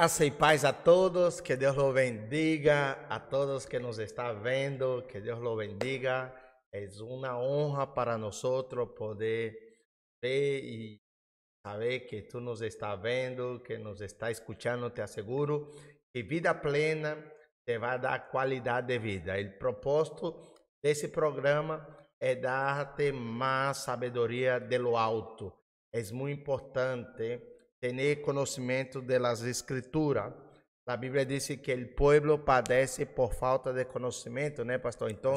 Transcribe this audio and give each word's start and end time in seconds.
Graça 0.00 0.24
e 0.24 0.30
paz 0.30 0.64
a 0.64 0.72
todos, 0.72 1.42
que 1.42 1.58
Deus 1.58 1.76
lo 1.76 1.92
bendiga, 1.92 3.06
a 3.10 3.20
todos 3.20 3.66
que 3.66 3.78
nos 3.78 3.98
está 3.98 4.32
vendo, 4.32 5.04
que 5.06 5.20
Deus 5.20 5.38
lo 5.40 5.54
bendiga. 5.54 6.34
É 6.72 6.88
uma 7.02 7.38
honra 7.38 7.86
para 7.86 8.16
nós 8.16 8.40
poder 8.96 9.52
ver 10.24 10.64
e 10.64 11.02
saber 11.62 12.06
que 12.06 12.22
tu 12.22 12.40
nos 12.40 12.62
está 12.62 12.96
vendo, 12.96 13.60
que 13.62 13.76
nos 13.76 14.00
está 14.00 14.30
escutando, 14.30 14.88
te 14.88 15.02
asseguro 15.02 15.70
que 16.10 16.22
vida 16.22 16.54
plena 16.54 17.22
te 17.66 17.76
vai 17.76 17.98
dar 17.98 18.30
qualidade 18.30 18.86
de 18.86 18.98
vida. 18.98 19.34
O 19.38 19.58
propósito 19.58 20.54
desse 20.82 21.08
programa 21.08 21.86
é 22.18 22.36
dar-te 22.36 23.12
mais 23.12 23.76
sabedoria 23.76 24.58
de 24.60 24.78
lo 24.78 24.96
alto. 24.96 25.52
É 25.92 26.02
muito 26.10 26.40
importante 26.40 27.49
ter 27.80 28.16
conhecimento 28.16 29.00
das 29.00 29.42
escrituras. 29.42 30.32
A 30.86 30.96
Bíblia 30.96 31.24
diz 31.24 31.46
que 31.46 31.74
o 31.74 31.94
povo 31.94 32.38
padece 32.38 33.06
por 33.06 33.32
falta 33.32 33.72
de 33.72 33.84
conhecimento, 33.84 34.64
né, 34.64 34.76
pastor? 34.76 35.10
Então, 35.10 35.36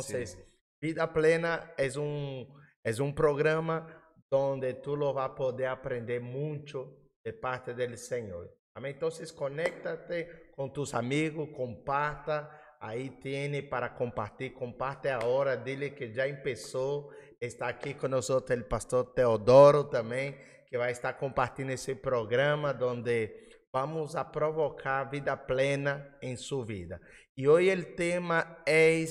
Vida 0.82 1.08
Plena 1.08 1.74
é 1.78 1.88
um 1.98 2.46
é 2.84 3.02
um 3.02 3.14
programa 3.14 3.88
onde 4.32 4.74
tu 4.74 4.96
lo 4.96 5.14
vas 5.14 5.32
poder 5.36 5.68
aprender 5.68 6.20
muito 6.20 7.12
de 7.24 7.32
parte 7.34 7.74
do 7.74 7.98
Senhor. 7.98 8.50
Amém? 8.76 8.94
Então, 8.94 9.10
conéctate 9.38 10.28
com 10.52 10.68
tus 10.68 10.94
amigos, 10.94 11.50
comparta. 11.56 12.50
Aí 12.82 13.12
tem 13.22 13.62
para 13.70 13.90
compartilhar, 13.90 14.56
comparte 14.56 15.08
agora, 15.08 15.56
dile 15.56 15.92
que 15.92 16.12
já 16.12 16.28
começou. 16.36 17.12
Está 17.40 17.70
aqui 17.70 17.94
conosco 17.94 18.34
o 18.34 18.64
pastor 18.66 19.06
Teodoro 19.14 19.86
também 19.86 20.36
que 20.74 20.78
vai 20.80 20.92
estar 20.92 21.14
compartilhando 21.14 21.74
esse 21.74 21.94
programa 21.94 22.76
onde 22.82 23.32
vamos 23.72 24.16
a 24.16 24.26
provocar 24.26 25.04
vida 25.04 25.38
plena 25.38 26.18
em 26.20 26.36
sua 26.36 26.66
vida. 26.66 27.00
E 27.38 27.48
hoje 27.48 27.72
o 27.72 27.96
tema 27.96 28.58
é 28.66 29.06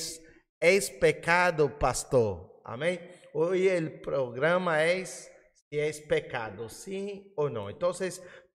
é 0.61 0.81
pecado, 0.99 1.71
pastor? 1.71 2.61
Amém? 2.65 2.99
Hoje 3.33 3.79
o 3.79 4.01
programa 4.01 4.81
é 4.81 5.05
se 5.05 5.31
é 5.73 5.93
pecado, 6.09 6.69
sim 6.69 7.33
ou 7.37 7.49
não. 7.49 7.71
Então, 7.71 7.93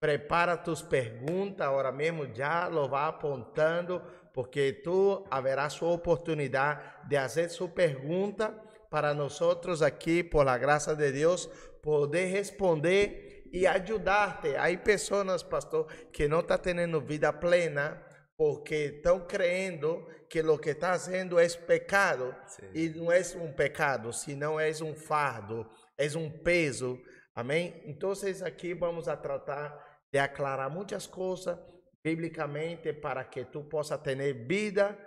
prepara 0.01 0.57
tus 0.57 0.81
perguntas 0.81 1.65
agora 1.65 1.93
mesmo, 1.93 2.35
já 2.35 2.67
lo 2.67 2.89
vá 2.89 3.07
apontando, 3.07 4.01
porque 4.33 4.81
tu 4.83 5.25
haverá 5.31 5.69
sua 5.69 5.93
oportunidade 5.93 6.83
de 7.07 7.15
fazer 7.15 7.47
sua 7.47 7.69
pergunta 7.69 8.53
para 8.89 9.13
nós 9.13 9.39
aqui, 9.81 10.23
por 10.23 10.45
la 10.45 10.57
graça 10.57 10.93
de 10.93 11.09
Deus, 11.11 11.49
poder 11.87 12.25
responder 12.25 13.49
e 13.53 13.65
ajudar-te. 13.65 14.57
Há 14.57 14.77
pessoas, 14.77 15.41
pastor, 15.41 15.87
que 16.11 16.27
não 16.27 16.41
estão 16.41 16.57
tendo 16.57 16.99
vida 16.99 17.31
plena 17.31 18.03
porque 18.35 18.97
estão 18.97 19.25
crendo 19.25 20.05
que 20.29 20.41
o 20.41 20.57
que 20.57 20.71
está 20.71 20.89
fazendo 20.89 21.39
é 21.39 21.47
pecado. 21.47 22.35
Sim. 22.45 22.69
E 22.73 22.89
não 22.89 23.09
é 23.09 23.21
um 23.37 23.53
pecado, 23.53 24.11
senão 24.11 24.59
é 24.59 24.69
um 24.83 24.93
fardo, 24.93 25.65
é 25.97 26.05
um 26.17 26.29
peso. 26.29 26.99
Amém? 27.33 27.81
Então, 27.85 28.11
aqui 28.45 28.73
vamos 28.73 29.07
a 29.07 29.15
tratar 29.15 29.73
de 30.11 30.19
aclarar 30.19 30.69
muitas 30.69 31.07
coisas 31.07 31.57
biblicamente 32.03 32.91
para 32.91 33.23
que 33.23 33.45
tu 33.45 33.63
possa 33.63 33.97
ter 33.97 34.45
vida 34.45 34.99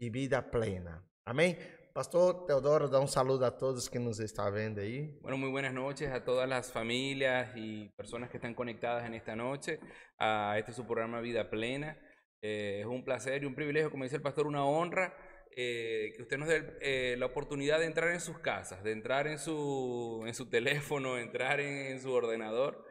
e 0.00 0.08
vida 0.08 0.40
plena. 0.40 1.04
Amém? 1.26 1.58
Pastor 1.98 2.46
Teodoro, 2.46 2.86
da 2.86 3.00
un 3.00 3.08
saludo 3.08 3.44
a 3.44 3.58
todos 3.58 3.90
que 3.90 3.98
nos 3.98 4.20
están 4.20 4.54
viendo 4.54 4.80
ahí. 4.80 5.18
Bueno, 5.20 5.36
muy 5.36 5.50
buenas 5.50 5.74
noches 5.74 6.12
a 6.12 6.24
todas 6.24 6.48
las 6.48 6.70
familias 6.70 7.50
y 7.56 7.88
personas 7.88 8.30
que 8.30 8.36
están 8.36 8.54
conectadas 8.54 9.04
en 9.04 9.14
esta 9.14 9.34
noche 9.34 9.80
a 10.16 10.54
este 10.60 10.72
su 10.72 10.86
programa 10.86 11.20
Vida 11.20 11.50
Plena. 11.50 11.98
Eh, 12.40 12.82
es 12.82 12.86
un 12.86 13.04
placer 13.04 13.42
y 13.42 13.46
un 13.46 13.56
privilegio, 13.56 13.90
como 13.90 14.04
dice 14.04 14.14
el 14.14 14.22
pastor, 14.22 14.46
una 14.46 14.64
honra 14.64 15.12
eh, 15.56 16.12
que 16.14 16.22
usted 16.22 16.38
nos 16.38 16.46
dé 16.46 16.78
eh, 16.80 17.16
la 17.18 17.26
oportunidad 17.26 17.80
de 17.80 17.86
entrar 17.86 18.12
en 18.12 18.20
sus 18.20 18.38
casas, 18.38 18.84
de 18.84 18.92
entrar 18.92 19.26
en 19.26 19.40
su, 19.40 20.22
en 20.24 20.34
su 20.34 20.48
teléfono, 20.48 21.18
entrar 21.18 21.58
en, 21.58 22.00
su 22.00 22.12
ordenador 22.12 22.84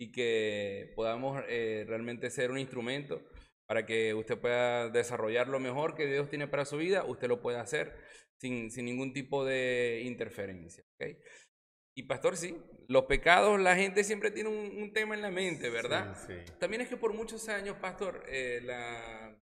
y 0.00 0.10
que 0.10 0.94
podamos 0.96 1.40
realmente 1.46 2.28
ser 2.28 2.50
un 2.50 2.58
instrumento 2.58 3.22
para 3.68 3.86
que 3.86 4.14
usted 4.14 4.36
pueda 4.36 4.88
desarrollar 4.88 5.46
lo 5.46 5.60
mejor 5.60 5.94
que 5.94 6.06
Dios 6.06 6.28
tiene 6.28 6.48
para 6.48 6.64
su 6.64 6.76
vida, 6.78 7.04
usted 7.04 7.28
lo 7.28 7.40
puede 7.40 7.58
hacer 7.58 7.94
sin, 8.38 8.70
sin 8.70 8.86
ningún 8.86 9.12
tipo 9.12 9.44
de 9.44 10.02
interferencia. 10.04 10.84
¿okay? 10.94 11.18
Y 11.98 12.04
pastor, 12.04 12.36
sí, 12.36 12.56
los 12.86 13.06
pecados, 13.06 13.58
la 13.60 13.74
gente 13.74 14.04
siempre 14.04 14.30
tiene 14.30 14.50
un, 14.50 14.80
un 14.80 14.92
tema 14.92 15.16
en 15.16 15.22
la 15.22 15.32
mente, 15.32 15.68
¿verdad? 15.68 16.16
Sí, 16.28 16.32
sí. 16.46 16.52
También 16.60 16.80
es 16.82 16.88
que 16.88 16.96
por 16.96 17.12
muchos 17.12 17.48
años, 17.48 17.76
pastor, 17.80 18.24
eh, 18.28 18.60
la, 18.62 19.36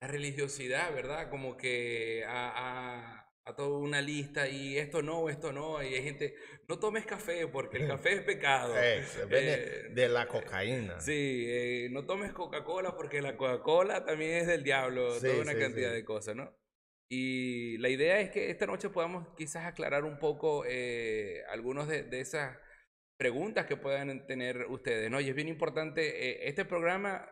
la, 0.00 0.06
religiosidad, 0.06 0.94
¿verdad? 0.94 1.28
Como 1.30 1.56
que 1.56 2.24
a, 2.24 2.52
a, 2.54 3.32
a, 3.46 3.56
toda 3.56 3.78
una 3.78 4.00
lista 4.00 4.48
y 4.48 4.78
esto 4.78 5.02
no, 5.02 5.28
esto 5.28 5.52
no, 5.52 5.82
y 5.82 5.94
hay 5.94 6.04
gente, 6.04 6.36
no 6.68 6.78
tomes 6.78 7.04
café 7.04 7.48
porque 7.48 7.78
el 7.78 7.88
café 7.88 8.12
es 8.12 8.20
pecado. 8.20 8.78
Es, 8.78 9.18
eh, 9.28 9.88
de 9.90 10.08
la 10.08 10.28
cocaína. 10.28 11.00
Sí, 11.00 11.46
eh, 11.48 11.88
no 11.90 12.06
tomes 12.06 12.32
Coca-Cola 12.32 12.96
porque 12.96 13.20
la 13.20 13.36
Coca-Cola 13.36 14.04
también 14.04 14.34
es 14.34 14.46
del 14.46 14.62
diablo, 14.62 15.18
sí, 15.18 15.26
toda 15.26 15.42
una 15.42 15.58
cantidad 15.58 15.92
de 15.92 16.04
cosas, 16.04 16.36
¿no? 16.36 16.63
Y 17.10 17.78
la 17.78 17.88
idea 17.88 18.20
es 18.20 18.30
que 18.30 18.50
esta 18.50 18.66
noche 18.66 18.90
podamos 18.90 19.28
quizás 19.36 19.66
aclarar 19.66 20.04
un 20.04 20.18
poco 20.18 20.64
eh, 20.66 21.42
algunas 21.50 21.86
de, 21.86 22.02
de, 22.02 22.20
esas 22.20 22.56
preguntas 23.18 23.66
que 23.66 23.76
puedan 23.76 24.26
tener 24.26 24.66
ustedes. 24.66 25.10
¿no? 25.10 25.20
Y 25.20 25.28
es 25.28 25.34
bien 25.34 25.48
importante, 25.48 26.30
eh, 26.30 26.48
este 26.48 26.64
programa 26.64 27.28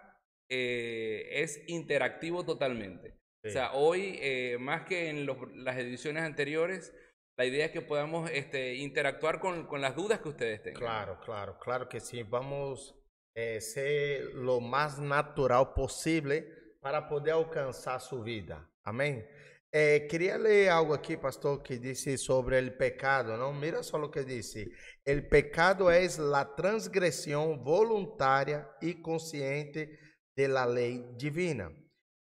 eh, 0.55 1.43
es 1.43 1.67
interactivo 1.67 2.45
totalmente. 2.45 3.19
Sí. 3.43 3.49
O 3.49 3.51
sea, 3.53 3.73
hoy, 3.73 4.19
eh, 4.21 4.59
más 4.61 4.83
que 4.83 5.09
en 5.09 5.25
los, 5.25 5.39
las 5.55 5.79
ediciones 5.79 6.25
anteriores, 6.25 6.95
la 7.39 7.47
idea 7.47 7.65
es 7.65 7.73
que 7.73 7.81
podamos 7.81 8.31
este, 8.31 8.75
interactuar 8.75 9.41
con, 9.41 9.67
con, 9.67 9.81
las 9.81 9.97
dudas 9.97 10.21
que 10.21 10.29
ustedes 10.29 10.63
tengan. 10.63 10.81
Claro, 10.83 11.19
claro, 11.25 11.59
claro 11.59 11.89
que 11.89 12.01
sí. 12.01 12.23
Vamos 12.23 12.95
a 13.35 13.41
eh, 13.41 13.61
ser 13.63 14.35
lo 14.35 14.61
más 14.61 14.99
natural 14.99 15.73
posible 15.75 16.47
para 16.83 17.09
poder 17.09 17.33
alcanzar 17.33 18.03
su 18.03 18.23
vida. 18.23 18.71
Amén. 18.85 19.27
É, 19.75 20.01
queria 20.01 20.37
ler 20.37 20.69
algo 20.69 20.93
aqui, 20.93 21.17
pastor, 21.17 21.63
que 21.63 21.79
disse 21.79 22.19
sobre 22.19 22.61
o 22.61 22.77
pecado. 22.77 23.39
Não, 23.39 23.55
mira 23.55 23.83
só 23.83 23.97
o 23.97 24.11
que 24.11 24.23
disse. 24.23 24.71
O 25.09 25.31
pecado 25.31 25.89
é 25.89 26.07
a 26.35 26.45
transgressão 26.45 27.59
voluntária 27.65 28.69
e 28.83 28.93
consciente 28.93 29.89
da 30.37 30.67
lei 30.67 31.15
divina. 31.17 31.73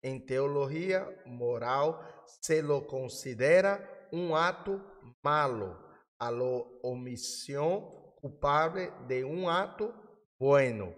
Em 0.04 0.20
teologia 0.20 1.08
moral, 1.28 2.04
se 2.42 2.64
lo 2.64 2.82
considera 2.88 4.08
um 4.12 4.36
ato 4.36 4.82
malo, 5.24 5.78
a 6.20 6.32
omissão 6.84 8.14
culpável 8.16 8.92
de 9.06 9.24
um 9.24 9.48
ato 9.48 9.94
bueno 10.40 10.96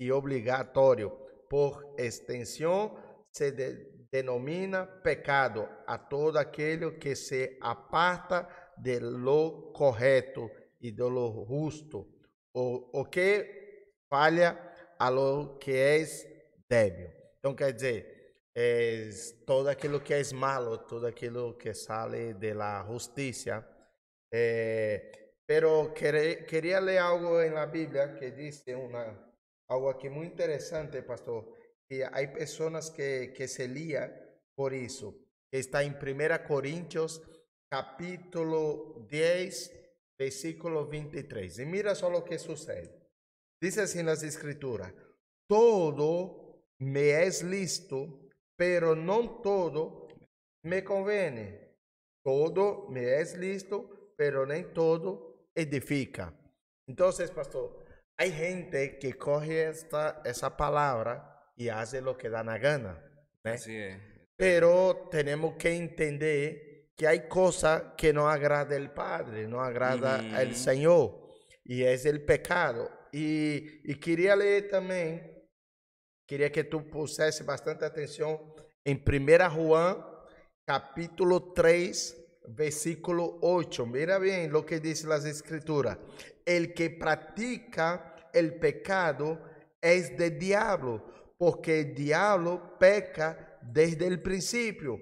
e 0.00 0.10
obrigatório. 0.10 1.12
Por 1.50 1.94
extensão, 1.98 2.96
se 3.30 3.50
de 3.50 3.91
denomina 4.12 4.86
pecado 5.02 5.66
a 5.86 5.96
todo 5.96 6.36
aquele 6.36 6.98
que 6.98 7.16
se 7.16 7.56
aparta 7.62 8.46
de 8.76 9.00
lo 9.00 9.72
correto 9.72 10.50
e 10.80 10.92
de 10.92 11.08
lo 11.08 11.46
justo, 11.46 12.06
o, 12.52 13.00
o 13.00 13.04
que 13.06 13.96
falha 14.10 14.74
a 14.98 15.08
lo 15.08 15.56
que 15.58 15.72
é 15.72 16.04
débil. 16.68 17.10
Então, 17.38 17.54
quer 17.54 17.72
dizer, 17.72 18.36
é, 18.54 19.08
todo 19.46 19.68
aquilo 19.68 20.02
que 20.02 20.12
é 20.12 20.22
malo, 20.34 20.78
todo 20.86 21.06
aquilo 21.06 21.56
que 21.56 21.72
sale 21.72 22.34
de 22.34 22.52
la 22.52 22.84
justiça. 22.86 23.66
É, 24.30 25.10
pero 25.46 25.92
quer, 25.94 26.44
queria 26.46 26.80
ler 26.80 26.98
algo 26.98 27.42
na 27.50 27.66
Bíblia 27.66 28.14
que 28.14 28.30
diz 28.30 28.64
uma, 28.68 29.32
algo 29.68 29.88
aqui 29.88 30.08
muito 30.08 30.32
interessante, 30.32 31.02
pastor 31.02 31.61
há 32.00 32.26
pessoas 32.28 32.88
que, 32.88 33.46
se 33.46 33.66
lia 33.66 34.10
por 34.56 34.72
isso. 34.72 35.20
Está 35.52 35.84
em 35.84 35.90
1 35.90 36.46
Coríntios, 36.46 37.20
capítulo 37.70 39.06
10, 39.10 39.70
versículo 40.18 40.86
23. 40.86 41.58
E 41.58 41.64
mira 41.66 41.94
só 41.94 42.10
o 42.10 42.22
que 42.22 42.38
sucede. 42.38 42.90
Diz 43.60 43.76
assim 43.78 44.02
nas 44.02 44.22
escrituras: 44.22 44.92
Todo 45.48 46.64
me 46.80 47.10
é 47.10 47.28
listo, 47.42 48.30
pero 48.56 48.94
não 48.94 49.42
todo 49.42 50.08
me 50.64 50.82
convém. 50.82 51.60
Todo 52.24 52.88
me 52.88 53.04
é 53.04 53.22
listo, 53.36 54.14
pero 54.16 54.46
nem 54.46 54.72
todo 54.72 55.48
edifica. 55.54 56.32
Então, 56.88 57.10
pastor, 57.34 57.84
há 58.18 58.26
gente 58.26 58.88
que 59.00 59.12
corre 59.12 59.56
esta, 59.56 60.22
essa 60.24 60.50
palavra 60.50 61.31
y 61.56 61.68
hace 61.68 62.00
lo 62.00 62.16
que 62.16 62.28
da 62.28 62.42
la 62.42 62.58
gana. 62.58 63.02
¿eh? 63.44 63.50
Así 63.50 63.76
es. 63.76 63.98
Pero 64.36 65.08
tenemos 65.10 65.54
que 65.56 65.74
entender 65.74 66.90
que 66.96 67.06
hay 67.06 67.28
cosas 67.28 67.94
que 67.96 68.12
no 68.12 68.28
agrada 68.28 68.76
al 68.76 68.92
Padre, 68.92 69.46
no 69.46 69.60
agrada 69.60 70.18
mm 70.18 70.24
-hmm. 70.24 70.34
al 70.34 70.54
Señor, 70.54 71.28
y 71.64 71.82
es 71.82 72.04
el 72.06 72.24
pecado. 72.24 72.90
Y, 73.12 73.90
y 73.90 73.94
quería 74.00 74.34
leer 74.34 74.68
también 74.68 75.32
queria 76.32 76.50
que 76.50 76.64
tu 76.64 76.80
pusesse 76.82 77.42
bastante 77.42 77.84
atenção 77.84 78.54
em 78.86 78.94
1 78.94 79.50
Juan, 79.50 80.02
capítulo 80.66 81.52
3, 81.52 82.16
versículo 82.48 83.38
8. 83.42 83.86
Mira 83.86 84.18
bem 84.18 84.50
o 84.54 84.62
que 84.62 84.80
diz 84.80 85.04
as 85.04 85.26
escrituras. 85.26 85.98
El 86.46 86.72
que 86.72 86.88
pratica 86.88 88.16
el 88.32 88.58
pecado 88.58 89.38
es 89.82 90.16
de 90.16 90.30
diablo, 90.30 91.04
porque 91.42 91.80
el 91.80 91.92
diablo 91.92 92.78
peca 92.78 93.58
desde 93.60 94.06
el 94.06 94.22
principio. 94.22 95.00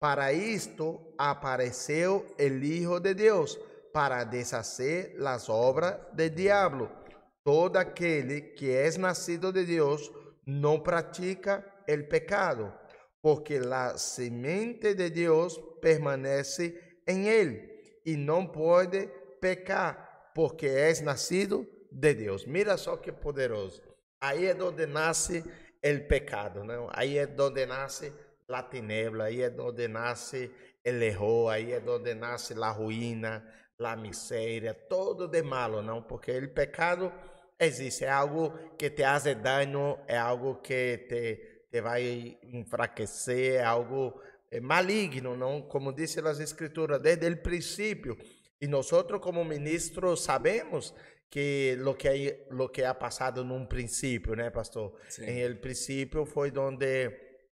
Para 0.00 0.32
isto 0.32 1.14
apareceu 1.16 2.26
el 2.36 2.64
Hijo 2.64 2.98
de 2.98 3.14
Deus, 3.14 3.56
para 3.92 4.24
deshacer 4.24 5.14
las 5.16 5.48
obras 5.48 5.96
del 6.12 6.34
diablo. 6.34 6.90
Todo 7.44 7.78
aquele 7.78 8.52
que 8.52 8.84
es 8.84 8.98
nacido 8.98 9.52
de 9.52 9.64
Deus 9.64 10.10
não 10.44 10.82
pratica 10.82 11.64
el 11.86 12.08
pecado, 12.08 12.74
porque 13.22 13.60
la 13.60 13.96
semente 13.96 14.96
de 14.96 15.08
Deus 15.08 15.56
permanece 15.80 16.98
en 17.06 17.26
él 17.26 18.00
y 18.04 18.16
não 18.16 18.44
pode 18.44 19.06
pecar, 19.40 20.32
porque 20.34 20.90
es 20.90 21.00
nacido 21.00 21.64
de 21.92 22.12
Deus. 22.12 22.44
Mira 22.44 22.76
só 22.76 22.96
que 22.96 23.12
poderoso. 23.12 23.80
Aí 24.20 24.46
é 24.46 24.54
onde 24.60 24.86
nasce 24.86 25.44
o 25.94 26.08
pecado, 26.08 26.64
não? 26.64 26.88
Aí 26.92 27.18
é 27.18 27.28
onde 27.38 27.66
nasce 27.66 28.12
a 28.48 28.62
tiniebla, 28.62 29.24
aí 29.24 29.42
é 29.42 29.54
onde 29.58 29.88
nasce 29.88 30.50
o 30.84 30.88
erro, 30.88 31.48
aí 31.48 31.72
é 31.72 31.82
onde 31.86 32.14
nasce 32.14 32.54
a 32.54 32.70
ruína, 32.70 33.44
a 33.78 33.96
miséria, 33.96 34.74
todo 34.74 35.28
de 35.28 35.42
malo, 35.42 35.82
não? 35.82 36.02
Porque 36.02 36.38
o 36.38 36.48
pecado 36.54 37.12
existe, 37.58 38.04
é 38.04 38.10
algo 38.10 38.52
que 38.78 38.90
te 38.90 39.04
hace 39.04 39.34
dano, 39.34 39.98
é 40.06 40.16
algo 40.16 40.56
que 40.56 40.98
te, 41.08 41.66
te 41.70 41.80
vai 41.80 42.38
enfraquecer, 42.52 43.60
é 43.60 43.64
algo 43.64 44.20
eh, 44.50 44.60
maligno, 44.60 45.36
não? 45.36 45.62
Como 45.62 45.92
disse 45.92 46.20
as 46.20 46.40
escrituras, 46.40 47.00
desde 47.00 47.28
o 47.28 47.42
princípio. 47.42 48.16
E 48.60 48.66
nós, 48.66 48.88
como 49.20 49.44
ministros, 49.44 50.22
sabemos 50.22 50.94
que 51.30 51.76
lo 51.78 51.96
que 51.96 52.46
lo 52.50 52.70
que 52.70 52.86
ha 52.86 52.98
pasado 52.98 53.42
en 53.42 53.50
un 53.50 53.68
principio, 53.68 54.34
¿no, 54.36 54.50
pastor? 54.52 54.94
Sí. 55.08 55.24
En 55.24 55.38
el 55.38 55.58
principio 55.58 56.24
fue 56.24 56.50
donde 56.50 57.50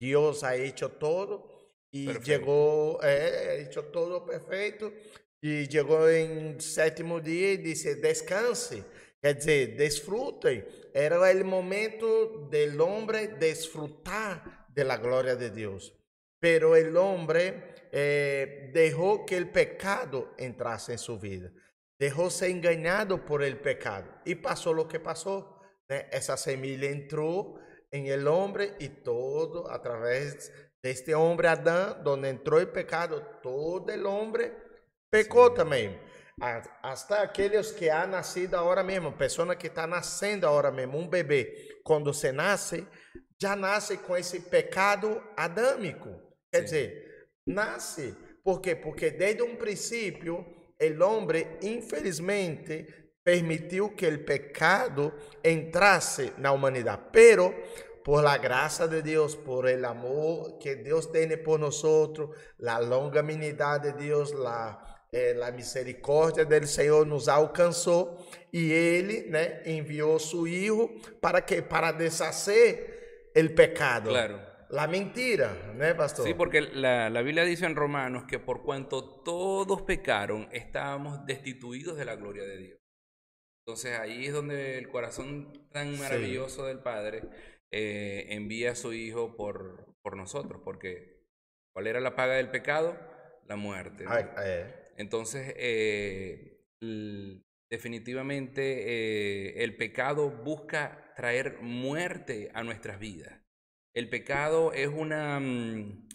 Dios 0.00 0.42
ha 0.42 0.56
hecho 0.56 0.90
todo 0.90 1.48
y 1.92 2.06
perfecto. 2.06 2.30
llegó, 2.30 3.00
eh, 3.02 3.62
hecho 3.62 3.84
todo 3.84 4.24
perfecto 4.24 4.92
y 5.40 5.68
llegó 5.68 6.08
en 6.08 6.60
séptimo 6.60 7.20
día 7.20 7.52
y 7.52 7.56
dice, 7.58 7.96
descanse, 7.96 8.84
quer 9.20 9.36
dizer, 9.36 9.76
desfrute. 9.76 10.90
Era 10.94 11.30
el 11.30 11.44
momento 11.44 12.48
del 12.50 12.80
hombre 12.80 13.36
disfrutar 13.38 14.66
de 14.68 14.84
la 14.84 14.96
gloria 14.96 15.36
de 15.36 15.50
Dios. 15.50 15.94
Pero 16.38 16.76
el 16.76 16.96
hombre 16.96 17.74
eh, 17.92 18.70
dejó 18.72 19.26
que 19.26 19.36
el 19.36 19.50
pecado 19.50 20.34
entrase 20.38 20.92
en 20.92 20.98
su 20.98 21.18
vida. 21.18 21.52
Dejó 22.02 22.30
ser 22.30 22.50
engañado 22.50 23.24
por 23.24 23.44
el 23.44 23.60
pecado. 23.60 24.10
Y 24.24 24.34
pasó 24.34 24.74
lo 24.74 24.88
que 24.88 24.98
pasó. 24.98 25.60
¿eh? 25.88 26.08
Esa 26.10 26.36
semilla 26.36 26.90
entró 26.90 27.54
en 27.92 28.06
el 28.06 28.26
hombre 28.26 28.74
y 28.80 28.88
todo 28.88 29.70
a 29.70 29.80
través 29.80 30.52
de 30.82 30.90
este 30.90 31.14
hombre 31.14 31.46
Adán, 31.46 32.02
donde 32.02 32.30
entró 32.30 32.58
el 32.58 32.70
pecado, 32.70 33.22
todo 33.40 33.92
el 33.92 34.04
hombre 34.04 34.52
pecó 35.12 35.50
sí. 35.50 35.54
también. 35.54 36.02
Hasta 36.82 37.22
aquellos 37.22 37.70
que 37.70 37.88
han 37.88 38.10
nacido 38.10 38.58
ahora 38.58 38.82
mismo, 38.82 39.16
persona 39.16 39.56
que 39.56 39.68
está 39.68 39.86
naciendo 39.86 40.48
ahora 40.48 40.72
mismo, 40.72 40.98
un 40.98 41.08
bebé, 41.08 41.68
cuando 41.84 42.12
se 42.12 42.32
nace, 42.32 42.84
já 43.40 43.54
nasce 43.54 43.98
com 43.98 44.16
esse 44.16 44.40
pecado 44.40 45.22
adâmico. 45.36 46.10
Quer 46.50 46.62
Sim. 46.62 46.64
dizer, 46.64 47.28
nasce. 47.46 48.12
Por 48.42 48.60
quê? 48.60 48.74
Porque 48.74 49.12
desde 49.12 49.44
um 49.44 49.54
princípio 49.54 50.61
el 50.82 51.00
hombre 51.00 51.58
infelizmente 51.62 53.02
permitiu 53.22 53.94
que 53.94 54.08
el 54.08 54.24
pecado 54.24 55.14
entrase 55.42 56.32
na 56.38 56.50
humanidade, 56.50 57.02
pero 57.12 57.54
por 58.02 58.24
la 58.24 58.36
gracia 58.38 58.88
de 58.88 59.00
Dios, 59.00 59.36
por 59.36 59.68
el 59.68 59.84
amor 59.84 60.58
que 60.58 60.74
Dios 60.76 61.12
tiene 61.12 61.36
por 61.38 61.60
nosotros, 61.60 62.30
la 62.58 62.80
longanimidad 62.80 63.80
de 63.80 63.92
Dios, 63.92 64.34
la, 64.34 65.06
eh, 65.12 65.34
la 65.36 65.52
misericordia 65.52 66.44
del 66.44 66.66
Señor 66.66 67.06
nos 67.06 67.28
alcanzó 67.28 68.18
y 68.50 68.72
Él 68.72 69.26
né, 69.30 69.62
envió 69.64 70.18
su 70.18 70.48
Hijo 70.48 70.90
para 71.20 71.46
que 71.46 71.62
para 71.62 71.92
deshacer 71.92 73.30
el 73.34 73.54
pecado. 73.54 74.10
Claro. 74.10 74.51
La 74.72 74.88
mentira, 74.88 75.72
¿no, 75.74 75.96
pastor? 75.96 76.26
Sí, 76.26 76.34
porque 76.34 76.62
la, 76.62 77.10
la, 77.10 77.22
Biblia 77.22 77.44
dice 77.44 77.66
en 77.66 77.76
Romanos 77.76 78.24
que 78.26 78.38
por 78.38 78.62
cuanto 78.62 79.22
todos 79.22 79.82
pecaron, 79.82 80.48
estábamos 80.50 81.24
destituidos 81.26 81.96
de 81.96 82.04
la 82.04 82.16
gloria 82.16 82.42
de 82.44 82.56
Dios. 82.58 82.78
Entonces 83.64 83.96
ahí 83.98 84.26
es 84.26 84.32
donde 84.32 84.78
el 84.78 84.88
corazón 84.88 85.68
tan 85.70 85.96
maravilloso 85.98 86.62
sí. 86.62 86.68
del 86.68 86.80
Padre 86.80 87.22
eh, 87.70 88.26
envía 88.30 88.72
a 88.72 88.74
su 88.74 88.92
Hijo 88.92 89.36
por, 89.36 89.94
por 90.02 90.16
nosotros, 90.16 90.60
porque 90.64 91.22
¿cuál 91.72 91.86
era 91.86 92.00
la 92.00 92.16
paga 92.16 92.34
del 92.34 92.50
pecado? 92.50 92.98
La 93.46 93.56
muerte. 93.56 94.04
¿no? 94.04 94.10
Ay, 94.10 94.24
eh. 94.42 94.74
Entonces, 94.96 95.54
eh, 95.56 96.64
definitivamente 97.70 98.62
eh, 98.86 99.62
el 99.62 99.76
pecado 99.76 100.30
busca 100.30 101.12
traer 101.16 101.58
muerte 101.60 102.50
a 102.54 102.62
nuestras 102.62 102.98
vidas. 102.98 103.41
El 103.94 104.08
pecado 104.08 104.72
es 104.72 104.88
una, 104.88 105.38
mm, 105.40 106.08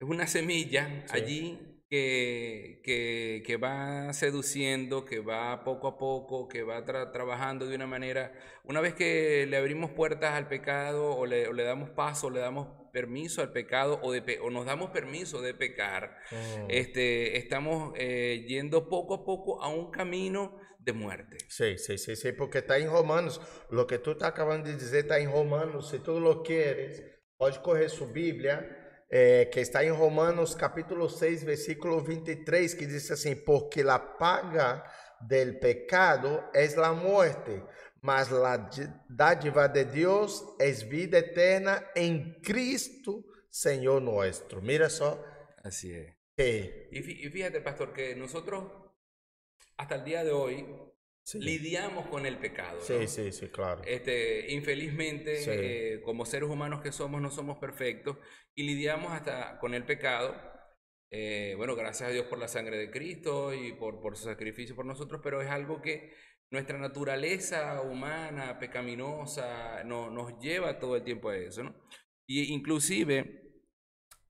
es 0.00 0.08
una 0.08 0.26
semilla 0.26 1.04
sí. 1.06 1.12
allí 1.12 1.58
que, 1.88 2.80
que, 2.82 3.42
que, 3.46 3.56
va 3.56 4.12
seduciendo, 4.12 5.04
que 5.04 5.20
va 5.20 5.64
poco 5.64 5.86
a 5.86 5.98
poco, 5.98 6.48
que 6.48 6.62
va 6.62 6.84
tra 6.84 7.12
trabajando 7.12 7.66
de 7.66 7.76
una 7.76 7.86
manera. 7.86 8.32
Una 8.64 8.80
vez 8.80 8.94
que 8.94 9.46
le 9.46 9.56
abrimos 9.56 9.90
puertas 9.90 10.32
al 10.34 10.48
pecado 10.48 11.14
o 11.14 11.26
le, 11.26 11.46
o 11.46 11.52
le 11.52 11.62
damos 11.62 11.90
paso, 11.90 12.30
le 12.30 12.40
damos 12.40 12.68
permiso 12.94 13.42
al 13.42 13.52
pecado 13.52 14.00
o, 14.02 14.12
de, 14.12 14.38
o 14.40 14.50
nos 14.50 14.64
damos 14.64 14.90
permiso 14.90 15.42
de 15.42 15.52
pecar, 15.52 16.16
oh. 16.32 16.66
este, 16.68 17.36
estamos 17.36 17.92
eh, 17.96 18.44
yendo 18.48 18.88
poco 18.88 19.14
a 19.14 19.24
poco 19.24 19.60
a 19.60 19.68
un 19.68 19.90
camino 19.90 20.56
de 20.84 20.92
muerte. 20.92 21.38
Sí, 21.48 21.78
sí, 21.78 21.98
sí, 21.98 22.16
sí, 22.16 22.32
porque 22.32 22.58
está 22.58 22.78
en 22.78 22.90
Romanos, 22.90 23.40
lo 23.70 23.86
que 23.86 23.98
tú 23.98 24.12
estás 24.12 24.28
acabando 24.28 24.68
de 24.68 24.76
decir 24.76 24.96
está 24.96 25.18
en 25.18 25.30
Romanos, 25.30 25.90
si 25.90 25.98
tú 26.00 26.20
lo 26.20 26.42
quieres, 26.42 27.02
pode 27.36 27.60
correr 27.62 27.90
su 27.90 28.06
Bíblia, 28.06 28.84
é, 29.10 29.44
que 29.44 29.60
está 29.60 29.84
em 29.84 29.92
Romanos 29.92 30.56
capítulo 30.56 31.08
6, 31.08 31.44
versículo 31.44 32.02
23, 32.02 32.74
que 32.74 32.86
diz 32.86 33.10
assim, 33.10 33.36
porque 33.36 33.84
la 33.84 34.18
paga 34.18 34.82
del 35.20 35.58
pecado 35.60 36.50
es 36.52 36.76
la 36.76 36.92
muerte, 36.92 37.62
mas 38.02 38.30
la 38.30 38.68
dádiva 39.08 39.68
de 39.68 39.84
Dios 39.84 40.44
es 40.58 40.88
vida 40.88 41.18
eterna 41.18 41.90
en 41.94 42.40
Cristo, 42.42 43.24
Señor 43.48 44.02
nuestro. 44.02 44.60
Mira 44.60 44.90
só. 44.90 45.24
Es. 45.62 45.76
Sí. 45.76 46.72
Y 46.90 47.30
fíjate, 47.30 47.60
pastor, 47.60 47.92
que 47.92 48.16
nosotros 48.16 48.64
hasta 49.76 49.96
el 49.96 50.04
día 50.04 50.24
de 50.24 50.32
hoy 50.32 50.66
sí. 51.24 51.40
lidiamos 51.40 52.06
con 52.08 52.26
el 52.26 52.38
pecado. 52.38 52.80
Sí, 52.80 52.94
¿no? 53.00 53.06
sí, 53.06 53.32
sí, 53.32 53.48
claro. 53.48 53.82
Este, 53.84 54.52
infelizmente, 54.52 55.36
Sí. 55.36 55.50
eh, 55.52 56.00
como 56.04 56.24
seres 56.26 56.48
humanos 56.48 56.80
que 56.82 56.92
somos, 56.92 57.20
no 57.20 57.30
somos 57.30 57.58
perfectos 57.58 58.18
y 58.54 58.64
lidiamos 58.64 59.12
hasta 59.12 59.58
con 59.58 59.74
el 59.74 59.84
pecado. 59.84 60.34
Eh, 61.10 61.54
bueno, 61.56 61.76
gracias 61.76 62.08
a 62.08 62.12
Dios 62.12 62.26
por 62.26 62.38
la 62.38 62.48
sangre 62.48 62.76
de 62.76 62.90
Cristo 62.90 63.54
y 63.54 63.72
por, 63.74 64.00
por 64.00 64.16
su 64.16 64.24
sacrificio 64.24 64.74
por 64.74 64.84
nosotros, 64.86 65.20
pero 65.22 65.40
es 65.42 65.48
algo 65.48 65.80
que 65.80 66.12
nuestra 66.50 66.78
naturaleza 66.78 67.80
humana, 67.82 68.58
pecaminosa, 68.58 69.84
no, 69.84 70.10
nos 70.10 70.38
lleva 70.40 70.78
todo 70.78 70.96
el 70.96 71.04
tiempo 71.04 71.30
a 71.30 71.36
eso, 71.36 71.62
¿no? 71.64 71.74
Y 72.26 72.52
inclusive 72.52 73.43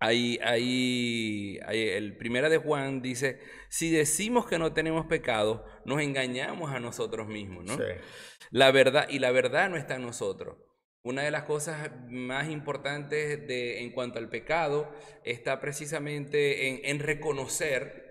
Ahí, 0.05 0.39
ahí, 0.43 1.59
ahí, 1.65 1.89
el 1.89 2.17
primera 2.17 2.51
de 2.51 2.59
Juan 2.59 3.01
dice, 3.01 3.41
si 3.71 3.91
decimos 3.91 4.47
que 4.47 4.59
no 4.59 4.75
tenemos 4.75 5.07
pecado, 5.07 5.65
nos 5.87 6.03
engañamos 6.03 6.73
a 6.73 6.79
nosotros 6.79 7.27
mismos, 7.27 7.65
¿no? 7.65 7.77
Sí. 7.77 7.85
La 8.51 8.71
verdad, 8.71 9.07
y 9.09 9.19
la 9.19 9.33
verdad 9.33 9.71
no 9.71 9.77
está 9.77 9.95
en 9.95 10.03
nosotros. 10.03 10.59
Una 11.03 11.23
de 11.23 11.31
las 11.31 11.45
cosas 11.45 11.91
más 12.09 12.51
importantes 12.51 13.47
de, 13.47 13.83
en 13.83 13.93
cuanto 13.93 14.19
al 14.19 14.29
pecado 14.29 14.91
está 15.25 15.59
precisamente 15.59 16.69
en, 16.69 16.81
en 16.85 16.99
reconocer 16.99 18.05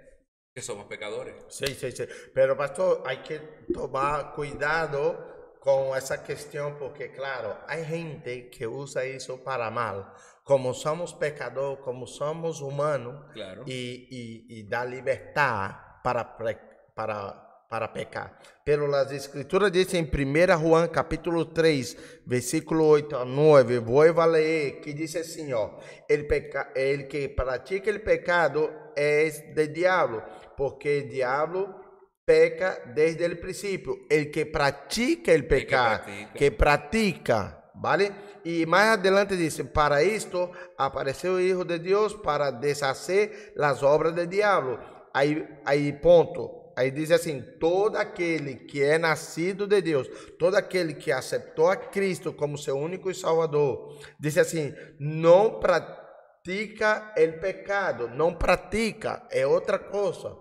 que 0.55 0.61
somos 0.61 0.85
pecadores. 0.85 1.35
Sí, 1.49 1.67
sí, 1.67 1.91
sí. 1.91 2.05
Pero 2.33 2.57
pastor, 2.57 3.03
hay 3.05 3.17
que 3.17 3.39
tomar 3.71 4.33
cuidado 4.33 5.55
con 5.59 5.97
esa 5.97 6.23
cuestión 6.23 6.75
porque, 6.77 7.11
claro, 7.11 7.57
hay 7.67 7.85
gente 7.85 8.49
que 8.49 8.67
usa 8.67 9.03
eso 9.05 9.43
para 9.43 9.69
mal. 9.69 10.11
Como 10.43 10.73
somos 10.73 11.13
pecadores, 11.13 11.79
como 11.83 12.05
somos 12.05 12.61
humanos, 12.61 13.25
Claro. 13.33 13.63
y, 13.65 14.07
y, 14.11 14.59
y 14.59 14.63
da 14.67 14.83
libertad 14.85 15.71
para, 16.03 16.35
pre- 16.37 16.59
para, 16.93 17.65
para 17.69 17.93
pecar. 17.93 18.37
Pero 18.65 18.85
las 18.87 19.09
escrituras 19.11 19.71
dicen 19.71 20.09
en 20.13 20.27
1 20.43 20.59
Juan 20.59 20.89
capítulo 20.89 21.47
3, 21.49 22.21
versículo 22.25 22.89
8 22.89 23.19
a 23.21 23.25
9, 23.25 23.79
vuelvo 23.79 24.21
a 24.21 24.27
leer, 24.27 24.81
que 24.81 24.93
dice 24.93 25.19
el 25.19 25.25
Señor, 25.25 25.77
el, 26.09 26.27
peca 26.27 26.71
el 26.75 27.07
que 27.07 27.29
practica 27.29 27.89
el 27.89 28.01
pecado 28.01 28.91
es 28.95 29.55
del 29.55 29.73
diablo, 29.73 30.23
porque 30.57 30.99
el 30.99 31.09
diablo 31.09 31.81
peca 32.25 32.79
desde 32.93 33.25
el 33.25 33.39
principio. 33.39 33.95
El 34.09 34.29
que 34.29 34.45
practica 34.45 35.31
el 35.31 35.47
pecado, 35.47 36.03
que 36.35 36.51
practica, 36.51 37.62
¿vale? 37.75 38.11
Y 38.43 38.65
más 38.65 38.97
adelante 38.97 39.35
dice, 39.35 39.63
para 39.65 40.01
esto 40.01 40.51
apareció 40.77 41.37
el 41.37 41.47
Hijo 41.47 41.65
de 41.65 41.79
Dios 41.79 42.15
para 42.15 42.51
deshacer 42.51 43.53
las 43.55 43.83
obras 43.83 44.15
del 44.15 44.29
diablo. 44.29 44.79
Aí, 45.13 45.47
aí 45.65 45.91
ponto. 45.93 46.63
Aí 46.75 46.91
diz 46.91 47.11
assim: 47.11 47.41
todo 47.59 47.97
aquele 47.97 48.55
que 48.55 48.83
é 48.83 48.97
nascido 48.97 49.67
de 49.67 49.81
Deus, 49.81 50.09
todo 50.39 50.55
aquele 50.55 50.95
que 50.95 51.11
aceitou 51.11 51.69
a 51.69 51.75
Cristo 51.75 52.33
como 52.33 52.57
seu 52.57 52.75
único 52.77 53.11
e 53.11 53.15
Salvador, 53.15 53.99
diz 54.19 54.37
assim: 54.37 54.73
não 54.99 55.59
pratica 55.59 57.13
o 57.15 57.39
pecado, 57.39 58.07
não 58.09 58.33
pratica, 58.33 59.27
é 59.31 59.45
outra 59.45 59.77
coisa. 59.77 60.35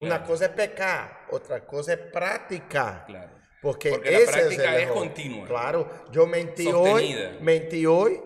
Uma 0.00 0.18
coisa 0.18 0.46
é 0.46 0.48
pecar, 0.48 1.28
outra 1.30 1.60
coisa 1.60 1.92
é 1.92 1.96
praticar. 1.96 3.06
Claro. 3.06 3.30
Porque, 3.62 3.90
Porque 3.90 4.10
la 4.10 4.30
práctica 4.32 4.76
es 4.76 4.82
erro. 4.82 4.94
continua. 4.94 5.46
Claro, 5.46 5.88
menti 6.28 6.64
Sostenida. 6.64 6.80
hoje, 7.30 7.38
menti 7.40 7.86
hoje, 7.86 8.20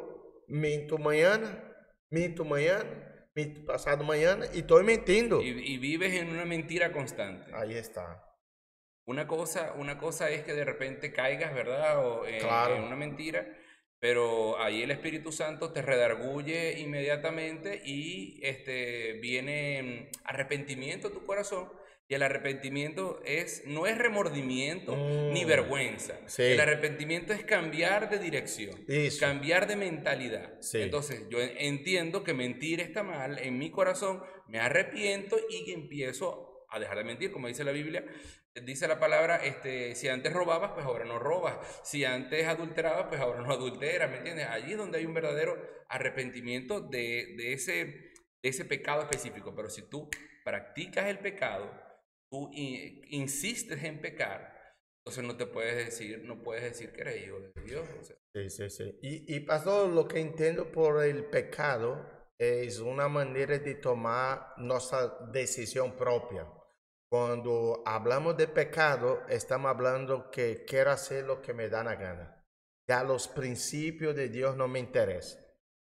minto 0.49 0.97
amanhã, 0.97 1.62
minto 2.11 2.43
amanhã, 2.43 2.83
minto 3.35 3.62
passado 3.66 4.02
amanhã 4.02 4.38
e 4.55 4.61
estou 4.61 4.83
mentindo. 4.83 5.43
Y, 5.43 5.50
y 5.75 5.76
vives 5.78 6.14
en 6.14 6.31
una 6.31 6.47
mentira 6.47 6.90
constante. 6.90 7.50
Aí 7.55 7.75
está. 7.75 8.23
Una 9.07 9.26
cosa, 9.26 9.75
una 9.76 9.99
cosa 9.99 10.31
es 10.31 10.43
que 10.43 10.55
de 10.55 10.64
repente 10.64 11.12
caigas, 11.12 11.55
¿verdad? 11.55 12.05
O 12.05 12.26
en, 12.26 12.40
Claro. 12.40 12.76
en 12.76 12.85
una 12.85 12.97
mentira, 12.97 13.47
pero 14.00 14.59
ahí 14.59 14.83
el 14.83 14.90
Espíritu 14.90 15.33
Santo 15.33 15.71
te 15.71 15.83
redarguye 15.83 16.81
inmediatamente 16.81 17.83
y 17.85 18.40
este, 18.43 19.12
viene 19.21 19.83
mm, 19.83 20.19
arrepentimiento 20.25 21.09
a 21.09 21.12
tu 21.12 21.25
corazón. 21.26 21.69
Y 22.09 22.15
el 22.15 22.23
arrepentimiento 22.23 23.21
es, 23.25 23.65
no 23.67 23.87
es 23.87 23.99
remordimiento 23.99 24.95
ni 25.33 25.45
Mm. 25.45 25.49
vergüenza. 25.49 26.15
Sí. 26.27 26.43
El 26.45 26.61
arrepentimiento 26.61 27.33
es 27.33 27.43
cambiar 27.45 28.09
de 28.09 28.19
dirección, 28.21 28.85
Eso. 28.87 29.19
cambiar 29.21 29.67
de 29.67 29.75
mentalidad. 29.77 30.61
Sí. 30.61 30.83
Entonces 30.83 31.25
yo 31.31 31.41
en- 31.41 31.53
entiendo 31.59 32.23
que 32.23 32.33
mentir 32.33 32.81
está 32.81 33.03
mal 33.03 33.39
en 33.41 33.59
mi 33.59 33.71
corazón, 33.73 34.23
me 34.47 34.61
arrepiento 34.61 35.37
y 35.51 35.73
empiezo 35.73 36.65
a 36.71 36.79
dejar 36.79 36.99
de 36.99 37.05
mentir, 37.05 37.33
como 37.33 37.49
dice 37.49 37.65
la 37.65 37.73
Biblia. 37.73 38.05
Dice 38.63 38.87
la 38.89 38.99
palabra, 38.99 39.37
este, 39.45 39.95
si 39.97 40.09
antes 40.09 40.33
robabas, 40.33 40.73
pues 40.73 40.87
ahora 40.87 41.05
no 41.05 41.19
robas. 41.19 41.59
Si 41.85 42.05
antes 42.05 42.47
adulterabas, 42.47 43.07
pues 43.09 43.21
ahora 43.21 43.43
no 43.43 43.53
adulteras, 43.53 44.09
¿me 44.11 44.19
entiendes? 44.19 44.47
Allí 44.47 44.73
es 44.73 44.79
donde 44.79 44.99
hay 44.99 45.05
un 45.07 45.13
verdadero 45.13 45.57
arrepentimiento 45.89 46.81
de, 46.81 47.35
de 47.37 47.53
ese, 47.53 47.85
de 48.43 48.49
ese 48.49 48.65
pecado 48.65 49.03
específico. 49.03 49.55
Pero 49.55 49.69
si 49.69 49.83
tú 49.91 50.09
practicas 50.45 51.07
el 51.09 51.19
pecado, 51.19 51.71
tú 52.30 52.50
insistes 52.52 53.83
en 53.83 54.00
pecar, 54.00 54.56
entonces 55.00 55.25
no 55.25 55.37
te 55.37 55.47
puedes 55.47 55.76
decir, 55.76 56.25
no 56.25 56.42
puedes 56.42 56.64
decir 56.64 56.92
que 56.92 57.02
eres 57.02 57.25
hijo 57.25 57.38
de 57.38 57.62
Dios. 57.62 57.87
o 58.00 58.04
sea. 58.04 58.16
Sí, 58.35 58.50
sí, 58.50 58.71
sí. 58.71 58.99
Y, 59.02 59.37
y 59.37 59.40
pastor, 59.40 59.88
lo 59.88 60.09
que 60.09 60.18
entiendo 60.21 60.71
por 60.73 61.04
el 61.04 61.25
pecado 61.26 62.04
es 62.38 62.80
una 62.80 63.09
manera 63.09 63.59
de 63.59 63.75
tomar 63.76 64.54
nuestra 64.59 65.16
decisión 65.33 65.97
propia. 65.97 66.47
Cuando 67.09 67.83
hablamos 67.87 68.37
de 68.37 68.49
pecado, 68.49 69.23
estamos 69.28 69.71
hablando 69.71 70.30
que 70.30 70.64
quiero 70.64 70.90
hacer 70.90 71.25
lo 71.25 71.40
que 71.40 71.54
me 71.54 71.68
da 71.68 71.85
la 71.85 71.95
gana. 71.95 72.45
Ya 72.88 73.04
los 73.04 73.28
principios 73.28 74.14
de 74.14 74.28
Dios 74.28 74.56
no 74.56 74.68
me 74.68 74.80
interesan. 74.80 75.40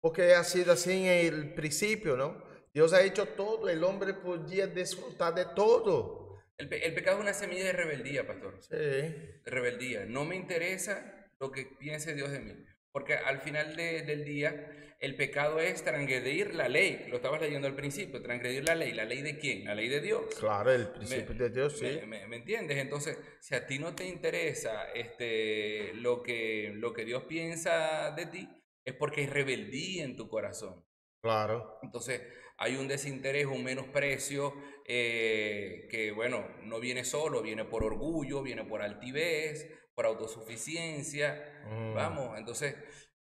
Porque 0.01 0.33
ha 0.33 0.43
sido 0.43 0.73
así 0.73 0.91
en 0.91 1.05
el 1.05 1.53
principio, 1.53 2.17
¿no? 2.17 2.43
Dios 2.73 2.93
ha 2.93 3.03
hecho 3.03 3.27
todo, 3.27 3.69
el 3.69 3.83
hombre 3.83 4.15
podía 4.15 4.67
disfrutar 4.67 5.35
de 5.35 5.45
todo. 5.55 6.23
El, 6.63 6.70
pe- 6.70 6.86
el 6.88 6.93
pecado 6.93 7.17
es 7.17 7.24
una 7.24 7.34
semilla 7.34 7.65
de 7.65 7.74
rebeldía, 7.74 8.25
pastor. 8.25 8.58
Sí. 8.62 8.75
de 8.77 9.41
rebeldía. 9.46 10.05
No 10.05 10.24
me 10.24 10.38
interesa 10.38 11.27
lo 11.41 11.51
que 11.51 11.65
piense 11.77 12.15
Dios 12.15 12.32
de 12.32 12.39
mí. 12.39 12.53
Porque 12.93 13.15
al 13.15 13.41
final 13.41 13.75
de- 13.75 14.03
del 14.03 14.24
día, 14.24 14.96
el 15.01 15.17
pecado 15.17 15.60
es 15.60 15.84
transgredir 15.84 16.55
la 16.55 16.70
ley. 16.70 17.05
Lo 17.10 17.17
estabas 17.17 17.41
leyendo 17.41 17.67
al 17.67 17.75
principio, 17.75 18.22
transgredir 18.22 18.63
la 18.63 18.75
ley. 18.75 18.93
¿La 18.93 19.03
ley 19.03 19.22
de 19.22 19.38
quién? 19.38 19.65
La 19.65 19.75
ley 19.75 19.89
de 19.89 20.00
Dios. 20.00 20.24
Claro, 20.39 20.72
el 20.72 20.88
principio 20.88 21.36
de 21.36 21.50
Dios, 21.50 21.77
sí. 21.77 21.86
¿Me, 21.86 22.05
me- 22.05 22.27
me 22.27 22.36
entiendes? 22.38 22.77
Entonces, 22.77 23.17
si 23.41 23.55
a 23.55 23.67
ti 23.67 23.77
no 23.77 23.93
te 23.93 24.08
interesa 24.08 24.89
este, 24.93 25.91
lo, 25.96 26.24
que, 26.24 26.72
lo 26.75 26.93
que 26.93 27.03
Dios 27.03 27.24
piensa 27.25 28.12
de 28.12 28.27
ti, 28.27 28.48
es 28.86 28.93
porque 28.93 29.20
hay 29.22 29.27
rebeldía 29.27 30.05
en 30.05 30.15
tu 30.15 30.29
corazón. 30.29 30.82
Claro. 31.24 31.80
Entonces, 31.82 32.22
hay 32.58 32.75
un 32.75 32.88
desinterés, 32.89 33.46
un 33.46 33.63
menosprecio 33.63 34.53
eh, 34.86 35.88
que, 35.89 36.12
bueno, 36.12 36.46
no 36.63 36.82
viene 36.82 37.06
solo, 37.06 37.42
viene 37.42 37.65
por 37.65 37.86
orgullo, 37.86 38.44
viene 38.44 38.65
por 38.65 38.82
altivez, 38.82 39.70
por 39.96 40.06
autosuficiencia. 40.06 41.62
Mm. 41.70 41.94
Vamos, 41.96 42.38
entonces, 42.38 42.75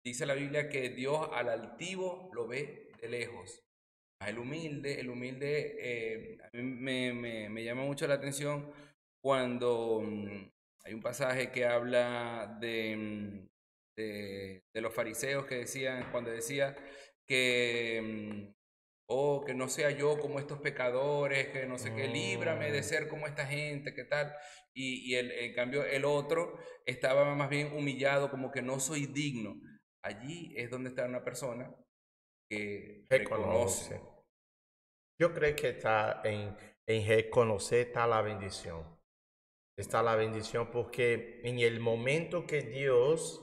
dice 0.04 0.26
la 0.26 0.34
Biblia 0.34 0.68
que 0.68 0.90
Dios 0.90 1.28
al 1.32 1.48
altivo 1.48 2.30
lo 2.34 2.48
ve 2.48 2.90
de 3.00 3.08
lejos. 3.08 3.62
A 4.20 4.30
el 4.30 4.38
humilde, 4.38 5.00
el 5.00 5.10
humilde, 5.10 5.76
eh, 5.80 6.38
a 6.42 6.50
mí 6.56 6.62
me, 6.64 7.12
me- 7.12 7.48
me 7.50 7.64
llama 7.64 7.84
mucho 7.84 8.06
la 8.08 8.14
atención 8.14 8.72
cuando 9.22 10.00
mm, 10.02 10.50
hay 10.84 10.94
un 10.94 11.02
pasaje 11.02 11.52
que 11.52 11.66
habla 11.66 12.56
de, 12.60 12.96
mm, 12.96 13.48
de, 13.96 14.64
de 14.74 14.80
los 14.80 14.94
fariseos 14.94 15.46
que 15.46 15.56
decían, 15.56 16.08
cuando 16.12 16.30
decía 16.30 16.76
que, 17.26 18.00
mm, 18.02 18.54
oh, 19.08 19.44
que 19.44 19.54
no 19.54 19.68
sea 19.68 19.90
yo 19.90 20.18
como 20.18 20.38
estos 20.38 20.60
pecadores, 20.60 21.48
que 21.48 21.66
no 21.66 21.78
sé 21.78 21.94
qué, 21.94 22.08
líbrame 22.08 22.70
de 22.72 22.80
Mm. 22.80 22.84
ser 22.84 23.08
como 23.08 23.26
esta 23.26 23.46
gente, 23.46 23.94
qué 23.94 24.04
tal. 24.04 24.34
Y, 24.74 25.10
y 25.12 25.16
el, 25.16 25.30
en 25.32 25.54
cambio 25.54 25.84
el 25.84 26.04
otro 26.04 26.58
estaba 26.86 27.34
más 27.34 27.48
bien 27.50 27.72
humillado, 27.76 28.30
como 28.30 28.50
que 28.52 28.62
no 28.62 28.80
soy 28.80 29.06
digno. 29.06 29.56
Allí 30.04 30.54
es 30.56 30.70
donde 30.70 30.90
está 30.90 31.06
una 31.06 31.24
persona 31.24 31.74
que 32.50 33.06
Reconoce. 33.10 33.94
reconoce. 33.94 34.00
Yo 35.20 35.32
creo 35.32 35.54
que 35.56 35.70
está 35.70 36.20
en, 36.24 36.56
en 36.86 37.06
reconocer 37.08 37.88
está 37.88 38.06
la 38.06 38.22
bendición. 38.22 38.84
Está 39.78 40.02
la 40.02 40.16
bendición 40.16 40.70
porque 40.70 41.40
en 41.44 41.58
el 41.60 41.80
momento 41.80 42.46
que 42.46 42.62
Dios 42.62 43.40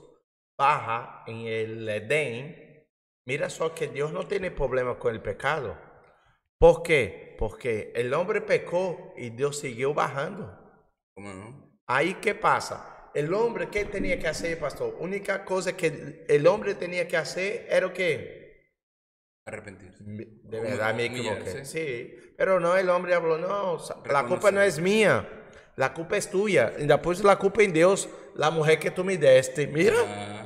baja 0.58 1.24
en 1.26 1.46
el 1.46 1.88
Edén, 1.88 2.71
mira 3.26 3.48
só 3.50 3.74
que 3.74 3.88
Dios 3.88 4.12
no 4.12 4.26
tiene 4.26 4.50
problema 4.50 4.98
con 4.98 5.14
el 5.14 5.20
pecado. 5.22 5.76
¿Por 6.58 6.82
qué? 6.82 7.34
Porque 7.38 7.92
el 7.94 8.14
hombre 8.14 8.40
pecó 8.40 9.12
y 9.16 9.30
Dios 9.30 9.58
siguió 9.58 9.94
bajando. 9.94 10.58
¿Cómo 11.14 11.32
no? 11.32 11.72
Ahí 11.86 12.14
qué 12.14 12.34
pasa? 12.34 13.10
El 13.14 13.34
hombre, 13.34 13.68
¿qué 13.68 13.84
tenía 13.84 14.18
que 14.18 14.28
hacer, 14.28 14.58
pastor? 14.58 14.96
Única 15.00 15.44
cosa 15.44 15.76
que 15.76 16.24
el 16.28 16.46
hombre 16.46 16.74
tenía 16.74 17.06
que 17.06 17.16
hacer 17.16 17.66
era 17.68 17.92
que 17.92 18.40
Arrepentirse. 19.44 20.04
de 20.04 20.60
verdad 20.60 20.94
me 20.94 21.06
equivoqué. 21.06 21.64
Sí, 21.64 22.14
pero 22.36 22.60
no, 22.60 22.76
el 22.76 22.88
hombre 22.88 23.12
habló, 23.14 23.38
no, 23.38 23.76
la 24.06 24.24
culpa 24.24 24.52
no 24.52 24.62
es 24.62 24.78
mía, 24.78 25.28
la 25.74 25.92
culpa 25.92 26.16
es 26.16 26.30
tuya. 26.30 26.72
Y 26.78 26.86
después 26.86 27.24
la 27.24 27.36
culpa 27.36 27.62
en 27.64 27.72
Dios, 27.72 28.08
la 28.36 28.50
mujer 28.50 28.78
que 28.78 28.92
tú 28.92 29.02
me 29.02 29.16
diste. 29.16 29.66
Mira, 29.66 29.96
Ah, 30.06 30.41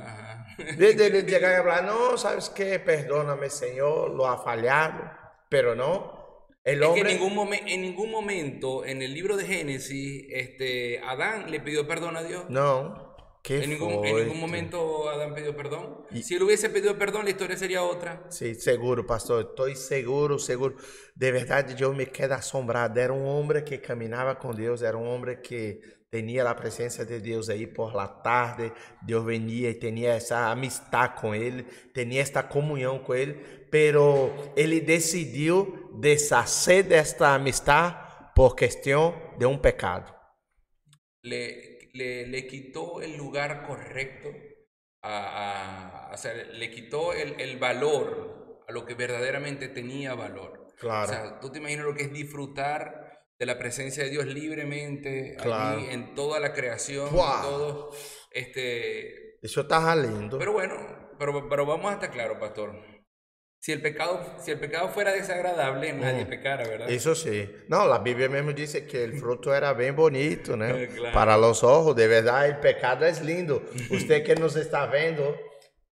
de, 0.57 0.93
de- 0.93 1.23
llegar 1.23 1.53
a 1.53 1.57
hablar, 1.59 1.83
no, 1.85 2.17
¿sabes 2.17 2.49
qué? 2.49 2.79
Perdóname, 2.79 3.49
Señor, 3.49 4.11
lo 4.11 4.27
ha 4.27 4.37
fallado. 4.43 5.11
Pero 5.49 5.75
no, 5.75 6.47
el 6.63 6.83
Es 6.83 6.89
que 6.89 6.99
en 7.01 7.07
hombre... 7.07 7.13
ningún, 7.13 7.35
momen- 7.35 7.63
en 7.67 7.81
ningún 7.81 8.11
momento 8.11 8.85
en 8.85 9.01
el 9.01 9.13
libro 9.13 9.37
de 9.37 9.45
Génesis, 9.45 10.25
este, 10.29 10.99
Adán 11.01 11.49
le 11.51 11.59
pidió 11.61 11.87
perdón 11.87 12.17
a 12.17 12.23
Dios. 12.23 12.45
No, 12.49 13.06
¿qué 13.06 13.06
En 13.49 13.69
ningún, 13.69 14.05
en 14.05 14.15
ningún 14.15 14.39
momento 14.39 15.09
Adán 15.09 15.33
pidió 15.33 15.55
perdón. 15.55 16.05
Y- 16.11 16.23
Si 16.23 16.35
él 16.35 16.43
hubiese 16.43 16.69
pedido 16.69 16.97
perdón, 16.97 17.25
la 17.25 17.31
historia 17.31 17.57
sería 17.57 17.83
otra. 17.83 18.25
Sí, 18.29 18.55
seguro, 18.55 19.05
pastor. 19.05 19.47
Estoy 19.49 19.75
seguro, 19.75 20.37
seguro. 20.39 20.75
De 21.15 21.31
verdad, 21.31 21.75
yo 21.75 21.93
me 21.93 22.07
quedo 22.07 22.35
asombrado. 22.35 22.99
Era 22.99 23.13
un 23.13 23.25
hombre 23.27 23.63
que 23.63 23.81
caminaba 23.81 24.37
con 24.37 24.55
Dios, 24.55 24.81
era 24.81 24.97
un 24.97 25.07
hombre 25.07 25.41
que 25.41 25.79
tenía 26.09 26.43
la 26.43 26.55
presencia 26.55 27.03
de 27.05 27.19
Dios 27.19 27.49
ahí 27.49 27.67
por 27.67 27.93
la 27.95 28.21
tarde. 28.21 28.73
Dios 29.05 29.25
venía 29.25 29.69
y 29.69 29.75
tenía 29.75 30.15
esa 30.15 30.51
amistad 30.51 31.11
con 31.19 31.35
él, 31.35 31.65
tenía 31.93 32.21
esta 32.21 32.47
comunión 32.47 33.03
con 33.03 33.17
él, 33.17 33.67
pero 33.69 34.33
él 34.55 34.85
decidió 34.85 35.67
deshacer 35.99 36.87
de 36.87 36.99
esta 36.99 37.35
amistad 37.35 37.95
por 38.35 38.55
cuestión 38.55 39.13
de 39.37 39.45
un 39.45 39.59
pecado. 39.61 40.15
Le, 41.23 41.66
le, 41.97 42.27
le 42.27 42.47
quitó 42.47 43.01
el 43.01 43.17
lugar 43.17 43.65
correcto, 43.67 44.29
a, 45.03 46.09
a- 46.09 46.13
o 46.13 46.17
sea, 46.17 46.33
le 46.33 46.71
quitó 46.71 47.13
el, 47.13 47.39
el 47.39 47.57
valor 47.57 48.63
a 48.67 48.71
lo 48.71 48.85
que 48.85 48.93
verdaderamente 48.95 49.67
tenía 49.69 50.13
valor. 50.15 50.73
Claro. 50.77 51.05
O 51.05 51.07
sea, 51.07 51.39
tú 51.39 51.51
te 51.51 51.59
imaginas 51.59 51.85
lo 51.85 51.93
que 51.95 52.03
es 52.03 52.13
disfrutar 52.13 53.19
de 53.39 53.45
la 53.45 53.57
presencia 53.57 54.03
de 54.03 54.09
Dios 54.09 54.25
libremente 54.25 55.35
Claro. 55.41 55.77
allí 55.79 55.87
en 55.91 56.15
toda 56.15 56.39
la 56.39 56.53
creación, 56.53 57.09
Wow. 57.11 57.35
en 57.35 57.41
todo, 57.41 57.91
este, 58.31 59.37
Isso 59.41 59.67
tá 59.67 59.95
lindo. 59.95 60.37
pero 60.39 60.53
bueno, 60.53 60.75
pero, 61.19 61.47
pero 61.49 61.65
vamos 61.65 61.91
a 61.91 61.95
estar 61.95 62.11
claro, 62.11 62.39
pastor. 62.39 62.75
Si 63.59 63.71
el 63.71 63.81
pecado, 63.81 64.23
si 64.39 64.51
el 64.51 64.59
pecado 64.59 64.87
fuera 64.89 65.11
desagradable, 65.11 65.91
nadie 65.91 66.23
Mm. 66.25 66.29
pecara, 66.29 66.63
¿verdad? 66.67 66.87
Isso 66.89 67.13
sim. 67.15 67.49
Não, 67.67 67.91
a 67.91 67.97
Bíblia 67.99 68.29
mesmo 68.29 68.53
disse 68.53 68.85
que 68.85 69.05
o 69.05 69.17
fruto 69.19 69.51
era 69.51 69.73
bem 69.73 69.91
bonito, 69.91 70.55
claro. 70.95 71.13
Para 71.13 71.37
os 71.37 71.63
ojos, 71.63 71.95
de 71.95 72.07
verdade, 72.07 72.53
o 72.53 72.61
pecado 72.61 73.03
é 73.03 73.11
lindo. 73.11 73.61
Você 73.89 74.21
que 74.21 74.35
nos 74.35 74.55
está 74.55 74.85
vendo, 74.85 75.35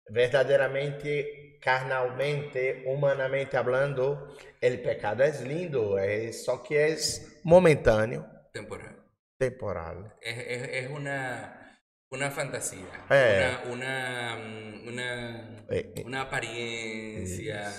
verdadeiramente, 0.09 1.57
carnalmente, 1.61 2.83
humanamente 2.85 3.57
hablando, 3.57 4.35
o 4.61 4.77
pecado 4.83 5.21
é 5.23 5.31
lindo, 5.41 5.97
é 5.97 6.31
só 6.31 6.57
que 6.59 6.75
é 6.75 6.95
momentâneo, 7.43 8.25
Temporal. 8.53 8.95
temporal. 9.37 10.15
Es, 10.21 10.37
es- 10.37 10.69
es 10.85 10.89
una, 10.91 11.64
una 12.11 12.31
fantasía, 12.31 13.05
Eh. 13.09 13.57
una, 13.69 13.71
una, 13.71 14.35
mm, 14.37 14.87
una, 14.87 15.65
Eh, 15.69 15.93
eh. 15.95 16.03
una 16.05 16.21
apariencia, 16.21 17.71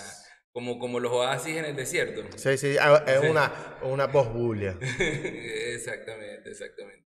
como, 0.52 0.78
como 0.78 1.00
los 1.00 1.12
oasis 1.12 1.56
en 1.56 1.64
el 1.66 1.76
desierto. 1.76 2.22
Sim, 2.36 2.50
é, 2.50 2.54
é 2.54 3.20
Sim. 3.20 3.30
uma, 3.30 3.78
uma 3.82 4.06
borbulha. 4.06 4.76
exactamente, 4.80 6.50
exactamente. 6.50 7.06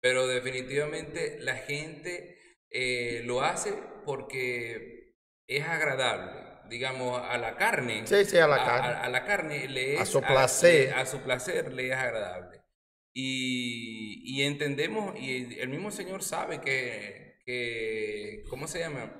Pero 0.00 0.26
definitivamente 0.26 1.38
la 1.40 1.56
gente 1.56 2.38
eh, 2.70 3.22
lo 3.24 3.42
hace 3.42 3.72
porque 4.04 5.14
es 5.46 5.64
agradable, 5.66 6.40
digamos, 6.70 7.20
a 7.22 7.36
la 7.38 7.56
carne. 7.56 8.02
A 8.06 8.46
la 8.46 8.54
a- 8.56 8.64
carne. 8.64 8.88
a- 8.88 9.02
a 9.04 9.08
la 9.10 9.24
carne 9.24 9.68
le 9.68 9.94
es 9.94 10.00
A 10.00 10.06
su 10.06 10.20
placer. 10.22 10.88
le- 10.88 10.94
a 10.94 11.06
su 11.06 11.20
placer 11.20 11.72
le 11.72 11.88
es 11.88 11.94
agradable. 11.94 12.61
Y, 13.14 14.22
y 14.24 14.42
entendemos, 14.42 15.18
y 15.18 15.58
el 15.60 15.68
mismo 15.68 15.90
Señor 15.90 16.22
sabe 16.22 16.60
que, 16.60 17.38
que 17.44 18.44
¿cómo 18.48 18.66
se 18.66 18.78
llama? 18.80 19.12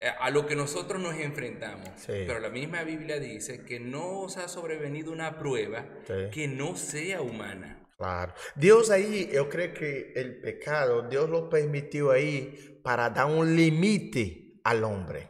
Eh, 0.00 0.08
A 0.20 0.30
lo 0.30 0.46
que 0.46 0.54
nosotros 0.56 1.00
nos 1.00 1.14
enfrentamos. 1.16 1.88
Sí. 1.96 2.12
Pero 2.26 2.38
la 2.40 2.48
misma 2.50 2.84
Biblia 2.84 3.18
dice 3.18 3.64
que 3.64 3.80
no 3.80 4.20
os 4.20 4.36
ha 4.36 4.48
sobrevenido 4.48 5.10
una 5.12 5.38
prueba 5.38 5.86
Sí. 6.06 6.30
que 6.32 6.48
no 6.48 6.76
sea 6.76 7.22
humana. 7.22 7.78
Claro. 7.96 8.34
Deus 8.56 8.90
aí, 8.90 9.28
eu 9.32 9.48
creio 9.48 9.74
que 9.74 10.12
o 10.16 10.42
pecado, 10.42 11.02
Deus 11.08 11.28
lo 11.30 11.48
permitiu 11.48 12.10
aí 12.10 12.80
para 12.82 13.08
dar 13.08 13.26
um 13.26 13.44
limite 13.44 14.60
ao 14.64 14.82
homem. 14.82 15.28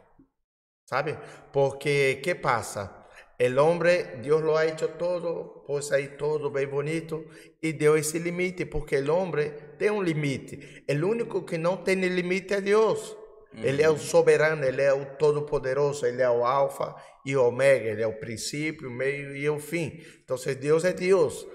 ¿Sabe? 0.85 1.17
Porque, 1.51 2.19
¿qué 2.23 2.35
pasa? 2.35 3.02
El 3.37 3.57
hombre, 3.57 4.19
Dios 4.21 4.41
lo 4.41 4.57
ha 4.57 4.65
hecho 4.65 4.89
todo, 4.89 5.63
pues 5.65 5.91
ahí 5.91 6.15
todo 6.17 6.51
bien 6.51 6.69
bonito, 6.69 7.25
y 7.61 7.73
dio 7.73 7.95
ese 7.95 8.19
límite, 8.19 8.65
porque 8.65 8.97
el 8.97 9.09
hombre 9.09 9.75
tiene 9.77 9.97
un 9.97 10.05
límite. 10.05 10.83
El 10.87 11.03
único 11.03 11.45
que 11.45 11.57
no 11.57 11.83
tiene 11.83 12.09
límite 12.09 12.55
es 12.55 12.63
Dios. 12.63 13.17
Ele 13.61 13.83
é 13.83 13.89
o 13.89 13.97
soberano, 13.97 14.65
ele 14.65 14.81
é 14.81 14.93
o 14.93 15.15
todo-poderoso, 15.17 16.07
ele 16.07 16.23
é 16.23 16.29
o 16.29 16.45
alfa 16.45 16.95
o 17.25 17.37
omega, 17.37 17.89
ele 17.89 18.01
é 18.01 18.07
o 18.07 18.19
princípio, 18.19 18.89
o 18.89 18.91
meio 18.91 19.35
e 19.35 19.47
o 19.47 19.59
fim. 19.59 20.01
Então, 20.23 20.35
Deus 20.59 20.83
é 20.83 20.93
Deus. 20.93 21.47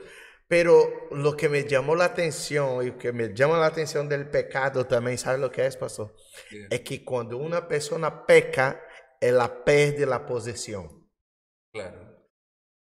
Pero 0.46 1.08
lo 1.10 1.36
que 1.36 1.48
me 1.48 1.64
llamó 1.64 1.94
la 1.94 2.06
atención 2.06 2.86
y 2.86 2.92
que 2.92 3.12
me 3.12 3.34
llama 3.34 3.58
la 3.58 3.66
atención 3.66 4.08
del 4.08 4.30
pecado 4.30 4.86
también, 4.86 5.18
¿sabe 5.18 5.38
lo 5.38 5.50
que 5.50 5.66
es, 5.66 5.76
pastor? 5.76 6.14
Es 6.70 6.80
que 6.80 7.04
cuando 7.04 7.36
una 7.36 7.68
persona 7.68 8.24
peca, 8.24 8.80
ela 9.20 9.64
perde 9.64 10.06
la 10.06 10.24
posesión. 10.24 10.97
Claro. 11.82 12.08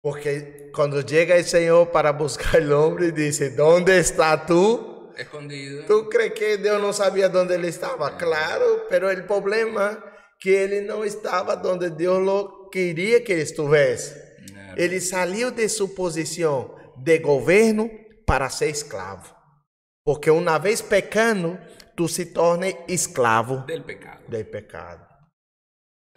Porque 0.03 0.71
cuando 0.75 1.01
llega 1.01 1.37
el 1.37 1.45
Señor 1.45 1.91
para 1.91 2.13
buscar 2.13 2.57
al 2.57 2.73
hombre 2.73 3.07
y 3.09 3.11
dice, 3.13 3.51
¿dónde 3.51 3.99
está 3.99 4.47
tú? 4.47 5.13
Escondido. 5.17 5.85
¿Tú 5.87 6.09
crees 6.09 6.33
que 6.35 6.59
Dios 6.59 6.81
no 6.81 6.93
sabía 6.93 7.29
dónde 7.29 7.57
él 7.57 7.65
estaba? 7.65 8.17
Claro, 8.17 8.85
pero 8.89 9.11
el 9.11 9.25
problema 9.25 10.05
que 10.39 10.65
él 10.65 10.87
no 10.87 11.03
estaba 11.05 11.57
donde 11.57 11.91
Dios 11.91 12.23
lo 12.23 12.69
quería 12.71 13.25
que 13.25 13.41
estuviese. 13.41 14.37
Claro. 14.47 14.75
Ele 14.77 15.01
saiu 15.01 15.51
de 15.51 15.69
sua 15.69 15.89
posição 15.89 16.75
de 16.99 17.19
governo 17.19 17.91
para 18.27 18.51
ser 18.51 18.69
escravo. 18.69 19.35
Porque 20.05 20.31
uma 20.31 20.59
vez 20.59 20.83
pecando, 20.83 21.59
tu 21.97 22.07
se 22.07 22.27
torna 22.27 22.69
escravo 22.87 23.65
Del 23.67 23.83
pecado. 23.83 24.23
do 24.29 24.45
pecado. 24.45 25.06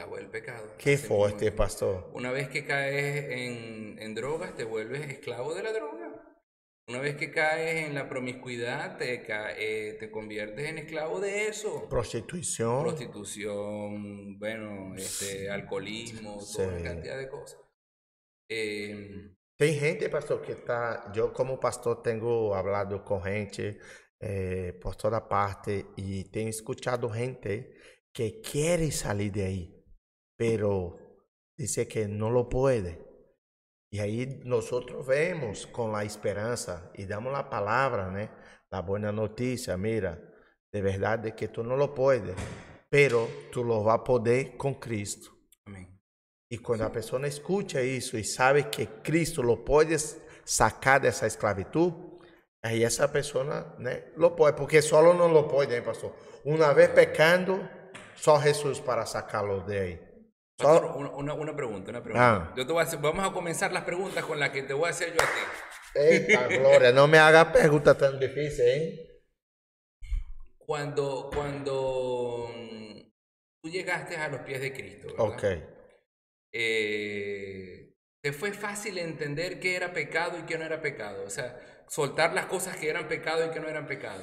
Del 0.08 0.28
pecado. 0.30 0.76
Que 0.78 0.94
Así 0.94 1.04
mismo 1.04 1.18
forte, 1.18 1.48
es. 1.48 1.52
pastor. 1.54 2.10
Una 2.14 2.32
vez 2.32 2.50
que 2.50 2.66
caes 2.66 3.26
en, 3.32 3.98
en 4.00 4.16
drogas, 4.16 4.56
te 4.56 4.64
vuelves 4.64 5.10
esclavo 5.10 5.54
de 5.54 5.64
la 5.64 5.72
droga. 5.74 6.26
Una 6.88 7.00
vez 7.00 7.16
que 7.18 7.32
caes 7.32 7.86
en 7.86 7.94
la 7.94 8.10
promiscuidad, 8.10 8.98
te, 8.98 9.22
ca- 9.24 9.54
eh, 9.56 9.96
te 10.00 10.10
conviertes 10.10 10.68
en 10.68 10.80
esclavo 10.80 11.20
de 11.20 11.48
eso. 11.48 11.88
Prostituição. 11.90 12.82
Prostitución, 12.82 14.40
bueno, 14.40 14.96
este, 14.96 15.50
alcoholismo, 15.52 16.40
toda 16.56 16.68
una 16.70 16.78
Sí. 16.80 16.84
cantidad 16.84 17.18
de 17.18 17.30
cosas. 17.30 17.60
Eh, 18.50 19.32
Tem 19.58 19.74
gente, 19.78 20.10
pastor, 20.10 20.42
que 20.42 20.56
tá. 20.56 21.12
Eu, 21.14 21.32
como 21.34 21.60
pastor, 21.60 22.02
tenho 22.02 22.54
hablado 22.54 23.04
com 23.04 23.20
gente 23.22 23.78
eh, 24.22 24.74
por 24.82 24.96
toda 24.96 25.20
parte 25.22 25.86
e 25.98 26.24
tenho 26.32 26.50
escutado 26.50 27.10
gente 27.10 27.70
que 28.14 28.42
quer 28.42 28.90
sair 28.92 29.30
de 29.32 29.44
aí, 29.44 29.79
pero 30.40 30.98
dice 31.58 31.86
que 31.86 32.08
não 32.08 32.30
lo 32.30 32.48
puede. 32.48 32.98
E 33.92 34.00
aí 34.00 34.42
nós 34.46 34.70
vemos 35.06 35.66
com 35.66 35.94
a 35.94 36.06
esperança 36.06 36.90
e 36.96 37.06
damos 37.06 37.34
a 37.34 37.44
palavra, 37.44 38.10
né? 38.10 38.30
A 38.72 38.82
boa 38.82 39.12
notícia, 39.12 39.76
mira, 39.78 40.18
de 40.72 40.82
verdade 40.82 41.34
que 41.34 41.50
tu 41.50 41.62
não 41.62 41.76
lo 41.76 41.94
puedes, 41.94 42.36
pero 42.90 43.28
tu 43.52 43.64
lo 43.64 43.84
vas 43.84 43.96
a 43.96 44.04
poder 44.04 44.56
com 44.56 44.76
Cristo. 44.76 45.36
amén. 45.66 46.00
E 46.50 46.58
quando 46.60 46.84
a 46.84 46.90
pessoa 46.90 47.28
escuta 47.28 47.82
isso 47.82 48.18
e 48.18 48.24
sabe 48.24 48.70
que 48.70 48.86
Cristo 49.04 49.42
lo 49.42 49.66
pode 49.66 49.98
sacar 50.46 51.02
dessa 51.02 51.28
esclavitud, 51.28 51.94
aí 52.64 52.84
essa 52.84 53.10
pessoa, 53.10 53.76
né, 53.78 54.14
lo 54.16 54.36
pode, 54.36 54.56
porque 54.56 54.82
solo 54.82 55.14
não 55.14 55.34
lo 55.34 55.48
pode, 55.48 55.76
hein, 55.76 55.84
pastor? 55.84 56.14
Uma 56.46 56.74
vez 56.74 56.92
pecando, 56.92 57.68
só 58.16 58.40
Jesus 58.40 58.80
para 58.80 59.06
sacá-lo 59.06 59.66
de 59.66 59.78
aí. 59.78 60.09
Pastor, 60.60 60.92
una, 60.98 61.10
una- 61.12 61.34
una 61.34 61.56
pregunta, 61.56 61.90
una 61.92 62.04
pregunta. 62.04 62.32
Ah. 62.36 62.54
Yo 62.56 62.66
te 62.68 62.74
voy 62.74 62.82
a 62.82 62.84
hacer- 62.86 63.00
vamos 63.00 63.26
a 63.26 63.32
comenzar 63.32 63.72
las 63.72 63.84
preguntas 63.84 64.24
con 64.26 64.40
las 64.40 64.50
que 64.50 64.64
te 64.64 64.74
voy 64.74 64.88
a 64.88 64.90
hacer 64.92 65.10
yo 65.14 65.22
a 65.22 65.26
ti. 65.26 66.00
eita 66.00 66.48
glória, 66.60 66.92
não 66.92 67.08
me 67.08 67.18
haga 67.18 67.46
pergunta 67.46 67.96
tão 67.96 68.20
difícil, 68.20 68.64
hein? 68.68 69.00
Cuando, 70.58 71.30
cuando 71.34 72.48
mm, 72.56 73.00
tú 73.62 73.70
llegaste 73.70 74.18
a 74.18 74.28
los 74.28 74.42
pies 74.42 74.62
de 74.62 74.72
Cristo, 74.74 75.08
¿verdad? 75.08 75.26
Ok. 75.26 75.44
eh, 76.52 77.94
te 78.22 78.34
fue 78.34 78.52
fácil 78.52 78.98
entender 78.98 79.60
qué 79.60 79.76
era 79.76 79.94
pecado 79.94 80.38
y 80.38 80.44
qué 80.44 80.58
no 80.58 80.66
era 80.66 80.82
pecado. 80.82 81.24
O 81.26 81.30
sea, 81.30 81.58
soltar 81.88 82.34
las 82.34 82.46
cosas 82.48 82.76
que 82.78 82.90
eran 82.90 83.08
pecado 83.08 83.46
y 83.46 83.50
que 83.52 83.60
no 83.60 83.68
eran 83.68 83.88
pecado. 83.88 84.22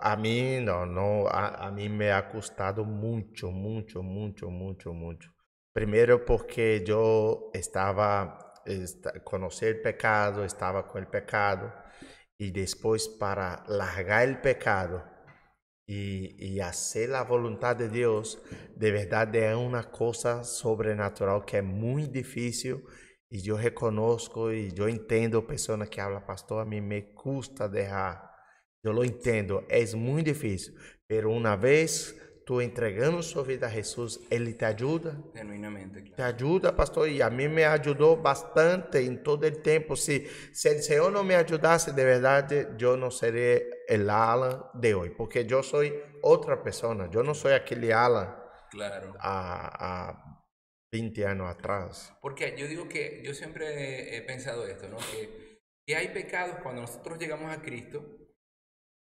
A 0.00 0.16
mim, 0.16 0.60
não, 0.60 0.86
não 0.86 1.26
a, 1.28 1.68
a 1.68 1.70
mim 1.70 1.88
me 1.88 2.10
ha 2.10 2.20
custado 2.22 2.84
muito, 2.84 3.50
muito, 3.52 4.02
muito, 4.02 4.50
muito, 4.50 4.92
muito. 4.92 5.28
Primeiro 5.74 6.20
porque 6.20 6.82
eu 6.86 7.50
estava, 7.54 8.38
esta, 8.66 9.20
conhecer 9.20 9.76
o 9.76 9.82
pecado, 9.82 10.44
estava 10.44 10.82
com 10.82 10.98
o 10.98 11.06
pecado, 11.06 11.72
e 12.40 12.50
depois 12.50 13.06
para 13.06 13.64
largar 13.68 14.28
o 14.28 14.40
pecado 14.40 15.02
e, 15.88 16.56
e 16.56 16.62
fazer 16.62 17.12
a 17.14 17.24
vontade 17.24 17.84
de 17.84 17.90
Deus, 17.90 18.38
de 18.76 18.90
verdade 18.90 19.38
é 19.38 19.56
uma 19.56 19.82
coisa 19.82 20.42
sobrenatural 20.44 21.42
que 21.42 21.56
é 21.56 21.62
muito 21.62 22.12
difícil, 22.12 22.82
e 23.30 23.46
eu 23.46 23.56
reconozco 23.56 24.50
e 24.50 24.72
eu 24.76 24.88
entendo 24.88 25.42
pessoas 25.42 25.88
que 25.88 26.00
falam, 26.00 26.20
pastor, 26.22 26.62
a 26.62 26.64
mim 26.64 26.80
me 26.80 27.02
custa 27.14 27.68
deixar. 27.68 28.26
Eu 28.82 28.92
lo 28.92 29.04
entendo, 29.04 29.64
é 29.68 29.84
muito 29.96 30.26
difícil, 30.26 30.72
pero 31.06 31.32
uma 31.32 31.56
vez 31.56 32.14
tu 32.48 32.62
entregando 32.62 33.22
sua 33.22 33.42
vida 33.44 33.66
a 33.66 33.68
Jesus, 33.68 34.20
ele 34.30 34.54
te 34.54 34.64
ajuda, 34.64 35.22
Genuinamente, 35.34 36.00
claro. 36.00 36.16
te 36.16 36.22
ajuda, 36.22 36.72
pastor, 36.72 37.06
e 37.06 37.20
a 37.20 37.28
mim 37.28 37.48
me 37.48 37.62
ajudou 37.62 38.16
bastante 38.16 38.96
em 39.00 39.18
todo 39.18 39.46
o 39.46 39.50
tempo. 39.60 39.94
Se, 39.94 40.26
se 40.54 40.74
o 40.74 40.82
Senhor 40.82 41.12
não 41.12 41.22
me 41.22 41.34
ajudasse, 41.34 41.92
de 41.92 42.02
verdade, 42.02 42.66
eu 42.80 42.96
não 42.96 43.10
seria 43.10 43.60
o 43.90 44.10
Alan 44.10 44.64
de 44.74 44.94
hoje, 44.94 45.10
porque 45.14 45.46
eu 45.46 45.62
sou 45.62 45.82
outra 46.22 46.56
pessoa, 46.56 46.96
eu 47.12 47.22
não 47.22 47.34
sou 47.34 47.52
aquele 47.54 47.92
Alan 47.92 48.34
Claro. 48.70 49.12
há, 49.18 50.08
há 50.08 50.38
20 50.90 51.22
anos 51.24 51.50
atrás. 51.50 52.14
Porque 52.22 52.56
yo 52.56 52.66
digo 52.66 52.88
que 52.88 53.20
yo 53.22 53.34
siempre 53.34 54.16
he 54.16 54.22
pensado 54.22 54.66
esto, 54.66 54.88
¿no? 54.88 54.96
Que, 54.96 55.60
que 55.86 55.94
hay 55.94 56.14
pecados 56.14 56.56
cuando 56.62 56.80
nosotros 56.80 57.18
llegamos 57.18 57.52
a 57.52 57.60
Cristo, 57.60 58.02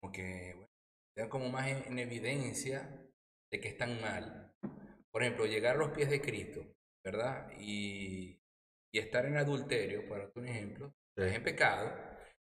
como 0.01 0.13
que 0.13 0.67
bueno, 1.15 1.31
como 1.31 1.49
más 1.49 1.69
en, 1.69 1.85
en 1.93 1.99
evidencia 2.01 3.05
de 3.51 3.61
que 3.61 3.69
están 3.69 4.01
mal. 4.01 4.55
Por 5.11 5.23
ejemplo, 5.23 5.47
llegar 5.47 5.77
a 5.77 5.79
los 5.79 5.91
pies 5.91 6.11
de 6.11 6.21
Cristo, 6.21 6.67
¿verdad? 7.05 7.51
Y, 7.59 8.41
y 8.93 8.99
estar 8.99 9.27
en 9.27 9.37
adulterio, 9.37 10.09
para 10.09 10.31
un 10.35 10.49
ejemplo, 10.49 10.95
estás 11.17 11.35
en 11.35 11.43
pecado, 11.43 11.93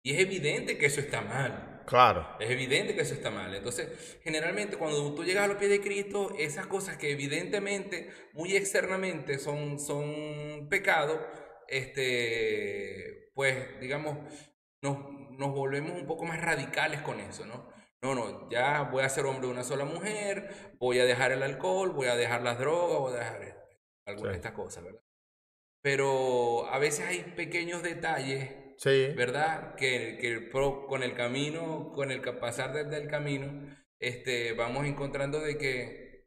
y 0.04 0.14
es 0.14 0.20
evidente 0.20 0.78
que 0.78 0.86
eso 0.86 1.00
está 1.00 1.20
mal. 1.20 1.82
Claro. 1.86 2.36
Es 2.40 2.50
evidente 2.50 2.94
que 2.94 3.02
eso 3.02 3.14
está 3.14 3.30
mal. 3.30 3.54
Entonces, 3.54 4.18
generalmente 4.22 4.76
cuando 4.76 5.14
tú 5.14 5.24
llegas 5.24 5.44
a 5.44 5.48
los 5.48 5.56
pies 5.56 5.70
de 5.70 5.80
Cristo, 5.80 6.34
esas 6.38 6.66
cosas 6.66 6.96
que 6.96 7.10
evidentemente, 7.10 8.10
muy 8.32 8.56
externamente 8.56 9.38
son, 9.38 9.78
son 9.78 10.68
pecado, 10.68 11.24
este, 11.68 13.30
pues, 13.34 13.80
digamos, 13.80 14.18
nos, 14.82 14.98
nos 15.38 15.52
volvemos 15.52 15.92
un 15.92 16.06
poco 16.06 16.24
más 16.24 16.40
radicales 16.40 17.00
con 17.02 17.20
eso, 17.20 17.46
¿no? 17.46 17.70
No, 18.02 18.14
no, 18.16 18.50
ya 18.50 18.82
voy 18.90 19.04
a 19.04 19.08
ser 19.08 19.26
hombre 19.26 19.46
de 19.46 19.52
una 19.52 19.62
sola 19.62 19.84
mujer, 19.84 20.72
voy 20.80 20.98
a 20.98 21.04
dejar 21.04 21.30
el 21.30 21.42
alcohol, 21.42 21.90
voy 21.92 22.08
a 22.08 22.16
dejar 22.16 22.42
las 22.42 22.58
drogas, 22.58 22.98
voy 22.98 23.14
a 23.14 23.18
dejar 23.18 23.64
algunas 24.06 24.32
de 24.32 24.36
estas 24.38 24.52
cosas, 24.52 24.82
¿verdad? 24.82 25.00
Pero 25.82 26.66
a 26.66 26.78
veces 26.78 27.06
hay 27.06 27.22
pequeños 27.36 27.82
detalles, 27.82 28.50
Sí. 28.78 29.12
¿verdad? 29.16 29.76
Que, 29.76 30.18
que 30.20 30.50
con 30.50 31.04
el 31.04 31.14
camino, 31.14 31.92
con 31.94 32.10
el 32.10 32.20
pasar 32.20 32.72
desde 32.72 33.00
el 33.00 33.08
camino, 33.08 33.72
este, 34.00 34.52
vamos 34.54 34.84
encontrando 34.86 35.38
de 35.38 35.56
que 35.56 36.26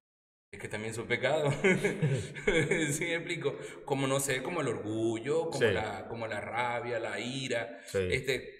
es 0.54 0.60
que 0.62 0.70
también 0.70 0.94
son 0.94 1.08
pecados. 1.08 1.54
¿Sí 2.92 3.04
me 3.04 3.16
explico? 3.16 3.58
Como 3.84 4.08
no 4.08 4.22
sé, 4.22 4.42
como 4.42 4.62
el 4.62 4.70
orgullo, 4.70 5.50
como, 5.50 5.60
Sí. 5.60 5.74
la, 5.74 6.08
como 6.08 6.28
la 6.28 6.40
rabia, 6.40 7.00
la 7.00 7.20
ira. 7.20 7.80
Sí. 7.88 8.08
Este, 8.12 8.54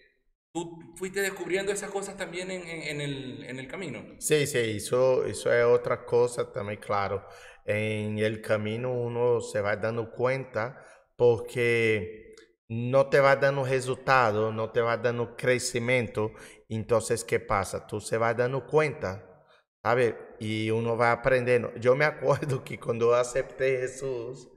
¿Tú 0.56 0.94
fuiste 0.96 1.22
descubriendo 1.22 1.72
esas 1.72 1.92
cosas 1.92 2.18
también 2.18 2.50
en, 2.50 2.62
en- 2.68 2.82
en 2.84 3.02
el, 3.02 3.44
en 3.44 3.60
el 3.60 3.68
camino? 3.68 4.00
Sí, 4.18 4.48
sí, 4.48 4.58
eso, 4.78 5.26
eso 5.26 5.54
es 5.54 5.64
otra 5.66 6.06
cosa 6.06 6.52
también, 6.52 6.80
claro. 6.80 7.26
En 7.66 8.18
el 8.20 8.42
camino 8.42 8.92
uno 8.94 9.42
se 9.42 9.62
va 9.62 9.76
dando 9.76 10.12
cuenta 10.12 10.84
porque 11.16 12.34
no 12.70 13.08
te 13.10 13.20
va 13.20 13.36
dando 13.36 13.66
resultado, 13.66 14.52
no 14.52 14.72
te 14.72 14.82
va 14.82 14.98
dando 14.98 15.36
crecimiento. 15.36 16.32
Entonces, 16.70 17.24
¿qué 17.24 17.40
pasa? 17.40 17.86
Tú 17.88 18.00
se 18.02 18.18
va 18.18 18.34
dando 18.34 18.66
cuenta, 18.66 19.46
¿sabes? 19.84 20.16
Y 20.40 20.72
uno 20.72 20.98
va 20.98 21.12
aprendiendo. 21.12 21.74
Yo 21.76 21.96
me 21.96 22.06
acuerdo 22.06 22.64
que 22.64 22.80
cuando 22.80 23.14
acepté 23.14 23.80
Jesús 23.80 24.50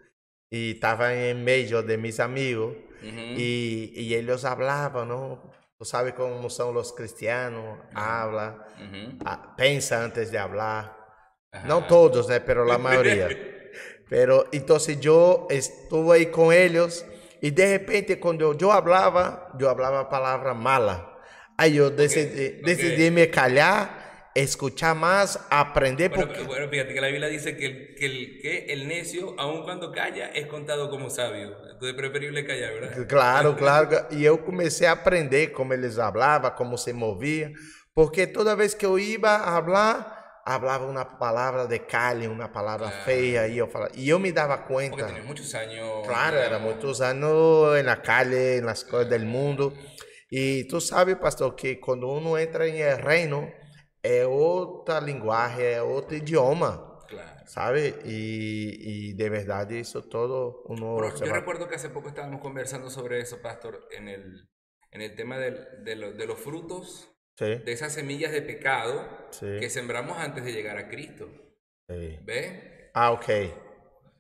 y 0.51 0.73
estaba 0.73 1.15
en 1.15 1.45
medio 1.45 1.83
de 1.83 1.99
mis 1.99 2.21
amigos, 2.21 2.77
y, 3.35 3.93
y 3.95 4.15
ellos 4.15 4.45
hablaban, 4.45 5.09
¿no? 5.09 5.51
Tú 5.79 5.85
sabes 5.85 6.15
cómo 6.15 6.51
son 6.51 6.75
los 6.75 6.93
cristianos, 6.93 7.79
habla, 7.95 8.67
Ujú. 8.75 9.19
ah, 9.25 9.55
pensa 9.57 10.03
antes 10.03 10.33
de 10.33 10.37
hablar. 10.37 10.97
Ajá. 11.53 11.69
No 11.69 11.85
todos, 11.85 12.29
¿eh? 12.31 12.41
pero 12.41 12.65
la 12.65 12.79
mayoría. 12.79 13.29
Pero 14.09 14.47
entonces 14.51 14.99
yo 14.99 15.47
estuve 15.49 16.17
ahí 16.17 16.27
con 16.27 16.53
ellos 16.53 17.07
y 17.41 17.53
de 17.53 17.79
repente 17.79 18.19
cuando 18.19 18.55
yo 18.55 18.73
hablaba, 18.73 19.53
yo 19.57 19.71
hablaba 19.71 20.09
palabra 20.09 20.53
mala. 20.53 21.17
Ahí 21.57 21.75
yo 21.75 21.91
decidí, 21.91 22.59
ok. 22.59 22.67
decidí 22.67 23.11
me 23.13 23.31
callar, 23.31 23.98
escuchar 24.43 24.95
más, 24.97 25.39
aprender 25.51 26.11
Bueno, 26.11 26.27
porque... 26.27 26.43
bueno, 26.45 26.69
fíjate 26.69 26.95
que 26.95 27.01
la 27.01 27.09
Biblia 27.09 27.29
dice 27.29 27.57
que 27.57 27.67
el, 27.67 27.95
que 27.97 28.07
el, 28.07 28.39
que 28.41 28.67
el 28.73 28.87
necio, 28.89 29.35
aun 29.39 29.63
cuando 29.65 29.91
calla, 29.93 30.27
es 30.29 30.47
contado 30.47 30.91
como 30.91 31.11
sabio. 31.11 31.57
Entonces 31.71 31.89
es 31.91 31.95
preferible 31.95 32.45
callar, 32.47 32.73
¿verdad? 32.75 33.07
Claro, 33.09 33.57
claro. 33.63 34.07
E 34.11 34.25
eu 34.25 34.39
comecei 34.39 34.87
a 34.87 34.93
aprender 34.93 35.53
como 35.53 35.73
eles 35.75 35.97
falavam, 35.97 36.51
como 36.53 36.77
se 36.77 36.93
movia, 36.93 37.53
porque 37.95 38.27
toda 38.27 38.55
vez 38.55 38.75
que 38.75 38.87
eu 38.87 38.99
ia 38.99 39.19
a 39.19 39.63
falar, 39.63 40.43
falava 40.47 40.87
uma 40.87 41.05
palavra 41.05 41.67
de 41.67 41.79
calhe, 41.81 42.27
uma 42.27 42.49
palavra 42.49 42.89
Claro. 42.89 43.05
feia, 43.05 43.49
e 43.49 43.59
eu 43.59 43.69
falava, 43.69 43.93
e 43.95 44.09
eu 44.09 44.19
me 44.19 44.33
dava 44.33 44.57
Porque 44.59 44.91
conta. 44.91 45.07
tenés 45.07 45.25
muchos 45.25 45.55
años. 45.55 46.07
Claro, 46.07 46.37
era 46.37 46.47
digamos, 46.57 46.65
muitos 46.75 47.01
anos 47.01 47.85
na 47.85 47.97
calle, 47.97 48.61
nas 48.63 48.83
coisas 48.83 49.09
do 49.11 49.27
mundo. 49.27 49.73
E 50.31 50.65
tu 50.69 50.81
sabe, 50.81 51.17
pastor, 51.17 51.55
que 51.55 51.77
quando 51.77 52.07
uno 52.09 52.39
entra 52.39 52.67
em 52.69 52.81
el 52.83 52.99
reino, 52.99 53.51
é 54.17 54.27
outra 54.27 55.01
linguagem, 55.01 55.65
é 55.79 55.83
outro 55.83 56.15
idioma, 56.17 56.73
Claro. 57.09 57.41
sabe? 57.47 57.95
E, 58.05 59.11
e 59.11 59.15
de 59.15 59.29
verdade 59.31 59.79
isso 59.79 60.01
todo 60.03 60.63
uno 60.69 60.89
se 61.17 61.25
yo 61.25 61.31
va- 61.33 61.39
recuerdo 61.41 61.67
que 61.69 61.75
hace 61.77 61.89
poco 61.91 62.09
estábamos 62.09 62.41
conversando 62.41 62.89
sobre 62.91 63.21
eso, 63.21 63.37
Pastor, 63.43 63.75
en 63.91 64.09
el, 64.09 64.49
en 64.93 65.01
el 65.03 65.15
tema 65.15 65.37
del- 65.39 65.85
de, 65.85 65.95
lo- 65.97 66.13
de 66.13 66.27
los 66.27 66.39
frutos, 66.39 67.15
Sí, 67.39 67.45
de 67.67 67.73
esas 67.73 67.93
semillas 67.93 68.33
de 68.33 68.43
pecado 68.43 68.95
sí, 69.31 69.47
que 69.61 69.71
sembramos 69.71 70.17
antes 70.19 70.45
de 70.45 70.53
llegar 70.53 70.77
a 70.77 70.89
Cristo. 70.89 71.29
sí. 71.89 72.19
¿Ves? 72.25 72.53
Ah, 72.95 73.13
ok. 73.13 73.29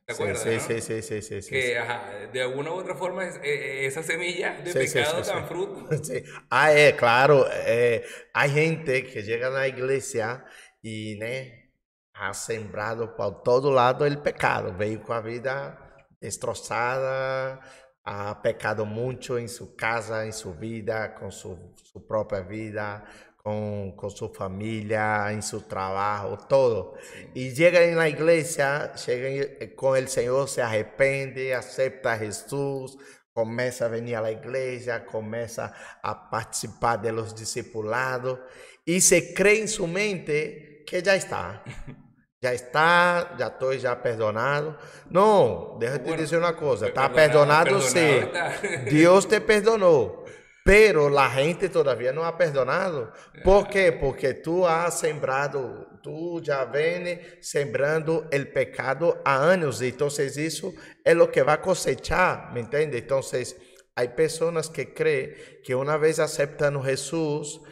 ¿Te 0.09 0.13
Sí, 0.15 0.25
acuerdas? 0.25 0.47
sí, 0.59 0.59
no? 0.73 0.81
sí, 0.81 0.81
sí, 0.81 1.03
sí, 1.03 1.23
sí, 1.23 1.43
sí, 1.43 1.63
Que 1.63 1.79
ajá, 1.79 2.11
de 2.33 2.43
alguna 2.43 2.73
u 2.73 2.75
otra 2.75 2.95
forma 2.97 3.25
eh, 3.25 3.31
eh, 3.45 3.87
esas 3.87 4.07
semillas 4.07 4.65
de 4.65 4.75
Sí, 4.75 4.87
sí, 4.87 5.05
pecado 5.05 5.23
sí, 5.25 5.25
sí. 5.25 5.39
fruto. 5.49 5.81
Sí. 6.05 6.23
Ah, 6.51 6.71
é, 6.73 6.93
claro. 6.93 7.47
é, 7.51 8.05
há 8.35 8.47
gente 8.49 9.03
que 9.03 9.23
chega 9.23 9.51
na 9.51 9.67
igreja 9.67 10.45
e, 10.85 11.17
né, 11.19 11.71
ha 12.15 12.35
sembrado 12.35 13.09
por 13.17 13.43
todo 13.43 13.71
lado 13.71 14.05
o 14.07 14.21
pecado. 14.23 14.77
Veio 14.77 15.01
com 15.01 15.13
a 15.15 15.21
vida 15.21 15.79
destroçada, 16.21 17.61
ha 18.05 18.35
pecado 18.37 18.85
muito 18.85 19.39
em 19.39 19.49
sua 19.49 19.75
casa, 19.77 20.27
em 20.27 20.33
sua 20.33 20.53
vida, 20.55 21.09
com 21.19 21.31
sua, 21.31 21.59
sua 21.77 22.03
própria 22.03 22.43
vida, 22.43 23.03
com, 23.49 23.95
com 23.97 24.11
sua 24.11 24.29
família, 24.29 25.33
em 25.33 25.41
seu 25.41 25.61
trabalho, 25.63 26.37
todo. 26.49 26.95
E 27.35 27.51
chega 27.55 27.95
na 27.95 28.07
igreja, 28.09 28.93
chega 28.97 29.29
em- 29.65 29.69
com 29.75 29.91
o 29.93 30.07
Senhor, 30.09 30.47
se 30.47 30.61
arrepende, 30.61 31.51
aceita 31.53 32.17
Jesus, 32.19 32.93
começa 33.33 33.87
a 33.87 33.89
venir 33.89 34.17
à 34.17 34.31
igreja, 34.31 35.01
começa 35.01 35.73
a 36.03 36.15
participar 36.15 36.97
de 36.97 37.11
los 37.11 37.33
discipulados 37.33 38.39
e 38.87 39.01
se 39.01 39.33
crê 39.33 39.61
em 39.63 39.67
sua 39.67 39.89
mente 39.89 40.85
que 40.87 41.03
já 41.03 41.17
está. 41.17 41.65
Já 42.41 42.55
está, 42.55 43.35
já 43.37 43.49
estou 43.49 43.77
já 43.77 43.97
perdonado. 43.97 44.79
Não, 45.11 45.77
deixa 45.77 45.97
eu 45.97 46.05
te 46.05 46.17
dizer 46.17 46.39
uma 46.39 46.53
coisa, 46.53 46.87
está 46.87 47.09
perdonado, 47.09 47.71
perdonado, 47.71 47.91
sim. 47.91 48.85
Deus 48.89 49.25
te 49.25 49.41
perdonou. 49.41 50.25
Pero 50.69 51.09
la 51.09 51.31
gente 51.31 51.71
todavía 51.71 52.13
no 52.13 52.27
ha 52.27 52.37
perdonado. 52.37 53.11
¿Por 53.43 53.71
qué? 53.71 53.91
Porque 53.91 54.35
tú 54.35 54.67
has 54.67 55.01
sembrado, 55.01 55.99
tú 56.03 56.43
ya 56.43 56.67
vienes 56.67 57.39
sembrando 57.41 58.29
el 58.31 58.53
pecado 58.53 59.23
a 59.25 59.51
años. 59.51 59.81
Entonces 59.81 60.37
eso 60.37 60.75
es 61.03 61.17
lo 61.17 61.31
que 61.31 61.43
va 61.43 61.55
a 61.55 61.63
cosechar, 61.63 62.53
¿me 62.53 62.61
entiendes? 62.61 63.01
Entonces 63.01 63.57
hay 63.95 64.09
personas 64.09 64.69
que 64.69 64.93
creen 64.93 65.37
que 65.65 65.75
una 65.75 65.97
vez 65.97 66.19
aceptan 66.19 66.77
a 66.77 66.83
Jesús, 66.83 67.63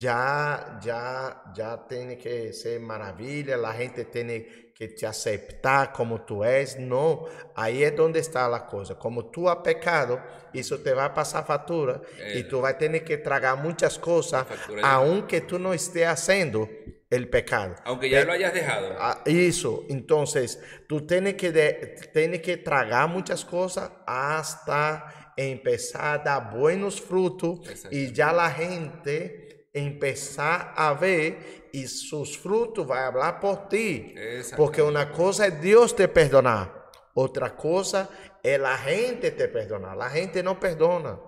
ya, 0.00 0.78
ya, 0.82 1.42
ya 1.54 1.86
tiene 1.86 2.16
que 2.16 2.54
ser 2.54 2.80
maravilla, 2.80 3.58
la 3.58 3.74
gente 3.74 4.06
tiene 4.06 4.65
que 4.76 4.88
te 4.88 5.06
aceptar 5.06 5.90
como 5.92 6.20
tú 6.26 6.44
eres. 6.44 6.78
No, 6.78 7.24
ahí 7.54 7.82
es 7.82 7.96
donde 7.96 8.20
está 8.20 8.46
la 8.46 8.66
cosa. 8.66 8.98
Como 8.98 9.30
tú 9.30 9.48
has 9.48 9.56
pecado, 9.56 10.20
eso 10.52 10.78
te 10.80 10.92
va 10.92 11.06
a 11.06 11.14
pasar 11.14 11.46
factura 11.46 12.02
y 12.34 12.40
Eh. 12.40 12.44
tú 12.44 12.60
vas 12.60 12.74
a 12.74 12.78
tener 12.78 13.02
que 13.02 13.16
tragar 13.16 13.56
muchas 13.56 13.98
cosas, 13.98 14.46
Factura 14.46 14.82
de- 14.82 14.86
aunque 14.86 15.40
tú 15.40 15.58
no 15.58 15.72
estés 15.72 16.06
haciendo 16.06 16.68
el 17.08 17.28
pecado. 17.30 17.74
Aunque 17.84 18.10
ya 18.10 18.20
Pe- 18.20 18.26
lo 18.26 18.32
hayas 18.32 18.52
dejado. 18.52 18.94
Ah, 18.98 19.22
Isso, 19.24 19.84
entonces 19.88 20.60
tú 20.86 21.06
tienes 21.06 21.34
que, 21.36 21.52
de- 21.52 21.96
tienes 22.12 22.42
que 22.42 22.58
tragar 22.58 23.08
muchas 23.08 23.44
cosas 23.46 23.90
hasta 24.06 25.32
empezar 25.38 26.20
a 26.20 26.22
dar 26.22 26.50
buenos 26.54 27.00
frutos 27.00 27.60
y 27.90 28.12
ya 28.12 28.30
la 28.32 28.50
gente 28.50 29.68
empezar 29.72 30.72
a 30.76 30.94
ver 30.94 31.65
y 31.76 31.86
sus 31.86 32.38
frutos 32.38 32.86
van 32.86 32.98
a 33.00 33.06
hablar 33.08 33.38
por 33.38 33.68
ti. 33.68 34.14
Exacto. 34.16 34.56
Porque 34.56 34.80
una 34.80 35.12
cosa 35.12 35.46
es 35.46 35.60
Dios 35.60 35.94
te 35.94 36.08
perdonar, 36.08 36.90
otra 37.14 37.54
cosa 37.54 38.08
es 38.42 38.58
la 38.58 38.78
gente 38.78 39.30
te 39.30 39.46
perdonar. 39.48 39.94
La 39.94 40.08
gente 40.08 40.42
no 40.42 40.58
perdona. 40.58 41.20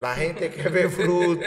La 0.00 0.14
gente 0.14 0.50
que 0.50 0.66
ve 0.70 0.88
fruto. 0.98 1.44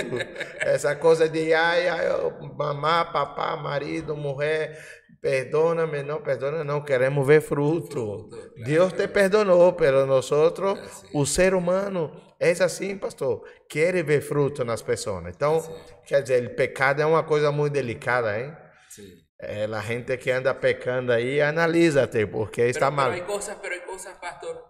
Essa 0.62 1.00
coisa 1.00 1.28
de 1.28 1.56
ai, 1.56 1.88
ai, 1.88 2.08
oh, 2.10 2.54
mamá, 2.56 3.12
papá, 3.12 3.56
marido, 3.56 4.16
mujer, 4.16 4.78
perdóname, 5.20 6.04
não, 6.04 6.22
perdona, 6.22 6.64
não, 6.64 6.86
queremos 6.86 7.26
ver 7.26 7.42
fruto. 7.42 8.30
Fruto, 8.30 8.30
claro. 8.30 8.64
Deus 8.64 8.94
te 8.94 9.08
perdonou, 9.08 9.74
pero 9.74 10.06
nosotros, 10.06 10.78
Así. 10.78 11.08
o 11.16 11.26
ser 11.26 11.56
humano, 11.56 12.12
é 12.44 12.64
assim, 12.64 12.98
pastor, 12.98 13.48
quer 13.70 14.04
ver 14.04 14.22
fruto 14.22 14.64
nas 14.66 14.82
pessoas. 14.82 15.26
Então, 15.28 15.58
Así. 15.58 15.72
quer 16.06 16.22
dizer, 16.22 16.46
o 16.46 16.56
pecado 16.56 17.02
é 17.02 17.06
uma 17.06 17.24
coisa 17.24 17.52
muito 17.52 17.74
delicada, 17.74 18.40
hein? 18.40 18.56
Sí. 18.90 19.24
É, 19.40 19.66
a 19.66 19.82
gente 19.82 20.18
que 20.18 20.32
anda 20.32 20.54
pecando 20.54 21.12
aí, 21.12 21.42
analízate, 21.42 22.26
porque 22.28 22.62
está 22.70 22.90
Pero, 22.92 23.02
hay 23.12 23.22
mal. 23.22 23.26
cosas, 23.28 23.58
pero 23.62 23.74
hay 23.76 23.82
cosas, 23.82 24.18
pastor, 24.20 24.64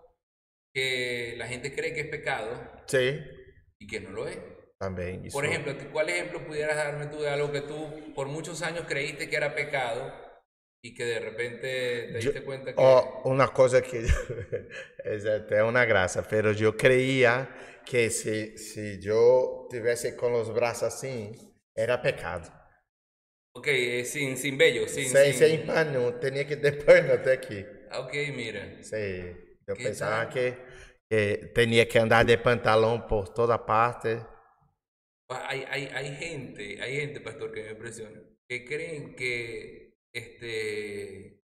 que 0.74 1.36
la 1.38 1.48
gente 1.48 1.74
cree 1.76 1.94
que 1.94 2.02
es 2.02 2.08
pecado 2.08 2.50
Sim, 2.88 3.20
y 3.80 3.86
que 3.88 3.98
es. 3.98 4.40
também. 4.80 5.26
Isso. 5.26 5.34
Por 5.38 5.46
ejemplo, 5.46 5.76
¿tú- 5.76 5.86
¿cuál 5.92 6.10
ejemplo 6.10 6.46
pudieras 6.46 6.76
darme 6.76 7.06
tú 7.08 7.22
de 7.22 7.30
algo 7.30 7.52
que 7.52 7.62
tú 7.62 8.14
por 8.16 8.28
muchos 8.28 8.62
años 8.64 8.86
creíste 8.88 9.30
que 9.30 9.36
era 9.36 9.54
pecado 9.56 10.12
y 10.84 10.93
que 10.93 11.06
de 11.06 11.19
repente 11.19 12.10
te 12.12 12.17
diste 12.17 12.43
cuenta 12.43 12.76
que... 12.76 12.82
Oh, 12.82 13.22
una 13.26 13.48
cosa 13.48 13.82
que 13.82 14.06
es 15.06 15.26
até 15.26 15.63
una 15.63 15.86
grasa, 15.86 16.28
pero 16.28 16.52
yo 16.52 16.76
creía 16.76 17.50
que 17.86 18.10
si, 18.10 18.58
si 18.58 19.00
yo 19.00 19.67
tuviese 19.69 20.15
con 20.15 20.34
los 20.34 20.54
brazos 20.54 20.93
así, 20.93 21.32
era 21.74 22.02
pecado. 22.02 22.52
Ok, 23.56 23.67
eh, 23.67 24.04
sin, 24.04 24.36
sin 24.36 24.58
vello, 24.58 24.88
sin... 24.88 25.08
Sem, 25.08 25.34
sem 25.34 25.65
pano, 25.65 26.15
tenía 26.19 26.46
que 26.46 26.58
pano 26.58 27.13
até 27.13 27.34
aqui. 27.34 27.65
Ah, 27.91 28.00
Ok, 28.02 28.13
mira. 28.36 28.62
Que 29.65 29.76
pensava 29.76 30.26
tal? 30.26 30.34
que, 30.34 30.58
que 31.10 31.52
tinha 31.56 31.86
que 31.86 32.00
andar 32.00 32.26
de 32.26 32.38
pantalão 32.38 33.08
por 33.08 33.30
toda 33.30 33.58
parte. 33.58 34.19
Ah, 35.30 35.48
Hay, 35.50 35.63
hay, 35.69 35.88
hay 35.88 36.15
gente, 36.15 36.82
hay 36.82 36.96
gente, 36.98 37.19
pastor, 37.22 37.52
que 37.52 37.63
me 37.63 37.72
impresiona, 37.72 38.22
que 38.48 38.65
creen 38.65 39.15
que, 39.15 39.92
este, 40.13 41.41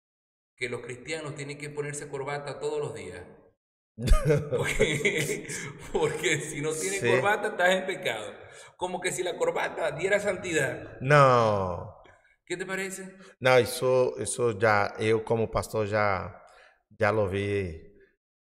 que 0.56 0.70
los 0.70 0.82
cristianos 0.82 1.36
tienen 1.36 1.58
que 1.58 1.70
ponerse 1.70 2.08
corbata 2.08 2.60
todos 2.60 2.80
los 2.80 2.94
días. 2.94 3.22
Porque, 4.56 5.46
porque 5.92 6.40
si 6.40 6.62
no 6.62 6.72
tienes 6.72 7.02
Sí. 7.02 7.10
corbata 7.10 7.50
estás 7.50 7.70
en 7.76 7.86
pecado. 7.86 8.32
Como 8.78 9.02
que 9.02 9.12
si 9.12 9.24
la 9.24 9.36
corbata 9.36 9.92
diera 9.92 10.22
santidad. 10.22 10.98
Não, 11.02 11.94
¿Qué 12.46 12.56
te 12.56 12.66
parece? 12.66 13.04
não, 13.42 13.60
isso, 13.60 14.16
isso 14.20 14.58
já, 14.60 14.94
eu 15.00 15.22
como 15.24 15.50
pastor 15.50 15.86
já, 15.86 16.34
já 16.98 17.10
lo 17.12 17.28
vi. 17.28 17.90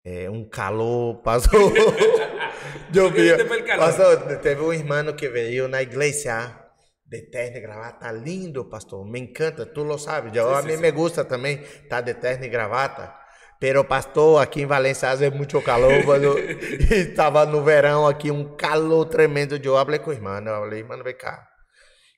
É, 0.06 0.30
um 0.30 0.48
calor 0.48 1.22
passou. 1.24 1.74
eu 2.96 3.10
vi, 3.12 3.30
pastor, 3.78 4.38
teve 4.40 4.62
um 4.62 4.72
irmão 4.72 5.12
que 5.16 5.28
veio 5.28 5.68
na 5.68 5.82
igreja 5.82 6.67
de 7.10 7.22
terno 7.30 7.58
e 7.58 7.62
gravata, 7.62 8.12
lindo, 8.12 8.66
pastor, 8.70 9.06
me 9.10 9.20
encanta, 9.20 9.66
tu 9.66 9.84
lo 9.84 9.98
sabes, 9.98 10.34
Sí, 10.34 10.40
a 10.40 10.62
mí 10.62 10.74
sí. 10.76 10.78
me 10.82 10.92
gusta 10.92 11.24
também 11.26 11.62
estar 11.84 12.02
de 12.02 12.14
terno 12.16 12.46
e 12.46 12.50
gravata. 12.50 13.16
Pero, 13.60 13.84
pastor, 13.86 14.42
aqui 14.42 14.62
em 14.62 14.66
Valência 14.68 15.10
hace 15.10 15.30
muito 15.32 15.60
calor, 15.62 15.92
mano. 16.06 16.38
estava 16.38 17.46
no 17.46 17.64
verão 17.64 18.06
aqui, 18.06 18.30
um 18.30 18.56
calor 18.56 19.06
tremendo. 19.06 19.56
Eu 19.56 19.74
falei 19.76 20.00
com 20.00 20.12
o 20.12 20.14
irmão, 20.14 20.38
eu 20.38 20.62
falei, 20.62 20.84
mano, 20.84 21.04
vem 21.04 21.16
cá. 21.18 21.48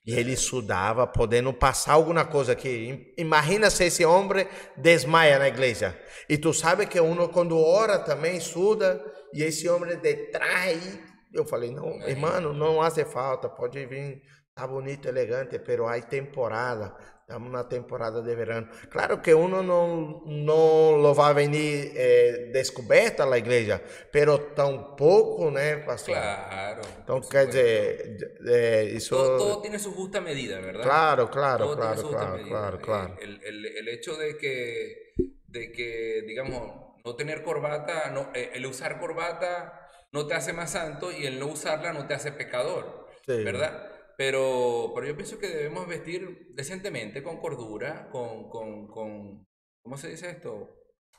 E 0.04 0.12
ele 0.14 0.36
sudava, 0.36 1.06
podendo 1.06 1.52
passar 1.52 1.92
alguma 1.92 2.24
coisa 2.24 2.52
aqui. 2.52 2.88
Im- 2.88 3.22
Imagina 3.22 3.70
se 3.70 3.84
esse 3.84 4.04
homem 4.04 4.46
desmaia 4.76 5.38
na 5.38 5.46
igreja. 5.48 5.96
E 6.28 6.36
tu 6.36 6.52
sabe 6.52 6.86
que 6.86 6.98
uno 7.00 7.28
quando 7.28 7.56
ora 7.58 7.98
também 7.98 8.40
suda, 8.40 9.00
e 9.32 9.42
esse 9.42 9.68
homem 9.68 9.96
detrás. 9.98 10.98
Eu 11.32 11.44
falei, 11.46 11.70
não, 11.70 12.00
irmão, 12.08 12.40
não 12.52 12.82
hace 12.82 13.04
falta, 13.04 13.48
pode 13.48 13.86
vir, 13.86 14.20
tá 14.60 14.66
bonito, 14.66 15.08
elegante, 15.08 15.58
pero 15.58 15.88
há 15.88 15.98
temporada. 16.00 16.94
Estamos 17.22 17.50
na 17.52 17.62
temporada 17.62 18.20
de 18.22 18.34
verão. 18.34 18.68
Claro 18.90 19.22
que 19.22 19.32
uno 19.32 19.62
não, 19.62 20.20
não 20.26 20.96
lo 20.96 21.14
vai 21.14 21.32
venir 21.32 21.92
eh, 21.94 22.50
descoberta 22.52 23.24
na 23.24 23.38
igreja, 23.38 23.80
pero 24.10 24.36
tampouco, 24.52 25.48
né, 25.50 25.76
pastor? 25.76 26.16
Claro. 26.16 26.82
Por 27.06 27.28
quer 27.28 27.46
dizer, 27.46 28.36
eh, 28.48 28.92
isso... 28.96 29.14
Todo, 29.14 29.38
todo 29.38 29.62
tiene 29.62 29.78
su 29.78 29.92
justa 29.94 30.20
medida, 30.20 30.58
¿verdad? 30.60 30.82
Claro, 30.82 31.30
claro, 31.30 31.66
Todo 31.66 31.76
claro, 31.76 32.02
claro, 32.08 32.42
claro, 32.48 32.76
Eh, 32.76 32.82
claro. 32.82 33.16
El, 33.22 33.40
el- 33.44 33.66
el 33.78 33.88
hecho 33.88 34.16
de 34.16 34.36
que, 34.36 35.14
de 35.46 35.70
que, 35.70 36.24
digamos, 36.26 36.62
no 37.04 37.14
tener 37.14 37.44
corbata, 37.44 38.10
no, 38.10 38.30
eh, 38.34 38.50
el 38.54 38.66
usar 38.66 38.98
corbata 38.98 39.86
no 40.10 40.26
te 40.26 40.34
hace 40.34 40.52
más 40.52 40.72
santo 40.72 41.12
y 41.12 41.26
el 41.26 41.38
no 41.38 41.46
usarla 41.46 41.92
no 41.92 42.08
te 42.08 42.14
hace 42.14 42.32
pecador, 42.32 43.06
Sí. 43.24 43.44
¿verdad? 43.44 43.86
Pero, 44.20 44.92
pero 44.94 45.06
yo 45.06 45.16
pienso 45.16 45.38
que 45.38 45.48
debemos 45.48 45.88
vestir 45.88 46.48
decentemente, 46.50 47.22
con 47.22 47.38
cordura, 47.38 48.10
con, 48.12 48.50
con, 48.50 48.86
con 48.86 49.46
¿cómo 49.82 49.96
se 49.96 50.10
dice 50.10 50.28
esto? 50.28 50.68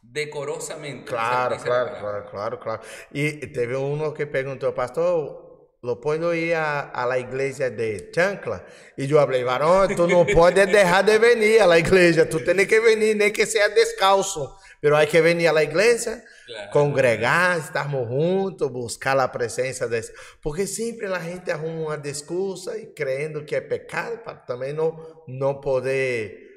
Decorosamente. 0.04 1.06
Claro, 1.06 1.58
claro, 1.64 1.98
claro, 2.00 2.30
claro, 2.30 2.60
claro. 2.60 2.84
Y 3.10 3.48
teve 3.48 3.76
uno 3.76 4.14
que 4.14 4.28
preguntó, 4.28 4.76
pastor, 4.76 5.51
¿lo 5.82 6.00
puedo 6.00 6.34
ir 6.34 6.56
a, 6.56 6.82
a 6.92 7.06
la 7.06 7.18
iglesia 7.18 7.70
de 7.70 8.12
Chancla? 8.12 8.66
Y 8.98 9.08
yo 9.08 9.20
hablé, 9.20 9.44
varón, 9.44 9.96
tú 9.96 10.08
no 10.08 10.26
puedes 10.26 10.72
dejar 10.72 11.06
de 11.06 11.18
venir 11.18 11.62
a 11.62 11.68
la 11.68 11.80
iglesia, 11.80 12.30
tú 12.30 12.40
tienes 12.40 12.68
que 12.68 12.80
venir, 12.80 13.16
nem 13.16 13.32
que 13.34 13.46
sea 13.46 13.68
descalzo, 13.70 14.58
pero 14.80 14.96
hay 14.96 15.08
que 15.08 15.22
venir 15.22 15.48
a 15.50 15.54
la 15.54 15.64
iglesia, 15.64 16.24
Claro. 16.46 16.72
congregar, 16.72 17.60
estarmos 17.60 18.08
juntos, 18.10 18.70
buscar 18.72 19.18
a 19.20 19.32
presença 19.32 19.88
desse. 19.88 20.14
Porque 20.42 20.68
sempre 20.68 21.08
a 21.08 21.20
gente 21.20 21.50
arruma 21.50 21.82
uma 21.82 21.98
desculpa 21.98 22.78
e 22.78 22.94
crendo 22.94 23.46
que 23.46 23.56
é 23.56 23.62
pecado 23.62 24.18
para 24.24 24.36
também 24.46 24.74
não, 24.74 24.98
não 25.28 25.62
poder 25.62 26.50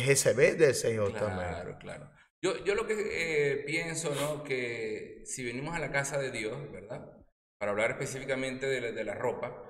receber 0.00 0.54
do 0.56 0.72
Senhor 0.74 1.12
também. 1.12 1.46
Claro, 1.46 1.76
claro. 1.78 2.06
Yo, 2.40 2.64
yo 2.64 2.74
lo 2.74 2.86
que 2.86 2.94
eh, 2.94 3.64
pienso, 3.66 4.10
¿no? 4.14 4.42
Que 4.42 5.22
si 5.24 5.44
venimos 5.44 5.74
a 5.74 5.78
la 5.80 5.90
casa 5.90 6.18
de 6.18 6.30
Dios, 6.30 6.56
¿verdad? 6.72 7.15
Para 7.58 7.72
hablar 7.72 7.92
específicamente 7.92 8.66
de 8.66 8.80
la, 8.80 8.92
de 8.92 9.04
la 9.04 9.14
ropa, 9.14 9.62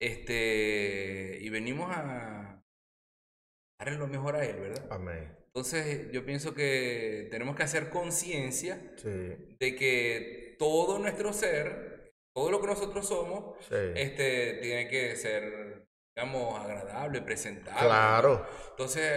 este, 0.00 1.38
y 1.40 1.48
venimos 1.48 1.90
a 1.94 2.62
darle 3.78 3.96
lo 3.98 4.06
mejor 4.06 4.36
a 4.36 4.44
Él, 4.44 4.56
¿verdad? 4.60 4.86
Amém. 4.90 5.28
Entonces, 5.46 6.12
yo 6.12 6.24
pienso 6.24 6.54
que 6.54 7.28
tenemos 7.30 7.56
que 7.56 7.62
hacer 7.64 7.90
conciencia 7.90 8.78
de 9.02 9.74
que 9.76 10.54
todo 10.58 10.98
nuestro 10.98 11.32
ser, 11.32 12.12
todo 12.34 12.50
lo 12.50 12.60
que 12.60 12.68
nosotros 12.68 13.08
somos, 13.08 13.56
este, 13.70 14.58
tiene 14.62 14.86
que 14.88 15.16
ser, 15.16 15.86
digamos, 16.14 16.60
agradable, 16.60 17.20
presentable. 17.22 17.80
Claro, 17.80 18.46
Entonces, 18.70 19.12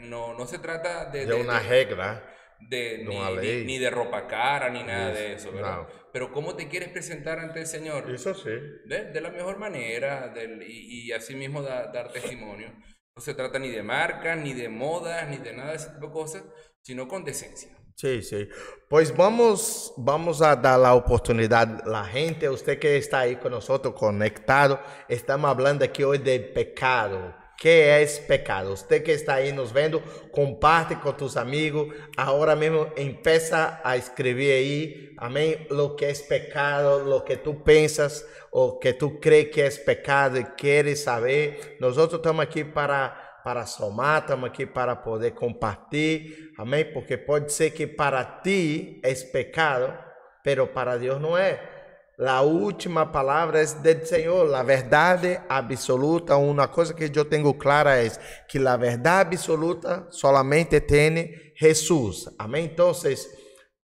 no, 0.00 0.34
no 0.34 0.46
se 0.46 0.58
trata 0.58 1.04
de... 1.10 1.24
de 1.26 1.44
de- 1.44 1.60
regra. 1.60 2.35
De, 2.60 3.64
ni, 3.66 3.78
de 3.78 3.90
ropa 3.90 4.26
cara, 4.26 4.68
ni 4.70 4.82
nada 4.82 5.12
de 5.12 5.32
Eso, 5.34 5.48
eso, 5.48 5.52
¿verdad? 5.52 5.76
no. 5.78 5.86
Pero 6.12 6.32
cómo 6.32 6.56
te 6.56 6.68
quieres 6.68 6.88
presentar 6.90 7.38
ante 7.38 7.60
el 7.60 7.66
Señor, 7.66 8.04
Isso 8.12 8.34
sim. 8.34 8.60
de, 8.84 9.04
de 9.12 9.20
la 9.20 9.30
mejor 9.30 9.58
manera, 9.58 10.28
del- 10.28 10.62
y, 10.62 11.06
y 11.08 11.12
así 11.12 11.34
mismo 11.34 11.62
da- 11.62 11.86
dar 11.92 12.10
testimonio. 12.12 12.72
No 13.14 13.22
se 13.22 13.34
trata 13.34 13.58
ni 13.58 13.70
de 13.70 13.82
marcas, 13.82 14.36
ni 14.38 14.52
de 14.54 14.68
modas, 14.68 15.28
ni 15.28 15.38
de 15.38 15.52
nada 15.52 15.70
de 15.70 15.76
ese 15.76 15.90
tipo 15.90 16.06
de 16.06 16.12
cosas, 16.12 16.44
sino 16.82 17.08
con 17.08 17.24
decencia. 17.24 17.70
Sim, 17.96 18.20
sim. 18.20 18.46
Pois 18.90 19.10
vamos, 19.10 19.92
vamos 19.96 20.42
a 20.42 20.54
dar 20.54 20.84
a 20.84 20.92
oportunidade 20.94 21.82
à 21.90 22.02
gente, 22.04 22.46
você 22.46 22.76
que 22.76 22.88
está 22.98 23.20
aí 23.20 23.36
conosco 23.36 23.92
conectado, 23.94 24.78
estamos 25.08 25.50
falando 25.50 25.82
aqui 25.82 26.04
hoje 26.04 26.22
de 26.22 26.38
pecado. 26.38 27.34
Que 27.58 27.68
é 27.68 28.04
pecado? 28.26 28.76
Você 28.76 29.00
que 29.00 29.10
está 29.12 29.34
aí 29.34 29.52
nos 29.52 29.72
vendo, 29.72 30.00
comparte 30.30 30.94
com 30.96 31.12
tus 31.12 31.36
amigos. 31.36 31.94
Agora 32.16 32.54
mesmo 32.54 32.90
empieza 32.96 33.80
a 33.82 33.96
escrever 33.96 34.52
aí, 34.52 35.14
amém? 35.16 35.66
Lo 35.70 35.96
que 35.96 36.04
é 36.04 36.12
pecado, 36.14 37.04
lo 37.04 37.22
que 37.22 37.36
tu 37.36 37.54
pensas, 37.54 38.24
o 38.50 38.78
que 38.78 38.92
tu 38.92 39.18
crees 39.18 39.50
que 39.50 39.62
é 39.62 39.70
pecado 39.70 40.38
e 40.38 40.44
queres 40.44 41.00
saber. 41.00 41.76
Nós 41.80 41.96
estamos 41.96 42.42
aqui 42.42 42.64
para 42.64 43.22
para 43.42 43.64
somar, 43.64 44.22
estamos 44.22 44.50
aqui 44.50 44.66
para 44.66 44.96
poder 44.96 45.30
compartilhar, 45.30 46.50
amém? 46.58 46.84
Porque 46.92 47.16
pode 47.16 47.52
ser 47.52 47.70
que 47.70 47.86
para 47.86 48.24
ti 48.24 49.00
é 49.04 49.14
pecado, 49.14 49.96
pero 50.42 50.66
para 50.66 50.96
Deus 50.96 51.20
não 51.20 51.38
é. 51.38 51.75
A 52.18 52.40
última 52.40 53.04
palavra 53.04 53.60
é 53.60 53.66
do 53.66 54.06
Senhor, 54.06 54.54
a 54.54 54.62
verdade 54.62 55.38
absoluta. 55.48 56.36
Uma 56.36 56.66
coisa 56.66 56.94
que 56.94 57.10
eu 57.14 57.24
tenho 57.26 57.52
clara 57.54 58.02
é 58.02 58.10
que 58.48 58.58
a 58.66 58.76
verdade 58.76 59.34
absoluta 59.36 60.06
solamente 60.10 60.80
tem 60.80 61.34
Jesus, 61.60 62.24
amém? 62.38 62.64
Então, 62.64 62.92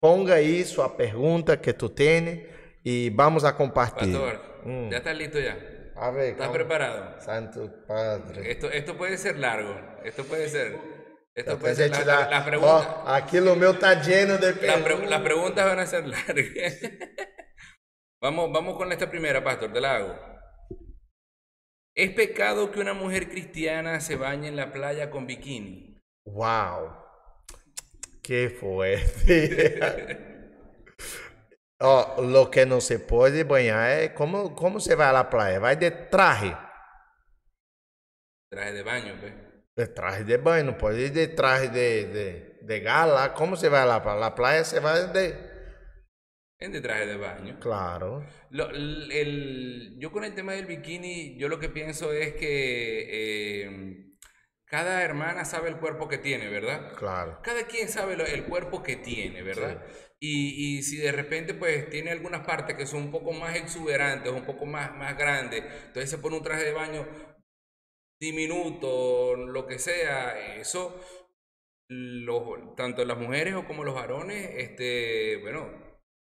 ponga 0.00 0.34
aí 0.34 0.64
sua 0.64 0.88
pergunta 0.88 1.56
que 1.56 1.72
tu 1.72 1.88
tem 1.88 2.46
e 2.84 3.10
vamos 3.10 3.44
a 3.44 3.52
compartilhar. 3.52 4.18
Pastor, 4.18 4.48
Mm. 4.64 4.90
¿ya 4.90 4.98
estás 4.98 5.16
listo 5.16 5.38
ya? 5.38 5.56
A 5.94 6.10
ver, 6.10 6.30
¿Estás 6.32 6.48
calma. 6.48 6.52
preparado? 6.54 7.20
Santo 7.20 7.70
Padre. 7.86 8.50
Esto, 8.50 8.66
esto 8.70 8.96
puede 8.96 9.16
ser 9.16 9.38
largo, 9.38 9.72
esto 10.04 10.24
puede 10.24 10.48
ser... 10.48 10.76
Esto 11.34 11.56
puede 11.56 11.76
ser 11.76 11.90
la- 11.92 11.98
dá- 12.04 12.20
la- 12.22 12.30
las 12.30 12.44
preguntas... 12.44 12.86
Ó, 13.04 13.08
aquilo 13.08 13.54
meu 13.54 13.74
tá 13.78 13.94
lleno 14.02 14.36
de 14.38 14.48
Las, 14.50 14.58
pre- 14.58 14.82
perguntas. 14.82 15.10
las 15.10 15.20
preguntas 15.22 15.64
van 15.64 15.78
a 15.78 15.86
ser 15.86 16.06
largas. 16.08 16.74
vamos, 18.20 18.52
vamos 18.52 18.76
con 18.76 18.90
esta 18.92 19.10
primera, 19.10 19.42
pastor, 19.42 19.72
te 19.72 19.80
la 19.80 19.96
hago. 19.96 20.28
¿Es 21.94 22.12
pecado 22.12 22.70
que 22.70 22.80
una 22.80 22.94
mujer 22.94 23.28
cristiana 23.28 24.00
se 24.00 24.16
bañe 24.16 24.48
en 24.48 24.56
la 24.56 24.72
playa 24.72 25.10
con 25.10 25.26
bikini? 25.26 26.00
Uau! 26.26 27.08
Que 28.22 28.50
fuerte. 28.50 30.20
Ó, 31.80 32.20
lo 32.22 32.50
que 32.50 32.64
não 32.66 32.80
se 32.80 32.98
pode 32.98 33.42
banhar 33.42 33.88
é 33.88 34.08
como, 34.08 34.54
como 34.54 34.78
você 34.78 34.94
vai 34.94 35.14
à 35.16 35.24
praia? 35.24 35.58
Vai 35.58 35.76
de 35.76 35.90
traje. 35.90 36.54
Traje 38.50 38.74
de 38.74 38.82
baño, 38.82 39.18
pues. 39.18 39.32
De 39.76 39.86
traje 39.86 40.24
de 40.24 40.36
banho, 40.38 40.64
não 40.64 40.74
pode 40.74 41.00
ir 41.00 41.10
de 41.10 41.28
traje 41.28 41.68
de, 41.68 42.04
de, 42.06 42.64
de 42.64 42.80
gala. 42.80 43.30
Como 43.30 43.56
você 43.56 43.68
vai 43.68 43.86
lá 43.86 43.98
para 43.98 44.26
a 44.26 44.30
praia? 44.30 44.62
Você 44.62 44.78
vai 44.78 45.06
de. 45.08 45.47
Es 46.58 46.72
de 46.72 46.80
traje 46.80 47.06
de 47.06 47.16
baño. 47.16 47.58
Claro. 47.60 48.24
Lo- 48.50 48.70
el- 48.70 49.12
el- 49.12 49.96
yo 49.98 50.10
con 50.10 50.24
el 50.24 50.34
tema 50.34 50.52
del 50.54 50.66
bikini, 50.66 51.36
yo 51.38 51.48
lo 51.48 51.58
que 51.60 51.68
pienso 51.68 52.12
es 52.12 52.34
que 52.34 53.06
eh, 53.10 54.04
cada 54.64 55.02
hermana 55.04 55.44
sabe 55.44 55.68
el 55.68 55.76
cuerpo 55.78 56.08
que 56.08 56.18
tiene, 56.18 56.48
¿verdad? 56.48 56.94
Claro. 56.96 57.38
Cada 57.42 57.66
quien 57.68 57.88
sabe 57.88 58.16
lo- 58.16 58.26
el 58.26 58.44
cuerpo 58.44 58.82
que 58.82 58.96
tiene, 58.96 59.42
¿verdad? 59.42 59.84
Y, 60.20 60.78
y 60.78 60.82
si 60.82 60.96
de 60.96 61.12
repente 61.12 61.54
pues 61.54 61.88
tiene 61.90 62.10
algunas 62.10 62.44
partes 62.44 62.76
que 62.76 62.86
son 62.86 63.02
un 63.04 63.10
poco 63.12 63.32
más 63.32 63.54
exuberantes, 63.56 64.32
un 64.32 64.44
poco 64.44 64.66
más, 64.66 64.92
más 64.96 65.16
grandes, 65.16 65.62
entonces 65.86 66.10
se 66.10 66.18
pone 66.18 66.38
un 66.38 66.42
traje 66.42 66.64
de 66.64 66.72
baño 66.72 67.06
diminuto, 68.20 69.36
lo 69.36 69.66
que 69.68 69.78
sea, 69.78 70.56
eso, 70.56 71.00
los, 71.88 72.74
tanto 72.76 73.04
las 73.04 73.16
mujeres 73.16 73.54
o 73.54 73.64
como 73.64 73.84
los 73.84 73.94
varones, 73.94 74.50
este, 74.56 75.36
bueno, 75.36 75.87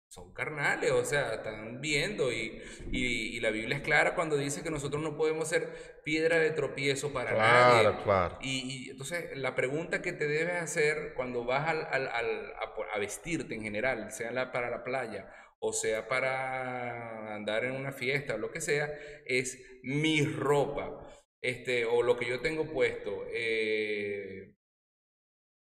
son 0.10 0.34
carnales, 0.34 0.92
o 0.92 1.06
sea, 1.06 1.36
están 1.36 1.82
viendo 1.82 2.32
y, 2.34 2.62
y, 2.92 3.38
y 3.38 3.40
la 3.42 3.52
Biblia 3.52 3.78
es 3.78 3.84
clara 3.84 4.16
cuando 4.16 4.38
dice 4.38 4.64
que 4.64 4.72
nosotros 4.72 5.02
no 5.04 5.16
podemos 5.16 5.48
ser 5.50 6.02
piedra 6.04 6.40
de 6.40 6.52
tropiezo 6.52 7.14
para 7.14 7.36
nadie. 7.36 7.96
Claro. 8.04 8.38
Y, 8.42 8.88
y 8.88 8.90
entonces 8.92 9.38
la 9.38 9.56
pregunta 9.56 10.02
que 10.02 10.14
te 10.14 10.28
debes 10.28 10.56
hacer 10.62 11.14
cuando 11.16 11.46
vas 11.46 11.68
al, 11.70 11.82
al- 11.92 12.08
al- 12.08 12.54
a, 12.54 12.96
a 12.96 13.00
vestirte 13.00 13.56
en 13.56 13.62
general, 13.64 14.12
sea 14.12 14.32
la- 14.32 14.52
para 14.52 14.70
la 14.70 14.84
playa 14.84 15.32
o 15.62 15.74
sea 15.74 16.08
para 16.08 17.36
andar 17.36 17.66
en 17.66 17.74
una 17.74 17.92
fiesta 17.92 18.36
o 18.36 18.38
lo 18.38 18.52
que 18.52 18.62
sea, 18.62 18.90
es 19.26 19.62
mi 19.84 20.26
ropa, 20.26 21.06
este, 21.42 21.86
o 21.86 22.02
lo 22.04 22.18
que 22.18 22.28
yo 22.30 22.42
tengo 22.42 22.72
puesto. 22.72 23.26
eh, 23.34 23.79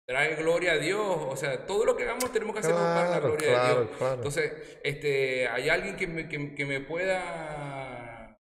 trae 0.07 0.35
gloria 0.37 0.73
a 0.73 0.79
Dios, 0.79 1.01
o 1.07 1.37
sea, 1.37 1.65
todo 1.67 1.85
lo 1.85 1.97
que 1.97 2.05
hagamos 2.05 2.31
tenemos 2.33 2.55
que 2.55 2.61
hacerlo 2.61 2.81
para 2.81 3.11
la 3.11 3.21
Claro, 3.21 3.29
gloria 3.29 3.49
de 3.49 3.55
claro, 3.55 3.81
Dios. 3.85 3.97
claro. 3.99 4.15
Entonces, 4.17 4.53
este, 4.83 5.49
¿hay 5.49 5.69
alguien 5.69 5.97
que 5.97 6.07
me, 6.07 6.29
que, 6.29 6.55
que 6.55 6.67
me 6.67 6.81
pueda 6.81 8.39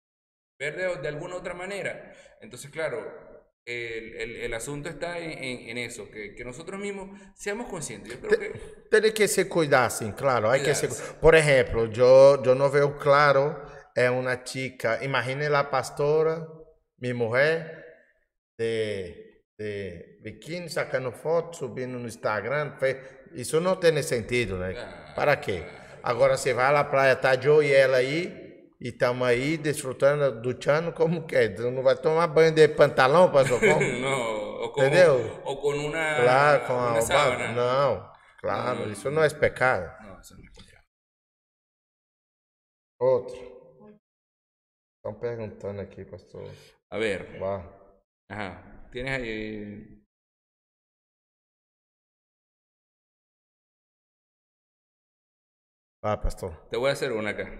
ver 0.59 0.75
de, 0.75 0.95
de 1.01 1.07
alguna 1.07 1.35
otra 1.35 1.53
manera? 1.53 2.13
Entonces, 2.41 2.69
claro, 2.71 2.99
el, 3.65 4.15
el- 4.17 4.35
el 4.37 4.53
asunto 4.53 4.89
está 4.89 5.19
en, 5.19 5.31
en- 5.31 5.69
en 5.69 5.77
eso, 5.77 6.09
que, 6.11 6.35
que 6.35 6.43
nosotros 6.43 6.79
mismos 6.79 7.17
seamos 7.35 7.69
conscientes. 7.69 8.13
Yo 8.13 8.19
creo 8.27 8.39
que... 8.39 8.59
Tem 8.91 9.13
que 9.13 9.27
se 9.27 9.47
claro. 10.15 10.49
Hay 10.51 10.61
que 10.63 10.75
se... 10.75 10.87
Por 11.21 11.33
exemplo, 11.35 11.89
eu, 11.95 12.43
eu 12.43 12.55
não 12.55 12.69
vejo 12.69 12.97
claro, 12.99 13.55
é 13.95 14.09
uma 14.09 14.37
chica, 14.45 15.03
imagine 15.03 15.45
a 15.45 15.63
pastora, 15.63 16.45
minha 16.99 17.15
mulher, 17.15 17.85
de, 18.59 19.32
de 19.63 20.19
biquíni, 20.21 20.69
sacando 20.69 21.11
foto, 21.11 21.55
subindo 21.57 21.97
no 21.97 22.07
Instagram. 22.07 22.73
Isso 23.33 23.59
não 23.61 23.75
tem 23.77 24.01
sentido, 24.03 24.57
né? 24.57 24.73
Claro, 24.73 25.15
Para 25.15 25.35
quê? 25.37 25.63
Agora 26.03 26.35
você 26.35 26.53
vai 26.53 26.75
à 26.75 26.83
praia, 26.83 27.15
tá 27.15 27.33
eu 27.35 27.63
e 27.63 27.71
ela 27.71 27.97
aí, 27.97 28.69
e 28.81 28.89
estamos 28.89 29.25
aí 29.25 29.57
desfrutando, 29.57 30.41
duchando, 30.41 30.91
como 30.91 31.25
que 31.25 31.35
é? 31.35 31.47
Tu 31.47 31.71
não 31.71 31.81
vai 31.81 31.95
tomar 31.95 32.27
banho 32.27 32.51
de 32.53 32.67
pantalão, 32.67 33.31
pastor? 33.31 33.59
Como? 33.59 33.79
No, 33.81 34.65
o 34.65 34.69
con, 34.73 34.83
¿Entendeu? 34.85 35.41
o 35.45 35.55
con 35.55 35.79
una, 35.79 36.15
Claro, 36.21 36.67
com 36.67 36.73
una 36.73 36.97
a 36.97 37.01
sábana. 37.01 37.51
Não, 37.53 38.11
claro, 38.41 38.79
Não, 38.79 38.85
não, 38.85 38.91
isso 38.91 39.09
não 39.09 39.23
é 39.23 39.29
pecado. 39.29 39.85
No, 40.05 40.19
eso 40.19 40.35
no 40.35 40.43
es 40.43 40.51
pecado. 40.51 40.83
Outro. 42.99 43.53
Estão 44.97 45.13
perguntando 45.19 45.81
aqui, 45.81 46.03
pastor. 46.05 46.49
A 46.91 46.97
ver, 46.97 47.39
Uau. 47.41 47.63
ajá, 48.29 48.72
tienes 48.93 49.19
ahí... 49.19 50.03
Ah, 56.03 56.21
pastor. 56.21 56.69
Te 56.69 56.77
voy 56.77 56.89
a 56.89 56.93
hacer 56.93 57.11
una 57.11 57.31
acá. 57.31 57.51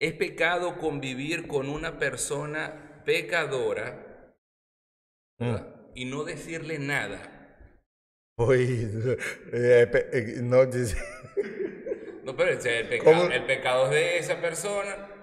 ¿Es 0.00 0.12
pecado 0.12 0.78
convivir 0.78 1.48
con 1.48 1.68
una 1.68 1.98
persona 1.98 3.02
pecadora 3.04 4.34
¿verdad? 5.38 5.74
y 5.94 6.04
no 6.04 6.24
decirle 6.24 6.78
nada? 6.78 7.30
É, 9.52 9.86
pe- 9.86 10.08
é, 10.12 10.42
não 10.42 10.68
diz. 10.68 10.94
No, 12.24 12.34
pero 12.36 12.50
el 12.50 12.58
el 13.32 13.44
pecado 13.46 13.84
es 13.84 13.90
de 13.90 14.18
esa 14.18 14.40
persona, 14.40 15.13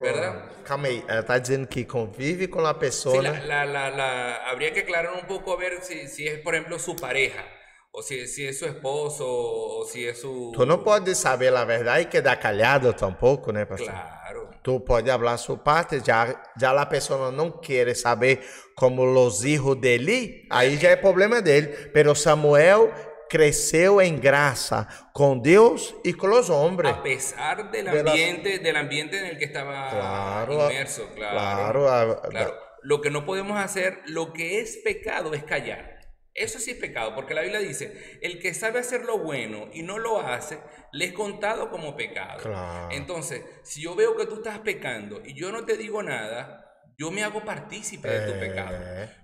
¿verdad? 0.00 0.44
Calma 0.64 0.88
aí, 0.88 1.04
ela 1.08 1.22
tá 1.22 1.38
dizendo 1.38 1.66
que 1.66 1.84
convive 1.86 2.48
com 2.48 2.64
a 2.66 2.72
Sí, 2.74 2.78
pessoa. 2.80 3.22
la, 3.22 3.40
la- 3.40 3.64
la- 3.64 3.90
la- 3.90 4.36
habría 4.50 4.72
que 4.72 4.80
aclarar 4.80 5.12
un 5.14 5.26
poco 5.26 5.52
a 5.52 5.56
ver 5.56 5.82
si, 5.82 6.06
si 6.08 6.26
es, 6.28 6.40
por 6.40 6.54
ejemplo, 6.54 6.78
su 6.78 6.94
pareja, 6.94 7.44
o 7.90 8.02
si, 8.02 8.26
si 8.26 8.46
es 8.46 8.58
su 8.58 8.66
esposo, 8.66 9.24
o 9.26 9.84
si 9.86 10.06
es 10.06 10.20
su... 10.20 10.52
Tu 10.54 10.64
não 10.66 10.78
pode 10.84 11.14
saber 11.14 11.54
a 11.56 11.64
verdade 11.64 12.02
e 12.02 12.04
quedar 12.06 12.36
calhado 12.38 12.92
tampouco, 12.92 13.50
né, 13.52 13.64
pastor? 13.64 13.88
Claro. 13.90 14.48
Tu 14.62 14.78
pode 14.80 15.10
falar 15.10 15.36
sua 15.38 15.56
parte, 15.56 16.00
já, 16.04 16.34
já 16.60 16.70
a 16.72 16.84
pessoa 16.86 17.30
não 17.32 17.50
quer 17.50 17.94
saber 17.96 18.40
como 18.76 19.02
os 19.04 19.40
filhos 19.40 19.74
dele, 19.80 20.46
aí 20.50 20.76
já 20.76 20.90
é 20.90 20.96
problema 20.96 21.40
dele. 21.40 21.68
Pero 21.92 22.14
Samuel 22.14 22.92
cresceu 23.28 24.00
em 24.00 24.16
graça 24.18 24.86
com 25.12 25.38
Deus 25.38 25.94
e 26.04 26.12
com 26.14 26.28
os 26.28 26.48
homens. 26.50 26.88
A 26.94 27.02
pesar 27.02 27.70
del 27.70 27.88
ambiente, 27.88 28.58
del 28.58 28.76
ambiente 28.76 29.18
en 29.18 29.26
el 29.26 29.38
que 29.38 29.44
estaba 29.44 29.90
Claro, 29.90 30.70
inmerso, 30.70 31.08
claro. 31.14 31.82
claro, 31.82 32.22
Claro, 32.30 32.54
lo 32.82 33.00
que 33.00 33.10
no 33.10 33.24
podemos 33.24 33.58
hacer, 33.58 34.00
lo 34.06 34.32
que 34.32 34.60
es 34.60 34.78
pecado 34.78 35.34
es 35.34 35.44
callar. 35.44 35.96
Eso 36.34 36.60
sí 36.60 36.70
es 36.70 36.76
pecado, 36.76 37.16
porque 37.16 37.34
la 37.34 37.42
Biblia 37.42 37.58
dice, 37.58 38.18
el 38.22 38.38
que 38.38 38.54
sabe 38.54 38.78
hacer 38.78 39.04
lo 39.04 39.18
bueno 39.18 39.68
y 39.72 39.82
no 39.82 39.98
lo 39.98 40.20
hace, 40.20 40.60
le 40.92 41.06
es 41.06 41.12
contado 41.12 41.68
como 41.68 41.96
pecado. 41.96 42.40
Claro. 42.40 42.88
Entonces, 42.92 43.42
si 43.64 43.82
yo 43.82 43.96
veo 43.96 44.16
que 44.16 44.26
tú 44.26 44.36
estás 44.36 44.60
pecando 44.60 45.20
y 45.24 45.34
yo 45.34 45.50
no 45.50 45.64
te 45.64 45.76
digo 45.76 46.00
nada, 46.00 46.64
yo 46.96 47.10
me 47.10 47.24
hago 47.24 47.44
partícipe 47.44 48.08
de 48.08 48.20
tu 48.26 48.32
Eh. 48.34 48.38
pecado. 48.48 48.78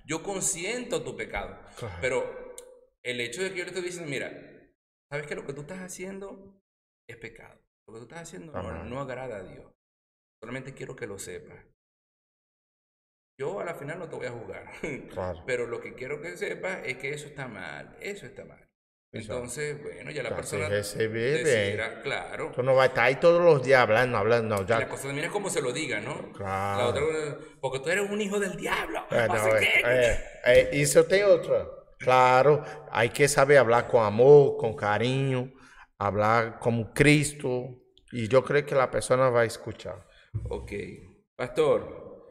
Yo 0.04 0.24
consiento 0.24 1.02
tu 1.04 1.16
pecado. 1.16 1.56
Claro. 1.78 1.94
Pero 2.00 2.43
el 3.04 3.20
hecho 3.20 3.42
de 3.42 3.50
que 3.50 3.58
yo 3.58 3.64
le 3.64 3.70
estoy 3.70 3.82
diciendo, 3.84 4.10
mira, 4.10 4.30
¿sabes 5.10 5.26
que 5.26 5.34
lo 5.34 5.46
que 5.46 5.52
tú 5.52 5.60
estás 5.60 5.80
haciendo 5.80 6.60
es 7.08 7.16
pecado? 7.16 7.60
Lo 7.86 7.94
que 7.94 8.00
tú 8.00 8.04
estás 8.04 8.22
haciendo 8.22 8.52
no, 8.52 8.84
no 8.84 9.00
agrada 9.00 9.36
a 9.36 9.42
Dios. 9.42 9.70
Solamente 10.40 10.74
quiero 10.74 10.96
que 10.96 11.06
lo 11.06 11.18
sepas. 11.18 11.64
Yo 13.38 13.60
a 13.60 13.64
la 13.64 13.74
final 13.74 13.98
no 13.98 14.08
te 14.08 14.16
voy 14.16 14.26
a 14.26 14.30
juzgar. 14.30 14.70
Claro. 15.10 15.42
Pero 15.46 15.66
lo 15.66 15.80
que 15.80 15.94
quiero 15.94 16.20
que 16.20 16.36
sepas 16.36 16.78
es 16.84 16.96
que 16.98 17.10
eso 17.10 17.26
está 17.26 17.46
mal. 17.46 17.96
Eso 18.00 18.26
está 18.26 18.44
mal. 18.44 18.66
Eso. 19.12 19.32
Entonces, 19.32 19.80
bueno, 19.80 20.10
ya 20.10 20.22
la 20.24 20.34
persona 20.34 20.68
se 20.82 21.08
decidirá, 21.08 22.00
claro. 22.02 22.50
Tu 22.52 22.64
não 22.64 22.74
vai 22.74 22.88
estar 22.88 23.04
aí 23.04 23.14
todos 23.16 23.40
os 23.40 23.62
dias 23.62 23.80
hablando, 23.80 24.18
hablando. 24.18 24.56
Y 24.60 24.66
Já... 24.66 24.80
la 24.80 24.88
cosa 24.88 25.06
también 25.06 25.26
es 25.26 25.30
como 25.30 25.48
se 25.50 25.62
lo 25.62 25.72
diga, 25.72 26.00
¿no? 26.00 26.32
Claro. 26.32 26.78
La 26.78 26.86
otra, 26.88 27.38
porque 27.60 27.78
tú 27.78 27.90
eres 27.90 28.10
un 28.10 28.20
hijo 28.20 28.40
del 28.40 28.56
diablo. 28.56 29.06
É, 29.12 29.28
no 29.28 29.34
não, 29.34 29.44
sé 29.44 29.50
é, 29.50 29.60
qué. 29.60 29.82
é, 29.84 30.30
é, 30.42 30.76
Claro, 32.04 32.62
aí 32.90 33.08
que 33.08 33.26
saber 33.26 33.58
falar 33.58 33.84
com 33.84 34.00
amor, 34.00 34.56
com 34.58 34.74
carinho, 34.74 35.52
falar 35.98 36.58
como 36.58 36.92
Cristo, 36.92 37.80
e 38.12 38.28
eu 38.30 38.42
creio 38.42 38.64
que 38.64 38.74
a 38.74 38.86
pessoa 38.86 39.30
vai 39.30 39.46
escutar. 39.46 40.06
Ok. 40.50 41.00
Pastor, 41.36 42.30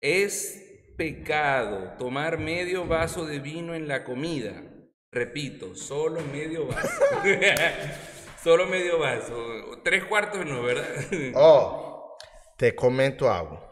¿es 0.00 0.62
pecado 0.96 1.96
tomar 1.98 2.38
medio 2.38 2.86
vaso 2.86 3.24
de 3.24 3.40
vino 3.40 3.74
en 3.74 3.88
la 3.88 4.04
comida? 4.04 4.62
Repito, 5.10 5.74
solo 5.74 6.20
medio 6.20 6.66
vaso. 6.66 7.02
solo 8.42 8.66
medio 8.66 8.98
vaso. 8.98 9.80
Tres 9.82 10.04
cuartos 10.04 10.44
no, 10.44 10.62
¿verdad? 10.62 10.86
Ó, 11.34 12.16
te 12.58 12.74
comento 12.74 13.28
algo. 13.28 13.66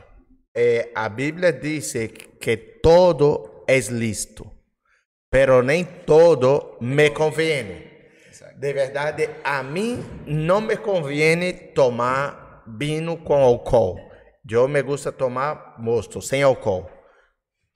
É, 0.57 0.91
a 0.95 1.09
Bíblia 1.09 1.53
diz 1.53 1.93
que 2.41 2.57
todo 2.57 3.65
é 3.67 3.79
lícito, 3.79 4.51
pero 5.35 5.65
nem 5.65 5.85
todo 5.85 6.79
me 6.81 7.11
conviene. 7.11 7.91
De 8.57 8.73
verdade, 8.73 9.29
a 9.43 9.65
mim 9.65 9.99
não 10.29 10.61
me 10.61 10.77
conviene 10.77 11.53
tomar 11.75 12.63
vinho 12.79 13.17
com 13.17 13.35
álcool. 13.43 13.99
Eu 14.49 14.69
me 14.69 14.81
gusta 14.81 15.11
tomar 15.11 15.75
mosto, 15.81 16.23
sem 16.23 16.45
álcool. 16.45 16.89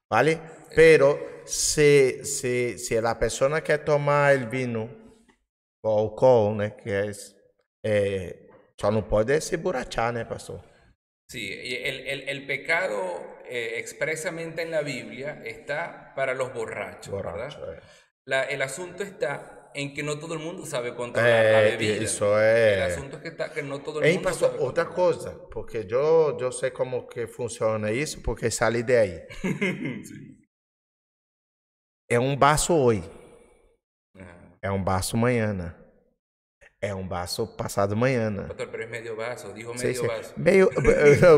¿Vale? 0.08 0.40
Pero 0.72 1.18
se, 1.46 2.24
se, 2.24 2.78
se 2.78 2.98
a 2.98 3.14
pessoa 3.16 3.60
quer 3.60 3.78
tomar 3.78 4.36
o 4.36 4.48
vinho 4.48 4.88
com 5.82 5.90
álcool, 5.90 6.54
né? 6.54 6.70
Que 6.70 6.90
é, 6.92 7.10
é, 7.84 8.36
só 8.80 8.88
não 8.92 9.02
pode 9.02 9.40
se 9.40 9.56
borrachar, 9.56 10.12
né, 10.12 10.24
pastor? 10.24 10.62
Sí, 11.28 11.50
el, 11.52 12.06
el- 12.06 12.28
el 12.28 12.46
pecado 12.46 13.37
eh, 13.50 13.78
expresamente 13.78 14.62
en 14.62 14.70
la 14.70 14.82
Biblia 14.82 15.42
está 15.44 16.12
para 16.14 16.34
los 16.34 16.52
borrachos, 16.52 17.10
Borracho, 17.10 17.60
¿verdad? 17.60 17.78
é. 17.78 17.82
La- 18.26 18.44
el 18.44 18.60
asunto 18.62 19.02
está 19.02 19.70
en 19.74 19.94
que 19.94 20.02
no 20.02 20.18
todo 20.18 20.34
el 20.34 20.40
mundo 20.40 20.64
sabe 20.66 20.94
controlar 20.94 21.44
la 21.44 21.62
É, 21.62 21.70
bebida. 21.76 22.02
isso 22.02 22.24
El 22.38 22.80
é. 22.80 22.82
asunto 22.84 23.16
es 23.16 23.22
que, 23.22 23.28
está, 23.28 23.52
que 23.52 23.62
no 23.62 23.80
todo 23.80 24.00
el 24.02 24.12
mundo 24.14 24.22
pastor, 24.24 24.50
sabe 24.50 24.58
controlar. 24.64 24.94
coisa, 24.94 25.30
porque 25.50 25.86
eu, 25.90 26.36
eu 26.40 26.52
sei 26.52 26.70
como 26.70 27.06
que 27.06 27.26
funciona 27.26 27.90
isso, 27.90 28.22
porque 28.22 28.50
saí 28.50 28.82
daí. 28.82 29.26
Sí. 30.04 30.38
É 32.10 32.18
um 32.18 32.34
baço 32.36 32.74
hoje. 32.74 33.02
Ajá. 34.16 34.58
É 34.62 34.70
um 34.70 34.82
baço 34.82 35.16
amanhã. 35.16 35.74
É 36.80 36.94
um 36.94 37.06
baço 37.06 37.44
passado 37.56 37.96
né? 37.96 38.30
Pastor, 38.46 38.68
pero 38.68 38.84
es 38.84 38.90
medio 38.90 39.16
vaso, 39.16 39.52
dijo 39.52 39.72
vaso. 39.74 40.34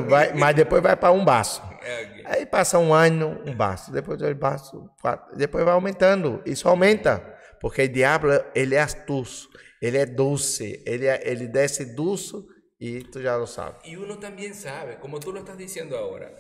Vai, 0.07 0.35
mas 0.35 0.55
depois 0.55 0.83
vai 0.83 0.97
para 0.97 1.13
um 1.13 1.25
baço. 1.25 1.63
Eh, 1.83 2.09
ok. 2.11 2.25
Aí 2.27 2.47
passa 2.47 2.79
um 2.79 2.93
ano, 2.93 3.43
um 3.47 3.55
baço, 3.55 3.91
depois 3.91 4.19
dois 4.19 4.37
baços, 4.37 4.79
quatro, 5.01 5.35
depois 5.37 5.65
vai 5.65 5.73
aumentando. 5.73 6.43
Isso 6.45 6.69
aumenta, 6.69 7.21
porque 7.59 7.85
o 7.85 7.89
diabo, 7.89 8.27
ele 8.55 8.75
é 8.75 8.81
astuto, 8.81 9.49
ele 9.81 9.97
é 9.97 10.05
doce, 10.05 10.83
ele, 10.85 11.07
é, 11.07 11.23
ele 11.25 11.49
desce 11.49 11.87
doce 11.95 12.35
e 12.79 13.05
tu 13.05 13.23
já 13.23 13.37
lo 13.37 13.47
sabes. 13.47 13.81
Y 13.85 13.97
uno 13.97 14.19
también 14.19 14.55
sabe, 14.55 14.99
como 15.01 15.21
tú 15.21 15.33
lo 15.33 15.39
estás 15.39 15.57
diciendo 15.57 15.97
ahora, 15.97 16.31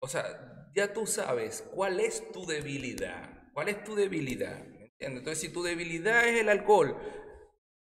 o 0.00 0.08
sea, 0.08 0.24
ya 0.74 0.92
tú 0.92 1.06
sabes 1.06 1.64
cuál 1.74 2.00
es 2.00 2.32
tu 2.32 2.44
debilidad, 2.44 3.50
cuál 3.52 3.68
es 3.68 3.84
tu 3.84 3.94
debilidad. 3.94 4.58
¿me 4.64 4.86
entiendes? 4.86 5.18
Entonces, 5.20 5.38
si 5.38 5.48
tu 5.48 5.62
debilidad 5.62 6.26
es 6.26 6.40
el 6.40 6.48
alcohol, 6.48 6.96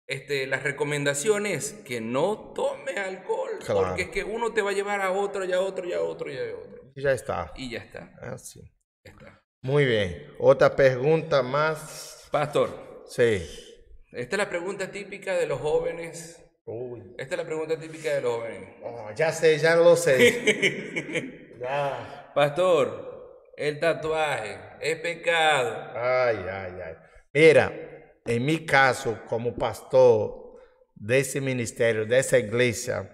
este, 0.06 0.46
la 0.46 0.58
recomendación 0.58 1.46
es 1.46 1.72
que 1.84 2.00
no 2.00 2.52
tomes 2.54 2.96
alcohol, 2.96 3.50
Claro. 3.64 3.88
porque 3.88 4.02
es 4.02 4.08
que 4.10 4.24
uno 4.24 4.52
te 4.52 4.62
va 4.62 4.70
a 4.70 4.74
llevar 4.74 5.00
a 5.00 5.10
otro, 5.12 5.44
y 5.44 5.52
a 5.52 5.60
otro, 5.60 5.86
y 5.86 5.92
a 5.92 6.00
otro, 6.02 6.30
y 6.30 6.36
a 6.38 6.42
otro. 6.56 6.82
E 6.94 7.00
já 7.00 7.12
está. 7.12 7.52
Y 7.56 7.70
ya 7.70 7.78
está, 7.78 8.12
assim. 8.20 8.62
ya 9.04 9.12
está. 9.12 9.40
Muito 9.62 9.88
bem. 9.90 10.26
Outra 10.38 10.68
pergunta, 10.74 11.42
mas. 11.42 12.28
Pastor, 12.30 12.68
Sei. 13.06 13.42
esta 14.12 14.36
es 14.36 14.38
la 14.38 14.48
pregunta 14.48 14.90
típica 14.90 15.34
de 15.36 15.46
los 15.46 15.60
jóvenes. 15.60 16.38
Ui. 16.66 17.00
Esta 17.18 17.34
es 17.34 17.38
la 17.38 17.44
pregunta 17.46 17.78
típica 17.78 18.14
de 18.14 18.20
los 18.20 18.36
jóvenes. 18.36 18.68
Oh, 18.82 19.08
já 19.16 19.32
sei, 19.32 19.58
já 19.58 19.74
lo 19.76 19.96
sei. 19.96 21.56
já. 21.60 22.32
Pastor, 22.34 23.48
el 23.56 23.78
tatuaje 23.80 24.58
es 24.80 24.96
pecado. 25.00 25.92
Ai, 25.94 26.36
ai, 26.48 26.80
ai. 26.80 26.96
Mira, 27.34 27.72
em 28.26 28.40
mi 28.40 28.58
caso, 28.60 29.18
como 29.28 29.56
pastor 29.56 30.58
desse 30.94 31.40
ministério, 31.40 32.06
dessa 32.06 32.38
igreja, 32.38 33.08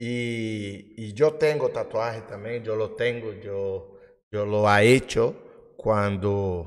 e, 0.00 0.94
e 0.96 1.14
eu 1.18 1.30
tenho 1.32 1.68
tatuagem 1.68 2.22
também, 2.22 2.62
eu 2.64 2.74
lo 2.74 2.88
tenho, 2.90 3.32
eu, 3.42 3.98
eu 4.32 4.44
lo 4.44 4.66
ha 4.66 4.84
hecho 4.84 5.34
quando 5.76 6.66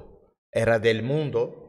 era 0.53 0.77
del 0.77 1.01
mundo, 1.01 1.63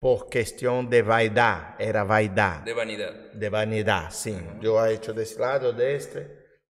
por 0.00 0.28
questão 0.28 0.84
de 0.84 1.02
vaidade, 1.02 1.74
era 1.78 2.04
vaidade. 2.04 2.64
De 2.64 2.74
vanidad. 2.74 3.14
De 3.34 3.50
vanidade, 3.50 4.14
sim. 4.14 4.40
Eu 4.62 4.78
he 4.78 4.94
hecho 4.94 5.12
desse 5.12 5.38
lado, 5.38 5.72
deste, 5.72 6.26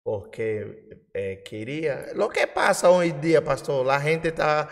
porque 0.03 0.97
eh, 1.13 1.37
queria. 1.37 2.13
Lo 2.13 2.29
que 2.29 2.45
passa 2.47 2.89
hoje 2.89 3.11
em 3.11 3.19
dia, 3.19 3.41
pastor, 3.41 3.87
a 3.89 3.99
gente 3.99 4.27
está 4.27 4.67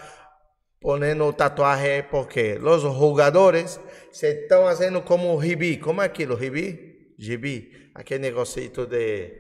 ponendo 0.82 1.32
tatuagem 1.34 2.04
porque 2.04 2.54
os 2.62 2.82
jogadores 2.82 3.80
se 4.12 4.28
estão 4.44 4.64
fazendo 4.64 5.02
como 5.02 5.36
o 5.36 5.42
gibi. 5.42 5.78
Como 5.78 6.02
é 6.02 6.06
aquilo, 6.06 6.38
gibi? 6.40 7.14
Gibi. 7.18 7.92
Aquele 7.96 8.22
negocito 8.22 8.86
de, 8.86 9.32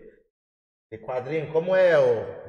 de 0.91 0.97
quadrinho. 0.99 1.51
Como 1.51 1.75
é 1.75 1.97
o. 1.97 2.39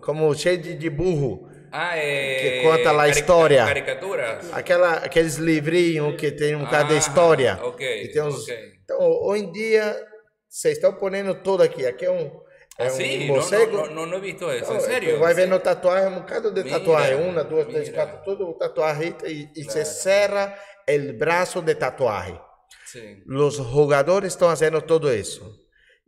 Como 0.00 0.34
cheio 0.34 0.58
de, 0.58 0.74
de 0.74 0.88
burro. 0.90 1.48
Ah, 1.72 1.98
eh, 1.98 2.38
Que 2.40 2.62
cuenta 2.62 2.92
la 2.92 3.06
cari- 3.06 3.18
historia. 3.18 3.64
Caricaturas. 3.66 4.52
Aquela, 4.52 4.92
aqueles 4.98 5.36
livrinhos 5.36 6.16
que 6.16 6.30
tem 6.30 6.54
um 6.54 6.64
bocado 6.64 6.88
de 6.90 6.94
Ah, 6.94 6.98
história. 6.98 7.58
ok, 7.62 8.02
E 8.04 8.08
tem 8.12 8.22
uns- 8.22 8.42
ok. 8.44 8.56
Então, 8.84 8.98
hoje 9.00 9.42
em 9.44 9.52
dia, 9.52 10.06
vocês 10.48 10.76
estão 10.76 10.94
ponendo 10.94 11.34
tudo 11.42 11.62
aqui. 11.62 11.84
Aqui 11.84 12.06
é 12.06 12.10
um, 12.10 12.30
é 12.78 12.86
Ah, 12.86 12.90
sí, 12.90 13.18
um 13.24 13.26
no, 13.28 13.34
morcego. 13.34 13.76
no, 13.78 13.86
no, 13.94 14.06
no 14.06 14.16
he 14.16 14.20
visto 14.20 14.50
eso, 14.52 14.70
Não, 14.70 14.76
en 14.76 14.80
serio. 14.82 15.14
tu 15.14 15.20
vai 15.20 15.32
¿En 15.32 15.36
ver 15.36 15.48
no 15.48 15.56
serio? 15.56 15.64
tatuagem, 15.64 16.08
um 16.12 16.20
bocado 16.20 16.52
de 16.52 16.62
Mira, 16.64 16.78
tatuagem. 16.78 17.14
Uma, 17.16 17.44
duas, 17.44 17.66
três, 17.66 17.88
mira. 17.88 18.06
quatro, 18.06 18.24
tudo 18.24 18.54
tatuagem. 18.58 19.14
E, 19.24 19.48
e 19.56 19.64
se 19.70 19.84
cerra 19.84 20.54
o 20.88 21.12
braço 21.18 21.62
de 21.62 21.74
tatuagem. 21.74 22.38
Sí. 22.86 23.22
Os 23.28 23.56
jogadores 23.56 24.32
estão 24.32 24.48
fazendo 24.48 24.80
tudo 24.82 25.12
isso. 25.12 25.42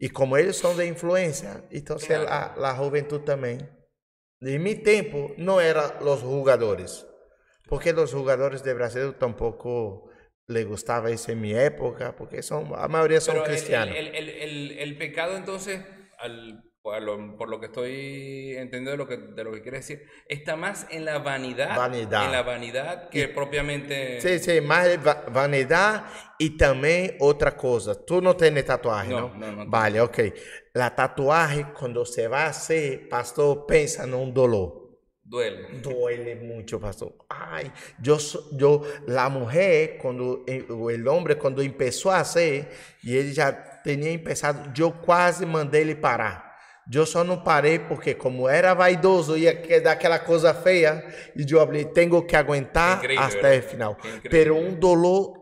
E 0.00 0.08
como 0.08 0.36
eles 0.36 0.56
são 0.56 0.76
de 0.76 0.84
influência, 0.86 1.64
então 1.72 1.96
Claro. 1.98 2.26
a, 2.28 2.70
a 2.70 2.74
juventude 2.76 3.24
também. 3.24 3.58
Em 4.40 4.58
meu 4.58 4.80
tempo, 4.82 5.34
não 5.36 5.58
eram 5.60 5.90
os 6.00 6.20
jogadores. 6.20 7.04
Porque 7.68 7.90
os 7.90 8.10
jogadores 8.10 8.62
de 8.62 8.72
Brasil 8.74 9.12
tampoco 9.14 10.08
le 10.48 10.64
gustava 10.64 11.10
isso 11.10 11.30
em 11.32 11.34
minha 11.34 11.58
época, 11.60 12.12
porque 12.12 12.40
são, 12.42 12.72
a 12.74 12.86
maioria 12.88 13.20
são 13.20 13.34
Pero 13.34 13.44
cristianos. 13.46 13.94
el- 13.96 14.14
el- 14.14 14.28
el- 14.28 14.78
el 14.78 14.96
pecado 14.96 15.36
entonces, 15.36 15.80
al- 16.18 16.62
a 16.90 17.00
lo- 17.00 17.36
por 17.36 17.50
lo 17.50 17.60
que 17.60 17.66
estoy 17.66 18.56
entendiendo 18.56 18.92
de 18.92 18.96
lo 18.96 19.06
que, 19.06 19.16
de 19.18 19.44
lo 19.44 19.52
que 19.52 19.60
quiere 19.60 19.78
decir, 19.78 20.00
está 20.26 20.56
más 20.56 20.86
en 20.90 21.04
la 21.04 21.18
vanidad, 21.18 21.76
Vanidad. 21.76 22.24
en 22.24 22.32
la 22.32 22.42
vanidad 22.42 23.08
que 23.10 23.28
propiamente... 23.28 24.20
Sim, 24.22 24.38
sim, 24.38 24.60
mais 24.62 24.96
va- 25.04 25.24
vanidade 25.28 26.04
e 26.40 26.50
também 26.50 27.14
outra 27.20 27.50
coisa. 27.52 27.94
Tu 27.94 28.20
não 28.22 28.32
tem 28.32 28.54
tatuagem, 28.62 29.10
Não, 29.10 29.28
não? 29.28 29.36
não, 29.36 29.46
não 29.48 29.56
tenho. 29.58 29.70
Vale, 29.70 30.00
ok. 30.00 30.32
A 30.76 30.88
tatuagem, 30.90 31.64
quando 31.74 32.00
você 32.04 32.26
vai 32.28 32.52
ser, 32.54 33.06
pastor, 33.08 33.66
pensa 33.66 34.06
num 34.06 34.30
dolor. 34.30 34.88
Duele. 35.22 35.80
Duele 35.82 36.36
muito, 36.36 36.80
pastor. 36.80 37.12
Ai, 37.28 37.70
eu, 38.02 38.18
sou- 38.18 38.42
eu, 38.58 38.82
a 39.14 39.28
mulher, 39.28 39.98
quando 39.98 40.42
eh, 40.48 40.64
o 40.72 40.90
el 40.90 41.06
homem, 41.06 41.36
quando 41.36 41.62
começou 41.70 42.10
a 42.10 42.24
ser, 42.24 42.66
e 43.04 43.14
ele 43.14 43.34
já 43.34 43.52
tinha 43.96 44.18
começado, 44.18 44.80
eu 44.80 44.92
quase 44.92 45.46
mandei 45.46 45.80
ele 45.80 45.94
parar. 45.94 46.48
Eu 46.90 47.04
só 47.04 47.22
não 47.22 47.42
parei 47.42 47.78
porque, 47.78 48.14
como 48.14 48.48
era 48.48 48.72
vaidoso, 48.72 49.36
ia 49.36 49.80
dar 49.80 49.92
aquela 49.92 50.18
coisa 50.18 50.54
feia, 50.54 51.04
e 51.36 51.42
eu 51.50 51.58
falei, 51.58 51.84
tenho 51.84 52.24
que 52.24 52.34
aguentar 52.34 52.98
Increíble, 52.98 53.24
até 53.24 53.40
¿verdad? 53.40 53.58
o 53.58 53.70
final. 53.70 53.92
Increíble. 53.98 54.30
Pero 54.30 54.56
um 54.56 54.74
dolor 54.74 55.34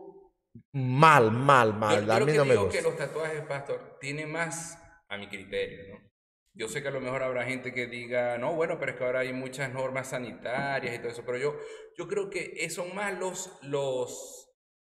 mal, 0.73 1.31
mal, 1.31 1.73
mal. 1.73 2.05
yo 2.05 2.13
a 2.13 2.19
mí 2.19 2.31
que 2.33 2.37
no 2.37 2.45
me 2.45 2.51
digo 2.51 2.69
que 2.69 2.81
gusta. 2.81 2.89
los 2.89 2.97
tatuajes, 2.97 3.41
pastor, 3.41 3.97
tienen 3.99 4.29
más 4.29 4.77
a 5.07 5.17
mi 5.17 5.29
criterio, 5.29 5.93
¿no? 5.93 6.07
Yo 6.53 6.67
sé 6.67 6.81
que 6.81 6.87
a 6.87 6.91
lo 6.91 6.99
mejor 6.99 7.21
habrá 7.21 7.45
gente 7.45 7.71
que 7.71 7.85
diga, 7.85 8.37
no, 8.39 8.53
bueno, 8.53 8.77
pero 8.79 8.91
es 8.91 8.97
que 8.97 9.03
ahora 9.05 9.19
hay 9.19 9.31
muchas 9.31 9.71
normas 9.71 10.09
sanitarias 10.09 10.95
y 10.95 10.97
todo 10.97 11.11
eso, 11.11 11.23
pero 11.23 11.37
yo, 11.37 11.55
yo 11.95 12.07
creo 12.07 12.29
que 12.29 12.67
son 12.71 12.95
más 12.95 13.17
los, 13.17 13.51
los, 13.61 14.46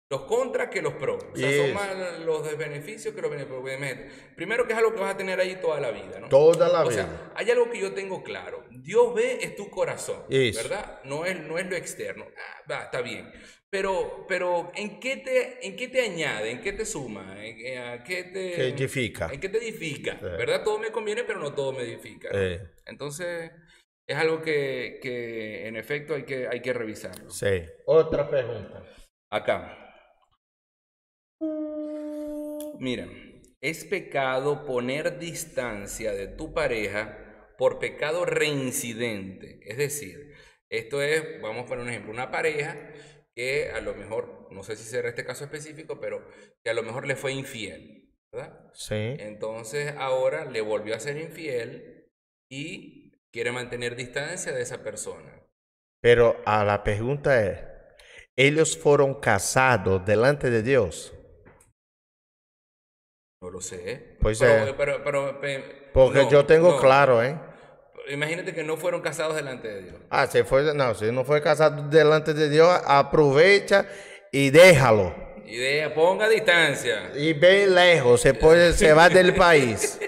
los 0.09 0.21
contras 0.23 0.69
que 0.69 0.81
los 0.81 0.93
pros. 0.93 1.21
O 1.33 1.35
sea, 1.35 1.49
Yes. 1.49 1.57
son 1.57 1.73
más 1.73 2.19
los 2.19 2.43
desbeneficios 2.45 3.13
que 3.13 3.21
los 3.21 3.29
beneficios. 3.29 3.61
Primero 4.35 4.65
que 4.65 4.73
es 4.73 4.79
algo 4.79 4.93
que 4.93 5.01
vas 5.01 5.13
a 5.15 5.17
tener 5.17 5.39
ahí 5.39 5.57
toda 5.61 5.79
la 5.81 5.91
vida, 5.91 6.19
¿no? 6.19 6.29
Toda 6.29 6.69
la 6.69 6.85
o 6.85 6.89
vida. 6.89 7.03
sea, 7.03 7.31
hay 7.35 7.51
algo 7.51 7.69
que 7.69 7.79
yo 7.79 7.93
tengo 7.93 8.23
claro. 8.23 8.63
Dios 8.71 9.13
ve 9.13 9.39
es 9.41 9.55
tu 9.55 9.69
corazón, 9.69 10.23
Eso. 10.29 10.61
¿verdad? 10.63 11.01
No 11.03 11.25
es, 11.25 11.39
no 11.41 11.57
es 11.57 11.67
lo 11.69 11.75
externo. 11.75 12.25
Ah, 12.37 12.61
va, 12.71 12.83
está 12.83 13.01
bien. 13.01 13.31
Pero, 13.69 14.25
pero 14.29 14.71
¿en, 14.75 14.97
qué 15.01 15.17
te, 15.17 15.67
¿en 15.67 15.75
qué 15.75 15.89
te 15.89 15.99
añade? 16.01 16.51
¿En 16.51 16.61
qué 16.61 16.71
te 16.71 16.85
suma? 16.85 17.35
¿En, 17.45 17.77
a 17.79 18.01
qué 18.01 18.23
te, 18.23 18.69
edifica. 18.69 19.29
¿En 19.29 19.41
qué 19.41 19.49
te 19.49 19.57
edifica? 19.57 20.13
Sí. 20.13 20.19
¿Verdad? 20.23 20.63
Todo 20.63 20.79
me 20.79 20.89
conviene, 20.89 21.25
pero 21.25 21.39
no 21.39 21.53
todo 21.53 21.73
me 21.73 21.81
edifica. 21.83 22.29
¿no? 22.31 22.39
Eh, 22.39 22.61
Entonces, 22.85 23.51
es 24.07 24.15
algo 24.17 24.41
que, 24.41 24.99
que 25.01 25.67
en 25.67 25.75
efecto 25.75 26.15
hay 26.15 26.23
que, 26.23 26.47
hay 26.47 26.61
que 26.61 26.71
revisarlo. 26.71 27.29
sei. 27.29 27.67
Outra 27.87 28.29
pergunta. 28.29 28.83
Acá. 29.29 29.83
Mira, 32.79 33.07
es 33.61 33.85
pecado 33.85 34.65
poner 34.65 35.19
distancia 35.19 36.13
de 36.13 36.27
tu 36.27 36.53
pareja 36.53 37.53
por 37.57 37.79
pecado 37.79 38.25
reincidente. 38.25 39.59
Es 39.63 39.77
decir, 39.77 40.33
esto 40.69 41.01
es, 41.01 41.41
vamos 41.41 41.63
a 41.63 41.67
poner 41.67 41.83
un 41.83 41.89
ejemplo, 41.89 42.11
una 42.11 42.31
pareja 42.31 42.77
que 43.35 43.71
a 43.71 43.81
lo 43.81 43.95
mejor, 43.95 44.47
no 44.51 44.63
sé 44.63 44.75
si 44.75 44.83
será 44.83 45.09
este 45.09 45.25
caso 45.25 45.43
específico, 45.43 45.99
pero 45.99 46.27
que 46.63 46.69
a 46.69 46.73
lo 46.73 46.83
mejor 46.83 47.07
le 47.07 47.15
fue 47.15 47.33
infiel, 47.33 48.13
¿verdad? 48.31 48.71
Sim. 48.73 49.17
Entonces 49.19 49.93
ahora 49.97 50.45
le 50.45 50.61
volvió 50.61 50.95
a 50.95 50.99
ser 50.99 51.17
infiel 51.17 52.09
y 52.49 53.11
quiere 53.31 53.51
mantener 53.51 53.95
distancia 53.95 54.51
de 54.51 54.61
esa 54.61 54.83
persona. 54.83 55.43
Pero 56.01 56.41
a 56.45 56.63
la 56.63 56.83
pergunta 56.83 57.41
é: 57.41 57.95
eles 58.35 58.75
foram 58.75 59.19
casados 59.19 60.05
delante 60.05 60.49
de 60.49 60.61
Deus? 60.61 61.13
No 63.41 63.49
lo 63.51 63.61
sé. 63.61 64.17
Pues, 64.19 64.39
pero, 64.39 64.67
eh, 64.69 64.73
pero, 64.75 65.03
pero, 65.03 65.39
pe- 65.39 65.89
Porque 65.93 66.25
no, 66.31 66.45
tenho 66.45 66.61
no. 66.71 66.77
claro, 66.79 67.23
hein? 67.23 67.39
Imagínate 68.09 68.53
que 68.53 68.63
no 68.63 68.77
fueron 68.77 69.01
casados 69.01 69.35
delante 69.35 69.67
de 69.67 69.81
Dios. 69.83 69.95
Ah, 70.09 70.25
se 70.27 70.43
foi, 70.43 70.73
não, 70.73 70.95
se 70.95 71.11
não 71.11 71.23
foi 71.25 71.41
casado 71.41 71.83
delante 71.89 72.33
de 72.33 72.49
Deus, 72.49 72.69
aproveita 72.85 73.87
e 74.33 74.49
déjalo. 74.49 75.13
Idea, 75.45 75.93
ponga 75.93 76.27
distancia. 76.27 77.11
E 77.15 77.33
bem 77.33 77.67
lejos, 77.67 78.21
se 78.21 78.33
pode, 78.33 78.73
se 78.73 78.91
vai 78.93 79.09
del 79.09 79.33
país. 79.35 79.99